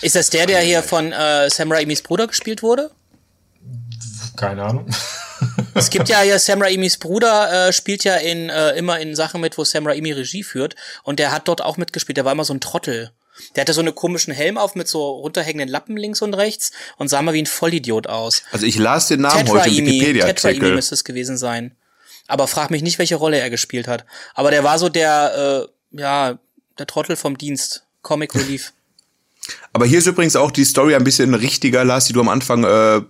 [0.00, 2.90] Ist das der, der hier von äh, Sam Raimis Bruder gespielt wurde?
[4.36, 4.86] Keine Ahnung.
[5.74, 9.40] Es gibt ja hier Sam Raimis Bruder äh, spielt ja in äh, immer in Sachen
[9.40, 12.16] mit, wo Sam Raimi Regie führt und der hat dort auch mitgespielt.
[12.16, 13.10] Der war immer so ein Trottel.
[13.54, 17.08] Der hatte so einen komischen Helm auf mit so runterhängenden Lappen links und rechts und
[17.08, 18.42] sah mal wie ein Vollidiot aus.
[18.52, 20.74] Also ich las den Namen Ted heute im Wikipedia-Artikel.
[20.74, 21.74] müsste es gewesen sein.
[22.26, 24.04] Aber frag mich nicht, welche Rolle er gespielt hat.
[24.34, 26.38] Aber der war so der, äh, ja,
[26.78, 27.84] der Trottel vom Dienst.
[28.02, 28.72] Comic Relief.
[29.72, 32.64] Aber hier ist übrigens auch die Story ein bisschen richtiger, Lars, die du am Anfang
[32.64, 33.02] äh,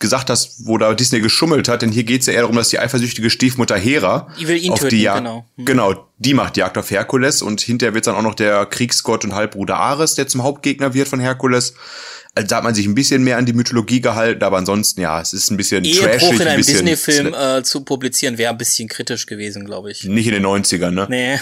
[0.00, 1.82] gesagt hast, wo da Disney geschummelt hat.
[1.82, 4.80] Denn hier geht's ja eher darum, dass die eifersüchtige Stiefmutter Hera Die will ihn auf
[4.80, 5.44] töten, die Jagd, genau.
[5.56, 5.64] Hm.
[5.64, 9.34] genau, die macht Jagd auf Herkules und hinterher wird's dann auch noch der Kriegsgott und
[9.34, 11.74] Halbbruder Ares, der zum Hauptgegner wird von Herkules.
[12.34, 15.20] Also da hat man sich ein bisschen mehr an die Mythologie gehalten, aber ansonsten, ja,
[15.20, 18.52] es ist ein bisschen Ehebruch trashig, in ein einem bisschen Disney-Film äh, zu publizieren, wäre
[18.52, 20.04] ein bisschen kritisch gewesen, glaube ich.
[20.04, 21.06] nicht in den 90ern, ne?
[21.10, 21.38] Nee.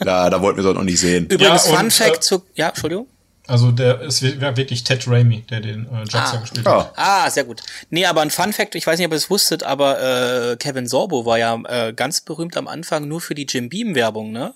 [0.00, 1.26] Da, da wollten wir es noch nicht sehen.
[1.26, 2.42] Übrigens, Ja, Fun Fact äh, zu.
[2.54, 3.06] Ja, Entschuldigung.
[3.46, 6.36] Also der ist wir- wirklich Ted Raimi, der den äh, Joxer Ah.
[6.38, 6.86] gespielt hat.
[6.86, 6.92] Ja.
[6.96, 7.62] Ah, sehr gut.
[7.90, 10.86] Nee, aber ein Fun Fact, ich weiß nicht, ob ihr es wusstet, aber äh, Kevin
[10.88, 14.54] Sorbo war ja äh, ganz berühmt am Anfang nur für die Jim Beam Werbung, ne?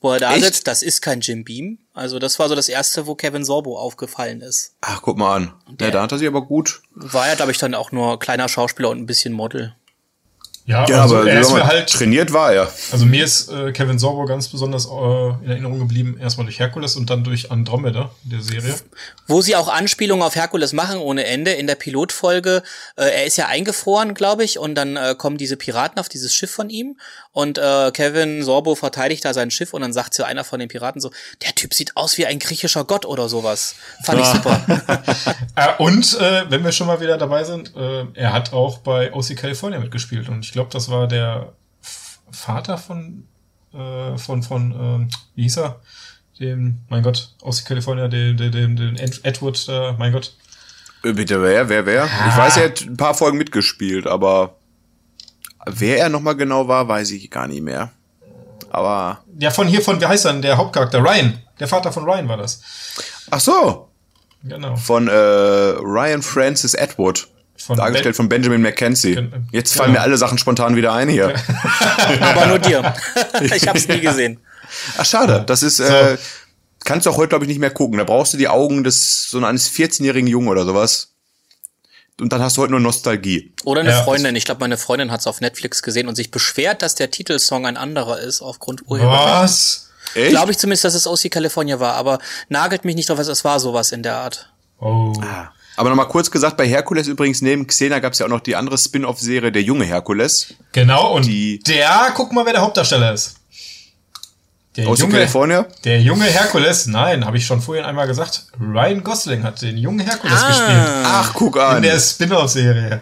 [0.00, 0.44] Wo er da Echt?
[0.44, 1.78] sitzt, das ist kein Jim Beam.
[1.92, 4.74] Also das war so das erste, wo Kevin Sorbo aufgefallen ist.
[4.80, 5.52] Ach, guck mal an.
[5.80, 6.82] Ja, da hat er sich aber gut.
[6.94, 9.74] War ja, glaube ich, dann auch nur kleiner Schauspieler und ein bisschen Model.
[10.68, 12.70] Ja, Ja, also aber er ist mir mal, halt, trainiert war er.
[12.92, 16.94] also mir ist äh, Kevin Sorbo ganz besonders äh, in Erinnerung geblieben, erstmal durch Herkules
[16.94, 18.74] und dann durch Andromeda, der Serie.
[19.26, 21.52] Wo sie auch Anspielungen auf Herkules machen ohne Ende.
[21.52, 22.62] In der Pilotfolge,
[22.96, 26.34] äh, er ist ja eingefroren, glaube ich, und dann äh, kommen diese Piraten auf dieses
[26.34, 26.96] Schiff von ihm
[27.32, 30.68] und äh, Kevin Sorbo verteidigt da sein Schiff und dann sagt so einer von den
[30.68, 31.12] Piraten so,
[31.42, 33.76] der Typ sieht aus wie ein griechischer Gott oder sowas.
[34.04, 34.60] Fand ich super.
[35.54, 39.12] Äh, und äh, wenn wir schon mal wieder dabei sind, äh, er hat auch bei
[39.12, 41.52] OC California mitgespielt und ich glaube, das war der
[42.30, 43.26] Vater von
[43.72, 45.80] äh, von von ähm, wie hieß er?
[46.40, 50.36] Dem, mein Gott, OC California, den, den Ed- Edward, äh, mein Gott.
[51.04, 52.04] Äh, Bitte, wer, wer, wer?
[52.04, 54.54] Ich weiß, er hat ein paar Folgen mitgespielt, aber
[55.66, 57.90] wer er nochmal genau war, weiß ich gar nicht mehr.
[58.70, 61.00] Aber, Ja, von hier, von, wie heißt er denn, der Hauptcharakter?
[61.02, 61.38] Ryan.
[61.58, 62.60] Der Vater von Ryan war das.
[63.30, 63.88] ach so,
[64.44, 64.76] Genau.
[64.76, 67.26] von äh, Ryan Francis Atwood.
[67.58, 69.14] Von dargestellt von Benjamin McKenzie.
[69.14, 69.82] Gen- Jetzt genau.
[69.84, 71.34] fallen mir alle Sachen spontan wieder ein hier.
[72.20, 72.94] aber nur dir.
[73.40, 74.40] ich hab's nie gesehen.
[74.96, 75.44] Ach, schade.
[75.46, 76.16] Das ist, äh,
[76.84, 77.98] kannst du auch heute, glaube ich, nicht mehr gucken.
[77.98, 81.12] Da brauchst du die Augen des, so eines 14-jährigen Jungen oder sowas.
[82.20, 83.52] Und dann hast du heute nur Nostalgie.
[83.64, 84.34] Oder eine Ja, Freundin.
[84.34, 87.76] Ich glaube, meine Freundin hat's auf Netflix gesehen und sich beschwert, dass der Titelsong ein
[87.76, 89.22] anderer ist aufgrund Urheberrecht.
[89.22, 89.90] Was?
[90.14, 90.30] Echt?
[90.30, 93.60] Glaube ich zumindest, dass es OC California war, aber nagelt mich nicht drauf, es war
[93.60, 94.52] sowas in der Art.
[94.80, 95.12] Oh.
[95.22, 95.52] Ah.
[95.78, 98.56] Aber nochmal kurz gesagt, bei Herkules übrigens neben Xena gab es ja auch noch die
[98.56, 100.54] andere Spin-off-Serie, der junge Herkules.
[100.72, 103.36] Genau, und Die- der, guck mal, wer der Hauptdarsteller ist.
[104.76, 105.66] Der Aus junge, California.
[105.84, 110.00] der junge Herkules, nein, habe ich schon vorhin einmal gesagt, Ryan Gosling hat den jungen
[110.00, 110.48] Herkules Ah.
[110.48, 111.04] gespielt.
[111.04, 111.82] Ach, guck In an.
[111.82, 113.00] der Spin-off-Serie.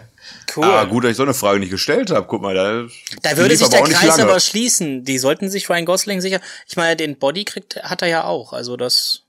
[0.55, 0.63] Cool.
[0.65, 2.25] Ah, gut, dass ich so eine Frage nicht gestellt habe.
[2.27, 2.83] Guck mal, da,
[3.21, 4.23] da würde sich aber der auch nicht Kreis lange.
[4.31, 5.03] aber schließen.
[5.03, 6.39] Die sollten sich Ryan Gosling sicher.
[6.67, 8.53] Ich meine, den Body kriegt, hat er ja auch.
[8.53, 9.23] Also das.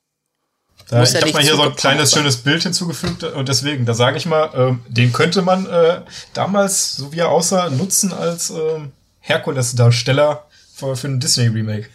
[0.91, 2.20] Da, Muss ich ja habe mal hier so ein kleines, sein.
[2.20, 6.01] schönes Bild hinzugefügt und deswegen, da sage ich mal, ähm, den könnte man äh,
[6.32, 11.89] damals, so wie er aussah, nutzen als ähm, Herkules-Darsteller für, für ein Disney-Remake.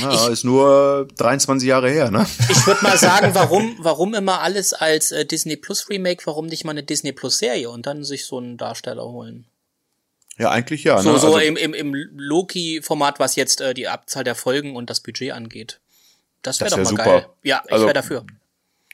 [0.00, 2.26] Ja, ist nur 23 Jahre her, ne?
[2.48, 6.64] Ich würde mal sagen, warum, warum immer alles als äh, Disney Plus Remake, warum nicht
[6.64, 9.44] mal eine Disney Plus Serie und dann sich so einen Darsteller holen?
[10.38, 11.02] Ja, eigentlich ja.
[11.02, 11.18] So, ne?
[11.18, 15.00] so also, im, im, im Loki-Format, was jetzt äh, die Abzahl der Folgen und das
[15.00, 15.81] Budget angeht.
[16.42, 17.04] Das wäre Das doch mal wär super.
[17.04, 17.26] geil.
[17.42, 18.24] Ja, ich Also- wäre dafür.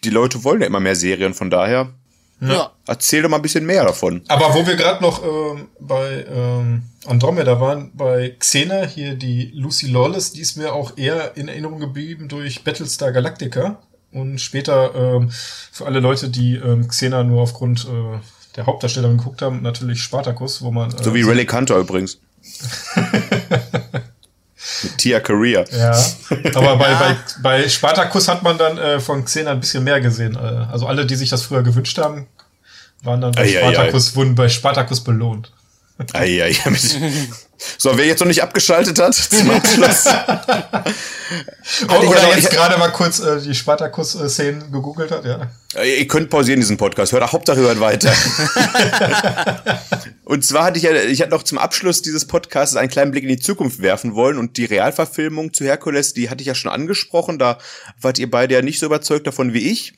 [0.05, 1.93] die Leute wollen ja immer mehr Serien, von daher.
[2.41, 2.71] Ja.
[2.87, 4.23] Erzähl doch mal ein bisschen mehr davon.
[4.29, 9.89] Aber wo wir gerade noch ähm, bei ähm, Andromeda waren, bei Xena, hier die Lucy
[9.89, 13.83] Lawless, die ist mir auch eher in Erinnerung geblieben durch Battlestar Galactica.
[14.13, 15.31] Und später ähm,
[15.73, 18.19] für alle Leute, die ähm, Xena nur aufgrund äh,
[18.55, 20.93] der Hauptdarstellerin geguckt haben, natürlich Spartacus, wo man.
[20.93, 22.21] Äh, so wie Relic Hunter übrigens.
[24.97, 25.65] Tia Career.
[25.71, 25.97] Ja,
[26.55, 30.37] aber bei, bei, bei Spartacus hat man dann äh, von Xena ein bisschen mehr gesehen.
[30.37, 30.39] Äh,
[30.71, 32.27] also alle, die sich das früher gewünscht haben,
[33.03, 34.17] waren dann bei ei, Spartacus, ei.
[34.17, 35.53] wurden bei Spartacus belohnt.
[36.13, 36.57] Ei, ei,
[37.77, 40.07] so, wer jetzt noch nicht abgeschaltet hat, zum Abschluss.
[41.85, 45.51] Oder jetzt gerade mal kurz äh, die Spartacus-Szenen gegoogelt hat, ja.
[45.83, 48.13] Ihr könnt pausieren diesen Podcast, hört Hauptsache hört weiter.
[50.25, 53.25] und zwar hatte ich ja, ich hatte noch zum Abschluss dieses Podcasts einen kleinen Blick
[53.25, 56.71] in die Zukunft werfen wollen und die Realverfilmung zu Herkules, die hatte ich ja schon
[56.71, 57.59] angesprochen, da
[58.01, 59.95] wart ihr beide ja nicht so überzeugt davon wie ich.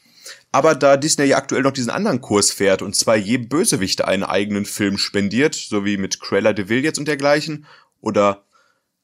[0.53, 4.25] Aber da Disney ja aktuell noch diesen anderen Kurs fährt und zwar jedem Bösewicht einen
[4.25, 7.67] eigenen Film spendiert, so wie mit Cruella de Vil jetzt und dergleichen,
[8.01, 8.45] oder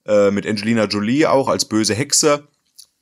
[0.06, 2.48] äh, mit Angelina Jolie auch als böse Hexe.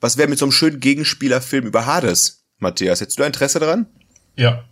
[0.01, 3.01] Was wäre mit so einem schönen Gegenspielerfilm über Hades, Matthias?
[3.01, 3.86] Hättest du Interesse daran?
[4.36, 4.64] Ja.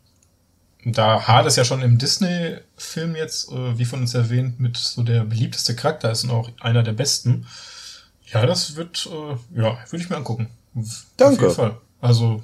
[0.85, 5.25] Da Hades ja schon im Disney-Film jetzt, äh, wie von uns erwähnt, mit so der
[5.25, 7.47] beliebteste Charakter ist und auch einer der besten.
[8.33, 10.49] Ja, das wird, äh, ja, würde ich mir angucken.
[11.17, 11.35] Danke.
[11.37, 11.81] Auf jeden Fall.
[12.01, 12.43] Also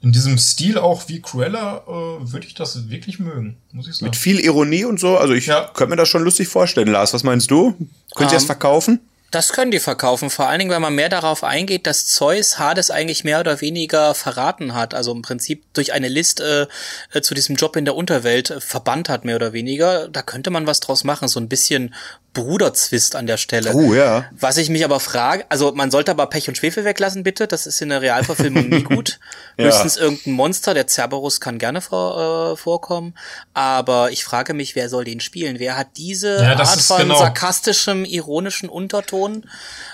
[0.00, 4.06] in diesem Stil auch wie Cruella äh, würde ich das wirklich mögen, muss ich sagen.
[4.06, 5.18] Mit viel Ironie und so.
[5.18, 5.70] Also ich ja.
[5.74, 6.88] könnte mir das schon lustig vorstellen.
[6.88, 7.72] Lars, was meinst du?
[7.72, 9.00] Könnt ihr um, das ähm, verkaufen?
[9.30, 12.90] Das können die verkaufen, vor allen Dingen, wenn man mehr darauf eingeht, dass Zeus Hades
[12.90, 16.66] eigentlich mehr oder weniger verraten hat, also im Prinzip durch eine Liste
[17.12, 20.08] äh, zu diesem Job in der Unterwelt äh, verbannt hat, mehr oder weniger.
[20.08, 21.94] Da könnte man was draus machen, so ein bisschen
[22.38, 23.72] Bruderzwist an der Stelle.
[23.74, 24.26] Oh, ja.
[24.32, 27.46] Was ich mich aber frage, also man sollte aber Pech und Schwefel weglassen, bitte.
[27.46, 29.18] Das ist in der Realverfilmung nie gut.
[29.56, 29.66] ja.
[29.66, 33.14] Höchstens irgendein Monster, der Cerberus kann gerne vor, äh, vorkommen.
[33.54, 35.58] Aber ich frage mich, wer soll den spielen?
[35.58, 37.18] Wer hat diese ja, Art von genau.
[37.18, 39.44] sarkastischem, ironischen Unterton?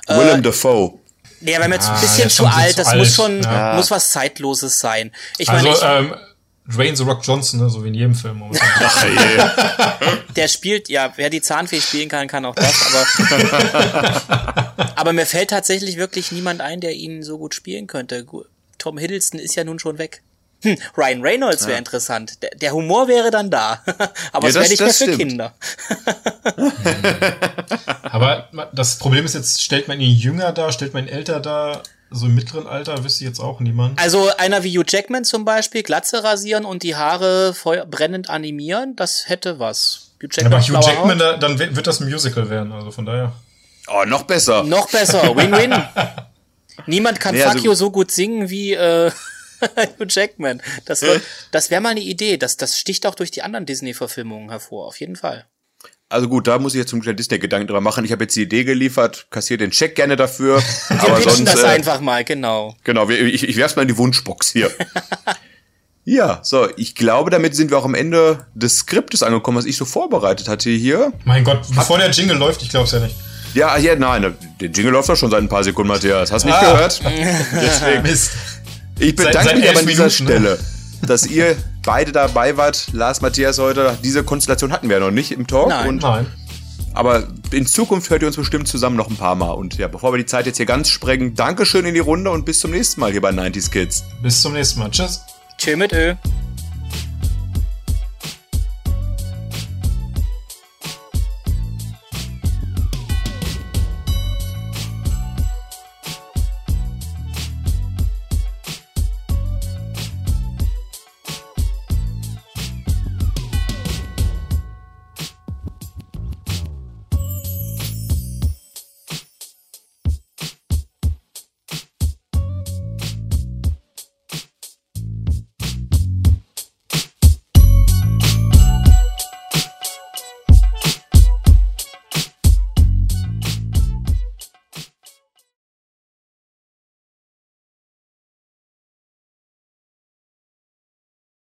[0.07, 0.99] Willem äh, Dafoe.
[1.41, 2.79] Nee, aber mir jetzt ein bisschen zu alt.
[2.79, 2.99] Das alt.
[2.99, 3.75] muss schon, ja.
[3.75, 5.13] muss was Zeitloses sein.
[5.37, 6.15] Ich also, meine, ich, ähm,
[6.67, 7.69] Dwayne The Rock Johnson, ne?
[7.69, 8.43] so wie in jedem Film.
[8.81, 9.05] Ach,
[10.35, 13.03] Der spielt, ja, wer die Zahnfee spielen kann, kann auch das, aber,
[14.97, 18.27] aber mir fällt tatsächlich wirklich niemand ein, der ihn so gut spielen könnte.
[18.79, 20.23] Tom Hiddleston ist ja nun schon weg.
[20.63, 21.79] Hm, Ryan Reynolds wäre ja.
[21.79, 22.43] interessant.
[22.43, 23.83] Der, der, Humor wäre dann da.
[24.33, 25.19] Aber ja, es wäre nicht mehr für stimmt.
[25.19, 25.55] Kinder.
[28.03, 31.83] Aber das Problem ist jetzt, stellt man ihn jünger dar, stellt man ihn älter dar?
[32.15, 33.99] So im mittleren Alter wüsste ich jetzt auch niemand.
[33.99, 37.55] Also einer wie Hugh Jackman zum Beispiel, Glatze rasieren und die Haare
[37.91, 40.13] brennend animieren, das hätte was.
[40.23, 43.33] Hugh Jackman, Aber Hugh Jackman, da, dann wird das ein Musical werden, also von daher.
[43.89, 44.63] Oh, noch besser.
[44.63, 45.75] Noch besser, Win-Win.
[46.87, 49.11] Niemand kann nee, Fuck also, You so gut singen wie äh,
[49.99, 50.63] Hugh Jackman.
[50.85, 51.05] Das,
[51.51, 52.37] das wäre mal eine Idee.
[52.37, 55.47] Das, das sticht auch durch die anderen Disney-Verfilmungen hervor, auf jeden Fall.
[56.15, 58.05] Also gut, da muss ich jetzt zum Glück Disney Gedanken drüber machen.
[58.05, 60.63] Ich habe jetzt die Idee geliefert, kassiere den Check gerne dafür.
[60.89, 62.77] Wir aber sonst das äh, einfach mal, genau.
[62.85, 64.71] Genau, ich, ich werf's mal in die Wunschbox hier.
[66.05, 69.77] ja, so, ich glaube, damit sind wir auch am Ende des Skriptes angekommen, was ich
[69.77, 71.13] so vorbereitet hatte hier.
[71.25, 73.17] Mein Gott, bevor Hab, der Jingle läuft, ich glaube es ja nicht.
[73.55, 76.31] Ja, ja, nein, der Jingle läuft doch schon seit ein paar Sekunden, Matthias.
[76.31, 76.75] Hast du nicht ah.
[76.75, 77.01] gehört?
[77.55, 78.03] Deswegen.
[78.03, 78.31] Mist.
[79.01, 80.31] Ich bedanke seit, seit mich aber an dieser Minuten, ne?
[80.31, 80.51] Stelle.
[80.51, 80.59] Ne?
[81.07, 82.89] dass ihr beide dabei wart.
[82.93, 83.97] Lars, Matthias heute.
[84.03, 85.69] Diese Konstellation hatten wir ja noch nicht im Talk.
[85.69, 86.27] Nein, und nein.
[86.95, 89.51] Aber in Zukunft hört ihr uns bestimmt zusammen noch ein paar Mal.
[89.51, 92.45] Und ja, bevor wir die Zeit jetzt hier ganz sprengen, Dankeschön in die Runde und
[92.45, 94.05] bis zum nächsten Mal hier bei 90s Kids.
[94.23, 94.91] Bis zum nächsten Mal.
[94.91, 95.23] Tschüss.
[95.59, 96.15] Tschö mit Ö.